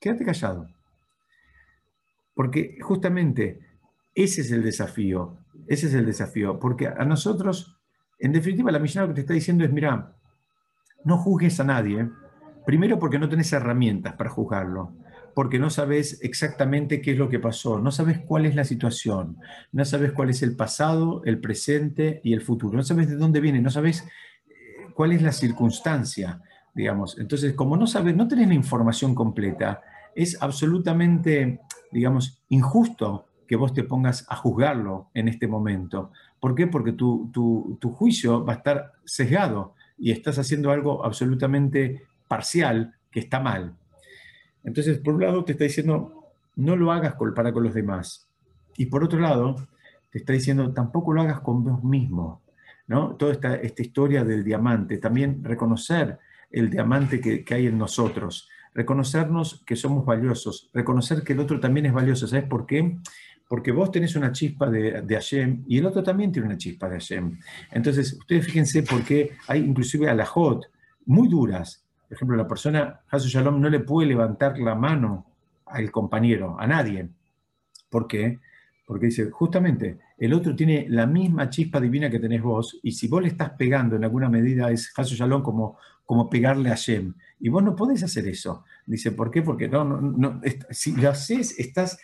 Quédate 0.00 0.24
callado. 0.24 0.68
Porque 2.34 2.78
justamente 2.80 3.67
ese 4.24 4.40
es 4.40 4.50
el 4.50 4.62
desafío, 4.62 5.38
ese 5.66 5.86
es 5.86 5.94
el 5.94 6.06
desafío, 6.06 6.58
porque 6.58 6.88
a 6.88 7.04
nosotros, 7.04 7.78
en 8.18 8.32
definitiva, 8.32 8.72
la 8.72 8.78
misión 8.78 9.06
que 9.08 9.14
te 9.14 9.20
está 9.20 9.34
diciendo 9.34 9.64
es, 9.64 9.72
mira, 9.72 10.16
no 11.04 11.18
juzgues 11.18 11.60
a 11.60 11.64
nadie, 11.64 12.08
primero 12.66 12.98
porque 12.98 13.18
no 13.18 13.28
tenés 13.28 13.52
herramientas 13.52 14.14
para 14.14 14.30
juzgarlo, 14.30 14.94
porque 15.34 15.58
no 15.58 15.70
sabes 15.70 16.18
exactamente 16.22 17.00
qué 17.00 17.12
es 17.12 17.18
lo 17.18 17.28
que 17.28 17.38
pasó, 17.38 17.78
no 17.78 17.92
sabes 17.92 18.18
cuál 18.18 18.46
es 18.46 18.56
la 18.56 18.64
situación, 18.64 19.36
no 19.72 19.84
sabes 19.84 20.12
cuál 20.12 20.30
es 20.30 20.42
el 20.42 20.56
pasado, 20.56 21.22
el 21.24 21.40
presente 21.40 22.20
y 22.24 22.32
el 22.32 22.42
futuro, 22.42 22.76
no 22.76 22.82
sabes 22.82 23.08
de 23.08 23.16
dónde 23.16 23.40
viene, 23.40 23.60
no 23.60 23.70
sabes 23.70 24.04
eh, 24.48 24.92
cuál 24.94 25.12
es 25.12 25.22
la 25.22 25.32
circunstancia, 25.32 26.42
digamos. 26.74 27.18
Entonces, 27.18 27.52
como 27.54 27.76
no 27.76 27.86
sabes, 27.86 28.16
no 28.16 28.26
tenés 28.26 28.48
la 28.48 28.54
información 28.54 29.14
completa, 29.14 29.80
es 30.16 30.36
absolutamente 30.42 31.60
digamos, 31.90 32.42
injusto 32.48 33.27
que 33.48 33.56
vos 33.56 33.72
te 33.72 33.82
pongas 33.82 34.26
a 34.28 34.36
juzgarlo 34.36 35.08
en 35.14 35.26
este 35.26 35.48
momento. 35.48 36.12
¿Por 36.38 36.54
qué? 36.54 36.66
Porque 36.66 36.92
tu, 36.92 37.32
juicio 37.96 38.44
va 38.44 38.52
a 38.52 38.56
estar 38.56 38.92
sesgado 39.04 39.74
y 39.96 40.12
estás 40.12 40.38
haciendo 40.38 40.70
algo 40.70 41.04
absolutamente 41.04 42.02
parcial 42.28 42.94
que 43.10 43.20
está 43.20 43.40
mal. 43.40 43.74
Entonces, 44.62 44.98
por 44.98 45.14
un 45.14 45.22
lado, 45.22 45.44
te 45.44 45.52
está 45.52 45.64
diciendo, 45.64 46.30
no 46.56 46.76
lo 46.76 46.92
hagas 46.92 47.14
para 47.34 47.52
con 47.52 47.64
los 47.64 47.72
demás. 47.72 48.28
Y 48.76 48.86
por 48.86 49.02
otro 49.02 49.18
lado, 49.18 49.56
te 50.10 50.18
está 50.18 50.34
diciendo, 50.34 50.72
tampoco 50.74 51.14
lo 51.14 51.22
hagas 51.22 51.40
con 51.40 51.64
vos 51.64 51.82
mismo. 51.82 52.42
¿no? 52.86 53.16
Toda 53.16 53.32
esta, 53.32 53.54
esta 53.56 53.82
historia 53.82 54.24
del 54.24 54.44
diamante, 54.44 54.98
también 54.98 55.42
reconocer 55.42 56.18
el 56.50 56.68
diamante 56.68 57.18
que, 57.20 57.44
que 57.44 57.54
hay 57.54 57.66
en 57.66 57.78
nosotros 57.78 58.48
reconocernos 58.74 59.64
que 59.66 59.74
somos 59.74 60.04
valiosos, 60.04 60.70
reconocer 60.72 61.24
que 61.24 61.32
el 61.32 61.40
otro 61.40 61.58
también 61.58 61.86
es 61.86 61.92
valioso. 61.92 62.28
¿Sabes 62.28 62.44
por 62.44 62.64
qué? 62.64 62.98
Porque 63.48 63.72
vos 63.72 63.90
tenés 63.90 64.14
una 64.14 64.30
chispa 64.30 64.68
de, 64.70 65.02
de 65.02 65.14
Hashem 65.14 65.64
y 65.66 65.78
el 65.78 65.86
otro 65.86 66.02
también 66.02 66.30
tiene 66.30 66.46
una 66.46 66.58
chispa 66.58 66.88
de 66.88 66.96
Hashem. 66.96 67.38
Entonces, 67.72 68.12
ustedes 68.12 68.44
fíjense 68.44 68.82
por 68.82 69.02
qué 69.02 69.32
hay 69.46 69.60
inclusive 69.60 70.08
alajot 70.08 70.70
muy 71.06 71.28
duras. 71.28 71.82
Por 72.08 72.16
ejemplo, 72.16 72.36
la 72.36 72.46
persona, 72.46 73.00
Hasu 73.10 73.28
Shalom, 73.28 73.60
no 73.60 73.68
le 73.68 73.80
puede 73.80 74.08
levantar 74.08 74.58
la 74.58 74.74
mano 74.74 75.26
al 75.66 75.90
compañero, 75.90 76.56
a 76.58 76.66
nadie. 76.66 77.08
¿Por 77.90 78.06
qué? 78.06 78.38
Porque 78.86 79.06
dice, 79.06 79.30
justamente, 79.30 79.98
el 80.16 80.32
otro 80.32 80.56
tiene 80.56 80.86
la 80.88 81.06
misma 81.06 81.50
chispa 81.50 81.80
divina 81.80 82.08
que 82.08 82.18
tenés 82.18 82.42
vos, 82.42 82.78
y 82.82 82.92
si 82.92 83.08
vos 83.08 83.22
le 83.22 83.28
estás 83.28 83.50
pegando 83.50 83.96
en 83.96 84.04
alguna 84.04 84.30
medida, 84.30 84.70
es 84.70 84.92
Hasu 84.96 85.14
Shalom 85.14 85.42
como, 85.42 85.76
como 86.06 86.30
pegarle 86.30 86.70
a 86.70 86.72
Hashem. 86.72 87.12
Y 87.40 87.50
vos 87.50 87.62
no 87.62 87.76
podés 87.76 88.02
hacer 88.02 88.26
eso. 88.26 88.64
Dice, 88.86 89.12
¿por 89.12 89.30
qué? 89.30 89.42
Porque 89.42 89.68
no, 89.68 89.84
no, 89.84 90.40
si 90.70 90.96
lo 90.96 91.10
haces, 91.10 91.58
estás 91.58 91.98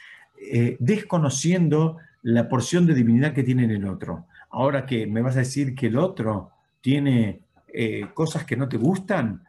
eh, 0.53 0.77
desconociendo 0.81 1.99
la 2.23 2.49
porción 2.49 2.87
de 2.87 2.95
divinidad 2.95 3.33
que 3.33 3.43
tiene 3.43 3.65
en 3.65 3.71
el 3.71 3.87
otro. 3.87 4.27
Ahora 4.51 4.87
que 4.87 5.07
me 5.07 5.23
vas 5.23 5.37
a 5.37 5.41
decir 5.41 5.75
que 5.75 5.87
el 5.89 5.99
otro 5.99 6.51
tiene 6.81 7.41
eh, 7.69 8.07
cosas 8.15 8.45
que 8.45 8.57
no 8.57 8.69
te 8.69 8.77
gustan, 8.77 9.43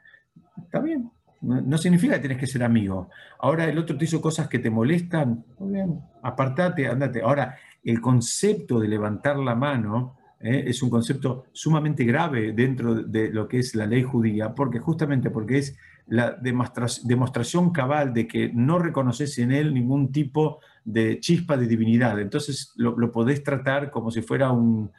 está 0.57 0.79
bien. 0.79 1.11
No, 1.41 1.77
significa 1.77 2.15
que 2.15 2.21
tienes 2.21 2.39
que 2.39 2.47
ser 2.47 2.63
amigo. 2.63 3.09
Ahora 3.39 3.65
el 3.65 3.77
otro 3.77 3.95
te 3.97 4.05
hizo 4.05 4.19
cosas 4.19 4.47
que 4.47 4.57
te 4.57 4.71
molestan, 4.71 5.45
muy 5.59 5.73
bien, 5.73 5.99
apartate, 6.23 6.87
andate. 6.87 7.21
Ahora, 7.21 7.55
el 7.83 8.01
concepto 8.01 8.79
de 8.79 8.87
levantar 8.87 9.37
la 9.37 9.53
mano 9.53 10.17
¿eh? 10.39 10.63
es 10.65 10.81
un 10.81 10.89
concepto 10.89 11.45
sumamente 11.51 12.03
grave 12.03 12.51
dentro 12.53 12.95
de 12.95 13.29
lo 13.29 13.47
que 13.47 13.59
es 13.59 13.75
la 13.75 13.85
ley 13.85 14.01
judía, 14.01 14.55
porque 14.55 14.79
justamente 14.79 15.29
porque 15.29 15.59
es 15.59 15.77
la 16.07 16.37
demostración 16.39 17.71
cabal 17.71 18.13
de 18.13 18.27
que 18.27 18.51
no 18.53 18.77
reconoces 18.77 19.37
en 19.39 19.51
él 19.51 19.73
ningún 19.73 20.11
tipo 20.11 20.59
de 20.83 21.19
chispa 21.19 21.57
de 21.57 21.65
divinidad. 21.65 22.19
Entonces 22.19 22.73
lo, 22.75 23.11
podés 23.11 23.43
tratar 23.43 23.89
como 23.89 24.11
si 24.11 24.21
fuera 24.21 24.51
un, 24.51 24.91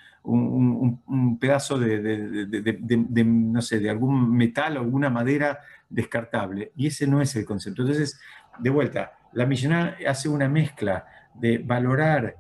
pedazo 1.41 1.79
de, 1.79 3.25
no 3.25 3.63
sé, 3.63 3.79
de 3.79 3.91
algún 3.91 4.37
metal 4.37 4.77
o 4.77 4.81
alguna 4.81 5.09
madera 5.09 5.61
descartable. 5.89 6.73
Y 6.77 6.89
ese 6.89 7.07
no 7.07 7.23
es 7.23 7.37
el 7.37 7.45
concepto. 7.45 7.83
Entonces, 7.83 8.21
de 8.59 8.71
vuelta, 8.71 9.13
la 9.33 9.47
Mishnah 9.47 9.97
hace 10.09 10.29
una 10.29 10.49
mezcla 10.49 11.07
de 11.35 11.59
valorar, 11.59 12.37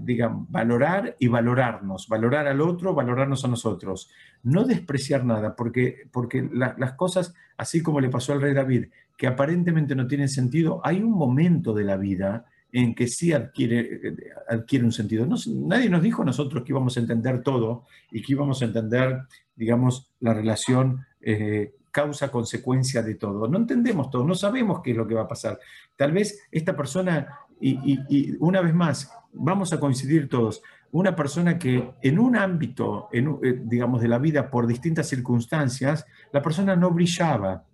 digamos, 0.00 0.50
valorar 0.50 1.16
y 1.18 1.28
valorarnos, 1.28 2.08
valorar 2.08 2.46
al 2.46 2.60
otro, 2.60 2.94
valorarnos 2.94 3.44
a 3.44 3.48
nosotros. 3.48 4.10
No 4.42 4.64
despreciar 4.64 5.24
nada, 5.24 5.54
porque, 5.56 6.08
porque 6.12 6.48
las 6.52 6.92
cosas, 6.92 7.34
así 7.56 7.82
como 7.82 8.00
le 8.00 8.08
pasó 8.08 8.32
al 8.32 8.40
rey 8.40 8.54
David, 8.54 8.86
que 9.16 9.26
aparentemente 9.26 9.94
no 9.94 10.06
tienen 10.06 10.28
sentido, 10.28 10.80
hay 10.84 11.02
un 11.02 11.12
momento 11.12 11.72
de 11.72 11.84
la 11.84 11.96
vida 11.96 12.46
en 12.72 12.94
que 12.94 13.08
sí 13.08 13.32
adquiere, 13.32 14.14
adquiere 14.48 14.84
un 14.84 14.92
sentido. 14.92 15.26
nadie 15.26 15.88
nos 15.88 16.02
dijo 16.02 16.24
nosotros 16.24 16.62
que 16.62 16.72
íbamos 16.72 16.96
a 16.96 17.00
entender 17.00 17.42
todo 17.42 17.84
y 18.10 18.22
que 18.22 18.32
íbamos 18.32 18.60
a 18.60 18.66
entender, 18.66 19.22
digamos, 19.54 20.10
la 20.20 20.34
relación 20.34 21.06
eh, 21.20 21.72
causa-consecuencia 21.90 23.02
de 23.02 23.14
todo. 23.14 23.48
No 23.48 23.56
entendemos 23.56 24.10
todo, 24.10 24.24
no 24.24 24.34
sabemos 24.34 24.82
qué 24.82 24.90
es 24.90 24.96
lo 24.98 25.08
que 25.08 25.14
va 25.14 25.22
a 25.22 25.28
pasar. 25.28 25.58
Tal 25.96 26.12
vez 26.12 26.46
esta 26.50 26.76
persona, 26.76 27.26
y, 27.58 28.36
una 28.38 28.60
vez 28.60 28.74
más, 28.74 29.10
vamos 29.38 29.72
a 29.72 29.80
coincidir 29.80 30.28
todos, 30.28 30.62
una 30.92 31.14
persona 31.14 31.58
que 31.58 31.90
en 32.02 32.18
un 32.18 32.36
ámbito, 32.36 33.08
en, 33.12 33.38
eh, 33.42 33.60
digamos, 33.64 34.00
de 34.00 34.08
la 34.08 34.18
vida 34.18 34.50
por 34.50 34.66
distintas 34.66 35.08
circunstancias, 35.08 36.06
la 36.32 36.42
persona 36.42 36.76
no 36.76 36.90
brillaba, 36.90 37.64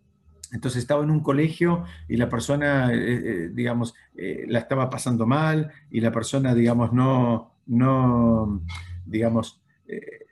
entonces 0.52 0.82
estaba 0.82 1.02
en 1.02 1.10
un 1.10 1.20
colegio 1.20 1.84
y 2.08 2.16
la 2.16 2.28
persona, 2.28 2.92
eh, 2.92 2.96
eh, 2.98 3.50
digamos, 3.52 3.94
la 4.14 4.58
estaba 4.58 4.90
pasando 4.90 5.26
mal 5.26 5.72
y 5.90 6.00
la 6.00 6.12
persona, 6.12 6.54
digamos, 6.54 6.92
no, 6.92 7.54
no 7.66 8.60
digamos, 9.06 9.62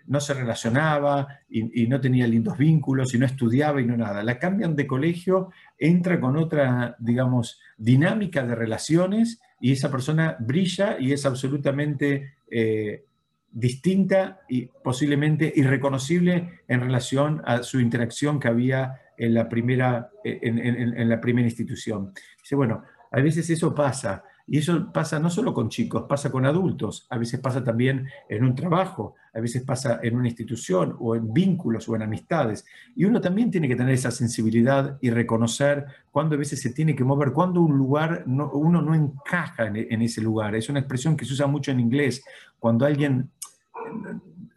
no 0.07 0.21
se 0.21 0.35
relacionaba 0.35 1.29
y, 1.49 1.87
no 1.87 2.01
tenía 2.01 2.27
lindos 2.27 2.59
vínculos 2.59 3.15
y 3.15 3.19
no 3.19 3.25
estudiaba 3.25 3.81
y 3.81 3.87
no 3.87 3.97
nada. 3.97 4.23
La 4.23 4.39
cambian 4.39 4.77
de 4.77 4.87
colegio, 4.87 5.51
entra 5.81 6.21
con 6.21 6.37
otra, 6.37 6.95
digamos, 7.01 7.59
dinámica 7.77 8.47
de 8.47 8.55
relaciones 8.55 9.41
y 9.61 9.73
esa 9.73 9.91
persona 9.91 10.37
brilla 10.39 10.99
y 11.01 11.13
es 11.13 11.27
absolutamente 11.27 12.35
distinta 13.53 14.41
y 14.49 14.67
posiblemente 14.67 15.53
irreconocible 15.55 16.61
en 16.69 16.81
relación 16.81 17.43
a 17.45 17.63
su 17.63 17.81
interacción 17.81 18.39
que 18.39 18.49
había 18.49 19.01
en 19.17 19.35
la 19.35 19.49
primera, 19.49 20.11
en, 20.25 21.09
la 21.09 21.21
primera 21.21 21.49
institución. 21.49 22.13
Dice, 22.41 22.55
bueno, 22.55 22.83
a 23.11 23.21
veces 23.21 23.51
eso 23.51 23.75
pasa, 23.75 24.25
y 24.53 24.59
eso 24.59 24.93
pasa 24.93 25.21
no 25.21 25.31
solo 25.31 25.55
con 25.55 25.69
chicos, 25.69 26.07
pasa 26.09 26.29
con 26.29 26.45
adultos, 26.45 27.07
a 27.09 27.19
veces 27.19 27.39
pasa 27.39 27.63
también 27.63 28.09
en 28.29 28.43
un 28.43 28.57
trabajo, 28.57 29.15
a 29.33 29.39
veces 29.39 29.63
pasa 29.63 30.01
en 30.03 30.17
una 30.17 30.27
institución 30.27 30.97
o 30.99 31.15
en 31.15 31.33
vínculos 31.33 31.89
o 31.89 31.95
en 31.95 32.03
amistades. 32.03 32.67
Y 32.97 33.05
uno 33.05 33.21
también 33.21 33.53
tiene 33.53 33.69
que 33.69 33.77
tener 33.77 33.95
esa 33.95 34.11
sensibilidad 34.11 34.99
y 35.01 35.11
reconocer 35.11 35.87
cuándo 36.11 36.35
a 36.35 36.39
veces 36.39 36.61
se 36.61 36.71
tiene 36.71 36.97
que 36.97 37.05
mover, 37.05 37.31
cuándo 37.33 37.61
un 37.61 37.79
lugar, 37.79 38.25
uno 38.27 38.83
no 38.83 38.93
encaja 38.93 39.69
en, 39.69 39.77
en, 39.77 40.03
ese 40.03 40.21
lugar. 40.21 40.57
Es 40.57 40.69
una 40.69 40.81
expresión 40.81 41.17
que 41.17 41.25
se 41.25 41.35
usa 41.35 41.47
mucho 41.47 41.71
en 41.71 41.79
inglés, 41.79 42.25
cuando 42.59 42.85
alguien 42.87 43.31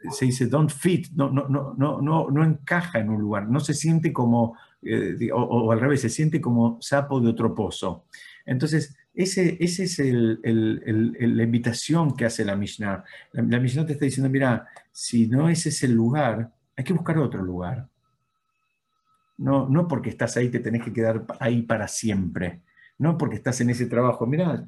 se 0.09 0.25
dice 0.25 0.47
don't 0.47 0.71
fit, 0.71 1.11
no, 1.11 1.29
no, 1.29 1.47
no, 1.47 1.75
no, 2.01 2.31
no, 2.31 2.43
encaja 2.43 2.97
en 2.97 3.11
un 3.11 3.21
lugar, 3.21 3.47
no 3.47 3.59
se 3.59 3.75
siente 3.75 4.11
como, 4.11 4.57
eh, 4.81 5.29
o, 5.31 5.71
al 5.71 5.79
revés, 5.79 6.01
se 6.01 6.09
siente 6.09 6.41
como 6.41 6.81
sapo 6.81 7.19
de 7.19 7.29
otro 7.29 7.53
pozo. 7.53 8.05
Entonces, 8.45 8.95
ese, 9.13 9.57
ese 9.59 9.83
es 9.83 9.99
el, 9.99 10.39
la 11.19 11.43
invitación 11.43 12.15
que 12.15 12.25
hace 12.25 12.43
la 12.43 12.55
Mishnah. 12.55 13.03
La, 13.33 13.59
Mishnah 13.59 13.85
te 13.85 13.93
está 13.93 14.05
diciendo, 14.05 14.29
mira, 14.29 14.67
si 14.91 15.27
no 15.27 15.49
ese 15.49 15.69
es 15.69 15.83
el 15.83 15.93
lugar, 15.93 16.51
hay 16.75 16.83
que 16.83 16.93
buscar 16.93 17.17
otro 17.19 17.43
lugar. 17.43 17.87
No, 19.37 19.67
no 19.69 19.87
porque 19.87 20.09
estás 20.09 20.37
ahí 20.37 20.49
te 20.49 20.59
tenés 20.59 20.83
que 20.83 20.93
quedar 20.93 21.25
ahí 21.39 21.61
para 21.61 21.87
siempre. 21.87 22.61
No 22.97 23.17
porque 23.17 23.35
estás 23.35 23.61
en 23.61 23.69
ese 23.69 23.85
trabajo. 23.85 24.25
Mira, 24.25 24.65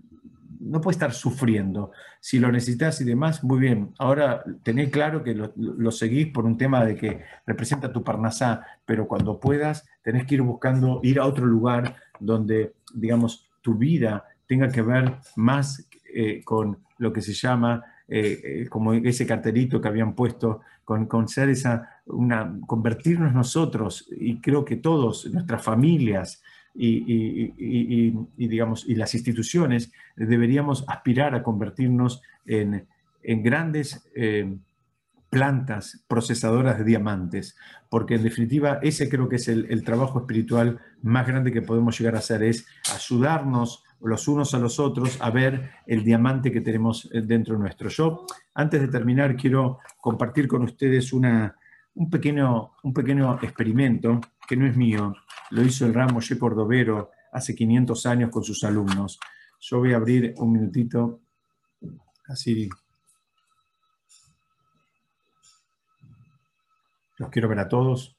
no 0.59 0.81
puede 0.81 0.95
estar 0.95 1.13
sufriendo. 1.13 1.91
Si 2.19 2.39
lo 2.39 2.51
necesitas 2.51 2.99
y 3.01 3.03
demás, 3.03 3.43
muy 3.43 3.59
bien. 3.59 3.93
Ahora 3.97 4.43
tenés 4.63 4.89
claro 4.89 5.23
que 5.23 5.35
lo, 5.35 5.91
seguís 5.91 6.27
por 6.27 6.45
un 6.45 6.57
tema 6.57 6.83
de 6.85 6.95
que 6.95 7.21
representa 7.45 7.91
tu 7.91 8.03
parnasá, 8.03 8.65
pero 8.85 9.07
cuando 9.07 9.39
puedas 9.39 9.85
tenés 10.03 10.25
que 10.25 10.35
ir 10.35 10.41
buscando, 10.41 10.99
ir 11.03 11.19
a 11.19 11.25
otro 11.25 11.45
lugar 11.45 11.95
donde, 12.19 12.73
digamos, 12.93 13.49
tu 13.61 13.75
vida 13.75 14.25
tenga 14.47 14.69
que 14.69 14.81
ver 14.81 15.15
más 15.35 15.87
eh, 16.13 16.41
con 16.43 16.79
lo 16.97 17.11
que 17.11 17.21
se 17.21 17.33
llama, 17.33 17.83
eh, 18.07 18.41
eh, 18.43 18.67
como 18.69 18.93
ese 18.93 19.25
cartelito 19.25 19.81
que 19.81 19.87
habían 19.87 20.13
puesto, 20.13 20.61
con, 20.83 21.07
con 21.07 21.27
ser 21.27 21.49
esa, 21.49 22.01
una, 22.05 22.59
convertirnos 22.67 23.33
nosotros, 23.33 24.07
y 24.11 24.39
creo 24.39 24.63
que 24.63 24.77
todos, 24.77 25.25
nuestras 25.31 25.63
familias, 25.63 26.41
y, 26.77 28.21
digamos, 28.35 28.85
y 28.87 28.95
las 28.95 29.13
instituciones 29.13 29.91
deberíamos 30.15 30.83
aspirar 30.87 31.33
a 31.33 31.43
convertirnos 31.43 32.21
en, 32.45 32.87
grandes 33.23 34.07
eh, 34.15 34.57
plantas 35.29 36.03
procesadoras 36.07 36.77
de 36.77 36.83
diamantes, 36.83 37.57
porque 37.89 38.15
en 38.15 38.23
definitiva 38.23 38.79
ese 38.83 39.09
creo 39.09 39.27
que 39.29 39.37
es 39.37 39.47
el, 39.47 39.83
trabajo 39.83 40.19
espiritual 40.19 40.79
más 41.01 41.25
grande 41.25 41.51
que 41.51 41.61
podemos 41.61 41.97
llegar 41.97 42.15
a 42.15 42.19
hacer, 42.19 42.43
es 42.43 42.67
ayudarnos 42.93 43.83
los 44.01 44.27
unos 44.27 44.53
a 44.53 44.59
los 44.59 44.79
otros 44.79 45.17
a 45.21 45.29
ver 45.29 45.71
el 45.87 46.03
diamante 46.03 46.51
que 46.51 46.61
tenemos 46.61 47.09
dentro 47.11 47.57
nuestro. 47.57 47.89
Yo, 47.89 48.25
antes 48.53 48.81
de 48.81 48.87
terminar, 48.87 49.35
quiero 49.35 49.79
compartir 49.99 50.47
con 50.47 50.63
ustedes 50.63 51.13
una, 51.13 51.55
un, 51.95 52.09
pequeño, 52.09 52.73
un 52.83 52.93
pequeño 52.93 53.39
experimento 53.41 54.21
que 54.47 54.55
no 54.55 54.67
es 54.67 54.75
mío, 54.75 55.15
lo 55.51 55.63
hizo 55.63 55.85
el 55.85 55.93
ramo 55.93 56.15
Moshe 56.15 56.37
Cordovero 56.37 57.11
hace 57.31 57.55
500 57.55 58.05
años 58.05 58.29
con 58.29 58.43
sus 58.43 58.63
alumnos. 58.63 59.19
Yo 59.59 59.79
voy 59.79 59.93
a 59.93 59.97
abrir 59.97 60.33
un 60.37 60.51
minutito, 60.51 61.21
así. 62.27 62.69
Los 67.17 67.29
quiero 67.29 67.47
ver 67.47 67.59
a 67.59 67.69
todos. 67.69 68.15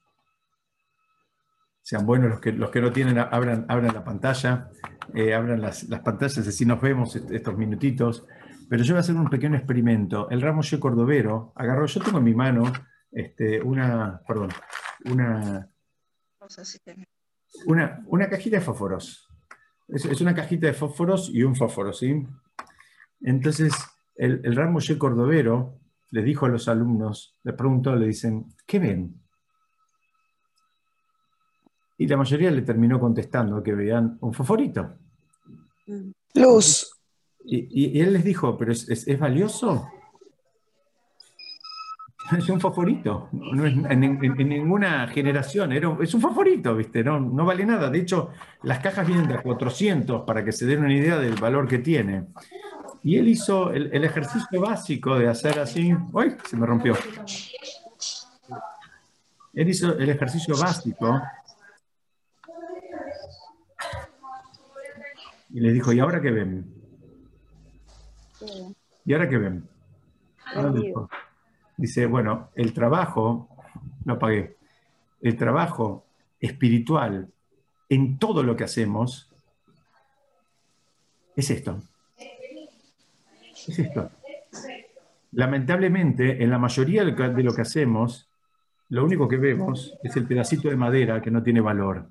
Sean 1.87 2.05
buenos 2.05 2.29
los 2.29 2.41
que, 2.41 2.51
los 2.51 2.71
que 2.71 2.81
no 2.81 2.91
tienen, 2.91 3.17
abran, 3.17 3.65
abran 3.69 3.95
la 3.95 4.03
pantalla, 4.03 4.71
eh, 5.15 5.33
abran 5.33 5.61
las, 5.61 5.85
pantallas, 6.05 6.39
así 6.39 6.67
nos 6.67 6.81
vemos 6.81 7.15
estos 7.15 7.57
minutitos. 7.57 8.27
Pero 8.69 8.83
yo 8.83 8.95
voy 8.95 8.99
a 8.99 9.01
hacer 9.03 9.15
un 9.15 9.31
pequeño 9.31 9.57
experimento. 9.57 10.29
El 10.29 10.43
ramo 10.43 10.57
Moshe 10.57 10.81
Cordovero 10.81 11.53
agarró, 11.55 11.87
yo 11.87 12.03
tengo 12.03 12.19
en 12.19 12.25
mi 12.25 12.35
mano 12.35 12.73
este, 13.13 13.63
una, 13.63 14.21
perdón, 14.27 14.49
una, 15.13 15.71
una, 17.67 18.03
una 18.07 18.29
cajita 18.29 18.57
de 18.57 18.63
fósforos. 18.65 19.29
Es, 19.87 20.21
una 20.21 20.35
cajita 20.35 20.67
de 20.67 20.73
fósforos 20.73 21.31
y 21.33 21.45
un 21.45 21.55
fósforo, 21.55 21.93
¿sí? 21.93 22.27
Entonces, 23.21 23.73
el, 24.17 24.41
el 24.43 24.57
Ramo 24.57 24.81
Cordovero 24.99 25.79
le 26.11 26.25
dijo 26.25 26.47
a 26.47 26.49
los 26.49 26.67
alumnos, 26.67 27.39
le 27.45 27.53
preguntó, 27.53 27.95
le 27.95 28.09
dicen, 28.09 28.47
¿qué 28.67 28.81
ven? 28.81 29.26
Y 31.99 32.07
la 32.07 32.17
mayoría 32.17 32.51
le 32.51 32.63
terminó 32.63 33.01
contestando 33.01 33.63
que 33.63 33.75
veían 33.75 34.19
un 34.21 34.33
fosforito. 34.33 34.97
Luz. 36.35 36.93
Y, 37.45 38.01
él 38.01 38.13
les 38.13 38.25
dijo, 38.25 38.57
¿pero 38.59 38.73
es, 38.73 38.89
es 38.89 39.19
valioso? 39.19 39.89
es 42.39 42.49
un 42.49 42.61
favorito, 42.61 43.29
no 43.33 43.67
es 43.67 43.75
en, 43.91 44.19
ninguna 44.49 45.07
generación, 45.09 45.73
es 45.73 46.15
un 46.15 46.21
favorito, 46.21 46.75
¿viste? 46.75 47.05
No, 47.05 47.21
no 47.21 47.45
vale 47.45 47.65
nada. 47.65 47.91
De 47.91 47.99
hecho, 47.99 48.31
las 48.63 48.81
cajas 48.81 49.07
vienen 49.07 49.29
de 49.29 49.35
a 49.35 49.43
400 49.43 50.23
para 50.23 50.45
que 50.45 50.53
se 50.53 50.67
den 50.67 50.81
una 50.81 50.95
idea 50.95 51.19
del 51.19 51.35
valor 51.35 51.69
que 51.69 51.79
tiene. 51.79 52.27
Y 53.03 53.17
él 53.17 53.29
hizo 53.29 53.71
el, 53.71 54.05
ejercicio 54.05 54.61
básico 54.61 55.17
de 55.17 55.29
hacer 55.29 55.59
así. 55.61 55.95
¡Uy! 56.13 56.35
Se 56.45 56.57
me 56.57 56.67
rompió. 56.67 56.95
Él 59.55 59.69
hizo 59.69 59.97
el 59.97 60.09
ejercicio 60.09 60.57
básico. 60.59 61.23
Y 65.57 65.61
le 65.61 65.73
dijo, 65.73 65.91
¿y 65.91 66.01
ahora 66.01 66.21
qué 66.21 66.31
ven? 66.31 66.67
¿Y 69.07 69.15
ahora 69.15 69.27
qué 69.27 69.39
ven? 69.39 69.67
Dice, 71.79 72.05
bueno, 72.05 72.51
el 72.55 72.75
trabajo, 72.75 73.49
no 74.05 74.19
pagué, 74.19 74.55
el 75.23 75.35
trabajo 75.39 76.05
espiritual 76.39 77.33
en 77.89 78.19
todo 78.19 78.43
lo 78.43 78.55
que 78.55 78.65
hacemos 78.65 79.33
es 81.35 81.49
esto. 81.49 81.81
Es 83.67 83.79
esto. 83.79 84.11
Lamentablemente, 85.33 86.45
en 86.45 86.51
la 86.51 86.59
mayoría 86.59 87.03
de 87.03 87.43
lo 87.43 87.55
que 87.55 87.63
hacemos, 87.63 88.29
lo 88.91 89.07
único 89.07 89.27
que 89.27 89.39
vemos 89.39 89.95
es 90.03 90.15
el 90.17 90.27
pedacito 90.27 90.69
de 90.69 90.77
madera 90.77 91.23
que 91.23 91.31
no 91.31 91.43
tiene 91.43 91.63
valor. 91.63 92.07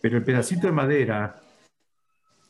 Pero 0.00 0.16
el 0.16 0.24
pedacito 0.24 0.66
de 0.66 0.72
madera 0.72 1.38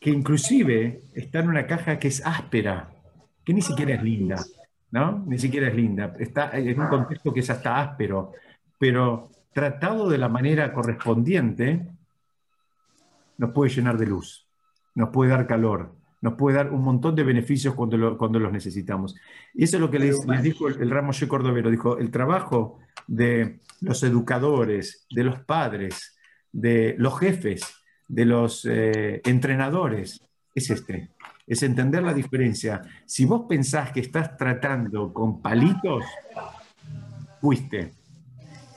que 0.03 0.11
inclusive 0.11 1.05
está 1.15 1.39
en 1.39 1.49
una 1.49 1.65
caja 1.65 2.01
que 2.01 2.09
es 2.09 2.27
áspera, 2.27 2.91
que 3.45 3.55
ni 3.55 3.63
siquiera 3.63 3.95
es 3.95 4.03
linda, 4.03 4.45
¿no? 4.91 5.25
Ni 5.29 5.39
siquiera 5.39 5.69
es 5.69 5.77
linda. 5.77 6.17
Está 6.19 6.51
en 6.59 6.81
un 6.81 6.89
contexto 6.89 7.33
que 7.33 7.39
es 7.39 7.51
hasta 7.51 7.81
áspero, 7.81 8.33
pero 8.79 9.31
tratado 9.53 10.11
de 10.11 10.19
la 10.19 10.29
manera 10.29 10.73
correspondiente, 10.73 11.87
nos 13.39 13.51
puede 13.53 13.71
llenar 13.71 13.97
de 13.97 14.07
luz, 14.07 14.49
nos 14.97 15.11
puede 15.11 15.31
dar 15.31 15.47
calor, 15.47 15.95
nos 16.21 16.35
puede 16.35 16.57
dar 16.57 16.73
un 16.73 16.83
montón 16.83 17.15
de 17.15 17.23
beneficios 17.23 17.75
cuando, 17.75 18.19
cuando 18.19 18.41
los 18.41 18.51
necesitamos. 18.51 19.15
Y 19.55 19.65
eso 19.65 19.77
es 19.77 19.81
lo 19.81 19.91
que 19.91 20.01
les, 20.01 20.17
dijo 20.43 20.67
el, 20.67 20.91
Ramos 20.91 21.23
G. 21.23 21.29
Cordovero, 21.29 21.71
dijo, 21.71 21.99
el 21.99 22.11
trabajo 22.11 22.81
de 23.07 23.61
los 23.81 24.03
educadores, 24.03 25.07
de 25.11 25.23
los 25.23 25.39
padres, 25.41 26.17
de 26.51 26.97
los 26.99 27.17
jefes, 27.21 27.82
de 28.13 28.27
los 28.27 28.67
eh, 28.67 29.23
entrenadores, 29.25 30.21
es 30.55 30.69
este, 30.69 31.09
es 31.47 31.63
entender 31.63 32.03
la 32.03 32.13
diferencia. 32.13 32.83
Si 33.07 33.25
vos 33.25 33.47
pensás 33.49 33.91
que 33.91 34.01
estás 34.01 34.37
tratando 34.37 35.15
con 35.15 35.41
palitos, 35.41 36.05
fuiste. 37.41 37.95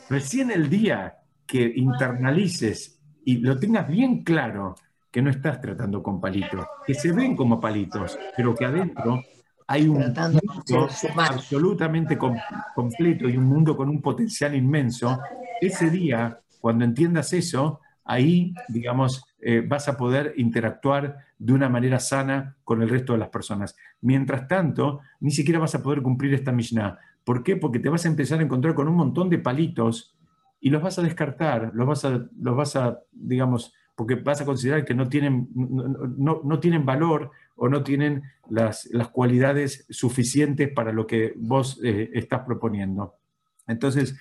Recién 0.09 0.51
el 0.51 0.69
día 0.69 1.17
que 1.45 1.69
internalices 1.75 2.97
y 3.25 3.39
lo 3.39 3.59
tengas 3.59 3.89
bien 3.89 4.23
claro 4.23 4.75
que 5.11 5.21
no 5.21 5.29
estás 5.29 5.59
tratando 5.59 6.01
con 6.01 6.21
palitos, 6.21 6.65
que 6.87 6.93
se 6.93 7.11
ven 7.11 7.35
como 7.35 7.59
palitos, 7.59 8.17
pero 8.37 8.55
que 8.55 8.63
adentro 8.63 9.21
hay 9.67 9.89
un 9.89 9.97
mundo 9.97 10.87
absolutamente 11.17 12.17
completo 12.17 13.27
y 13.27 13.35
un 13.35 13.45
mundo 13.45 13.75
con 13.75 13.89
un 13.89 14.01
potencial 14.01 14.55
inmenso, 14.55 15.19
ese 15.59 15.89
día, 15.89 16.39
cuando 16.61 16.85
entiendas 16.85 17.33
eso, 17.33 17.81
ahí, 18.05 18.53
digamos, 18.69 19.25
eh, 19.41 19.63
vas 19.67 19.89
a 19.89 19.97
poder 19.97 20.33
interactuar 20.37 21.17
de 21.37 21.53
una 21.53 21.67
manera 21.67 21.99
sana 21.99 22.55
con 22.63 22.81
el 22.81 22.89
resto 22.89 23.13
de 23.13 23.19
las 23.19 23.29
personas. 23.29 23.75
Mientras 24.01 24.47
tanto, 24.47 25.01
ni 25.19 25.31
siquiera 25.31 25.59
vas 25.59 25.75
a 25.75 25.83
poder 25.83 26.01
cumplir 26.01 26.33
esta 26.33 26.51
Mishnah. 26.51 26.97
¿Por 27.23 27.43
qué? 27.43 27.57
Porque 27.57 27.79
te 27.79 27.89
vas 27.89 28.05
a 28.05 28.07
empezar 28.07 28.39
a 28.39 28.43
encontrar 28.43 28.75
con 28.75 28.87
un 28.87 28.95
montón 28.95 29.29
de 29.29 29.39
palitos 29.39 30.15
y 30.61 30.69
los 30.69 30.81
vas 30.81 30.97
a 30.99 31.01
descartar, 31.01 31.71
los 31.73 31.87
vas 31.87 32.05
a, 32.05 32.27
los 32.39 32.55
vas 32.55 32.75
a 32.75 32.99
digamos, 33.11 33.73
porque 33.95 34.15
vas 34.15 34.41
a 34.41 34.45
considerar 34.45 34.85
que 34.85 34.93
no 34.93 35.09
tienen, 35.09 35.49
no, 35.53 36.59
tienen 36.59 36.85
valor 36.85 37.31
o 37.55 37.69
no 37.69 37.83
tienen 37.83 38.23
las, 38.49 38.89
cualidades 39.11 39.85
suficientes 39.89 40.69
para 40.69 40.91
lo 40.91 41.07
que 41.07 41.33
vos 41.37 41.79
eh, 41.83 42.11
estás 42.13 42.41
proponiendo. 42.45 43.15
Entonces, 43.67 44.17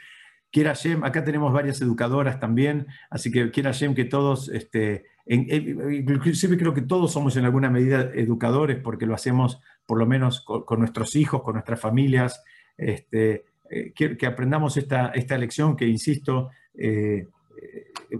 quiera 0.55 0.73
Shem, 0.73 1.03
acá 1.03 1.25
tenemos 1.25 1.53
varias 1.53 1.83
educadoras 1.83 2.39
también, 2.39 2.87
así 3.11 3.33
que 3.33 3.51
quiera 3.51 3.73
Shem 3.73 3.93
que 3.93 4.05
todos, 4.05 4.49
este, 4.51 5.05
inclusive 5.27 6.57
creo 6.57 6.73
que 6.73 6.83
todos 6.83 7.13
somos 7.13 7.37
en 7.37 7.45
alguna 7.45 7.71
medida 7.71 8.13
educadores 8.15 8.79
porque 8.79 9.05
lo 9.05 9.15
hacemos 9.15 9.61
por 9.85 9.99
lo 9.99 10.07
menos 10.07 10.43
con, 10.43 10.79
nuestros 10.79 11.17
hijos, 11.17 11.43
con 11.43 11.55
nuestras 11.55 11.81
familias, 11.81 12.41
este, 12.79 13.47
eh, 13.69 13.93
que, 13.93 14.27
aprendamos 14.27 14.77
esta, 14.77 15.09
esta 15.09 15.37
lección 15.37 15.77
que, 15.77 15.89
insisto, 15.89 16.51
eh, 16.79 17.27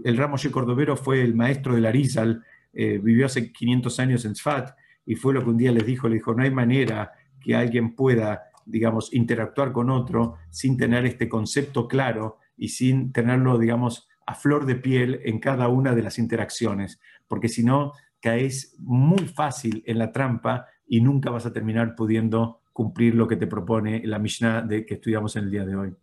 el 0.03 0.17
Ramos 0.17 0.45
G. 0.45 0.51
Cordovero 0.51 0.97
fue 0.97 1.21
el 1.21 1.35
maestro 1.35 1.73
de 1.73 1.79
Larizal, 1.79 2.43
eh, 2.73 2.99
vivió 3.01 3.27
hace 3.27 3.53
500 3.53 3.99
años 4.01 4.25
en 4.25 4.35
Sfat, 4.35 4.75
y 5.05 5.15
fue 5.15 5.33
lo 5.33 5.41
que 5.41 5.51
un 5.51 5.57
día 5.57 5.71
les 5.71 5.85
dijo, 5.85 6.09
le 6.09 6.15
dijo, 6.15 6.33
no 6.33 6.43
hay 6.43 6.51
manera 6.51 7.13
que 7.39 7.55
alguien 7.55 7.95
pueda, 7.95 8.43
digamos, 8.65 9.13
interactuar 9.13 9.71
con 9.71 9.89
otro 9.89 10.35
sin 10.49 10.77
tener 10.77 11.05
este 11.05 11.29
concepto 11.29 11.87
claro 11.87 12.39
y 12.57 12.69
sin 12.69 13.11
tenerlo, 13.11 13.57
digamos, 13.57 14.07
a 14.25 14.33
flor 14.33 14.65
de 14.65 14.75
piel 14.75 15.21
en 15.23 15.39
cada 15.39 15.67
una 15.67 15.93
de 15.93 16.01
las 16.01 16.17
interacciones, 16.17 16.99
porque 17.27 17.47
si 17.47 17.63
no, 17.63 17.93
caes 18.19 18.75
muy 18.79 19.27
fácil 19.27 19.83
en 19.85 19.99
la 19.99 20.11
trampa 20.11 20.65
y 20.87 21.01
nunca 21.01 21.29
vas 21.29 21.45
a 21.45 21.53
terminar 21.53 21.95
pudiendo 21.95 22.61
cumplir 22.73 23.15
lo 23.15 23.27
que 23.27 23.35
te 23.35 23.47
propone 23.47 24.01
la 24.05 24.19
Mishnah 24.19 24.61
de, 24.61 24.85
que 24.85 24.95
estudiamos 24.95 25.35
en 25.35 25.45
el 25.45 25.51
día 25.51 25.65
de 25.65 25.75
hoy. 25.75 25.95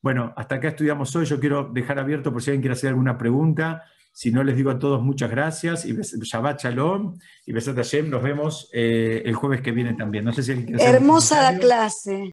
Bueno, 0.00 0.32
hasta 0.36 0.56
acá 0.56 0.68
estudiamos 0.68 1.14
hoy. 1.14 1.26
Yo 1.26 1.38
quiero 1.38 1.70
dejar 1.72 1.98
abierto 1.98 2.32
por 2.32 2.42
si 2.42 2.50
alguien 2.50 2.62
quiere 2.62 2.72
hacer 2.72 2.90
alguna 2.90 3.18
pregunta. 3.18 3.84
Si 4.16 4.32
no, 4.32 4.42
les 4.42 4.56
digo 4.56 4.70
a 4.70 4.78
todos 4.78 5.02
muchas 5.02 5.30
gracias 5.30 5.84
y 5.84 5.92
Shabbat 5.92 6.62
Shalom 6.62 7.18
y 7.44 7.52
Besat 7.52 7.76
Hashem. 7.76 8.08
Nos 8.08 8.22
vemos 8.22 8.70
eh, 8.72 9.20
el 9.26 9.34
jueves 9.34 9.60
que 9.60 9.72
viene 9.72 9.92
también. 9.92 10.24
No 10.24 10.32
sé 10.32 10.42
si 10.42 10.52
Hermosa 10.78 11.52
la 11.52 11.58
clase. 11.58 12.24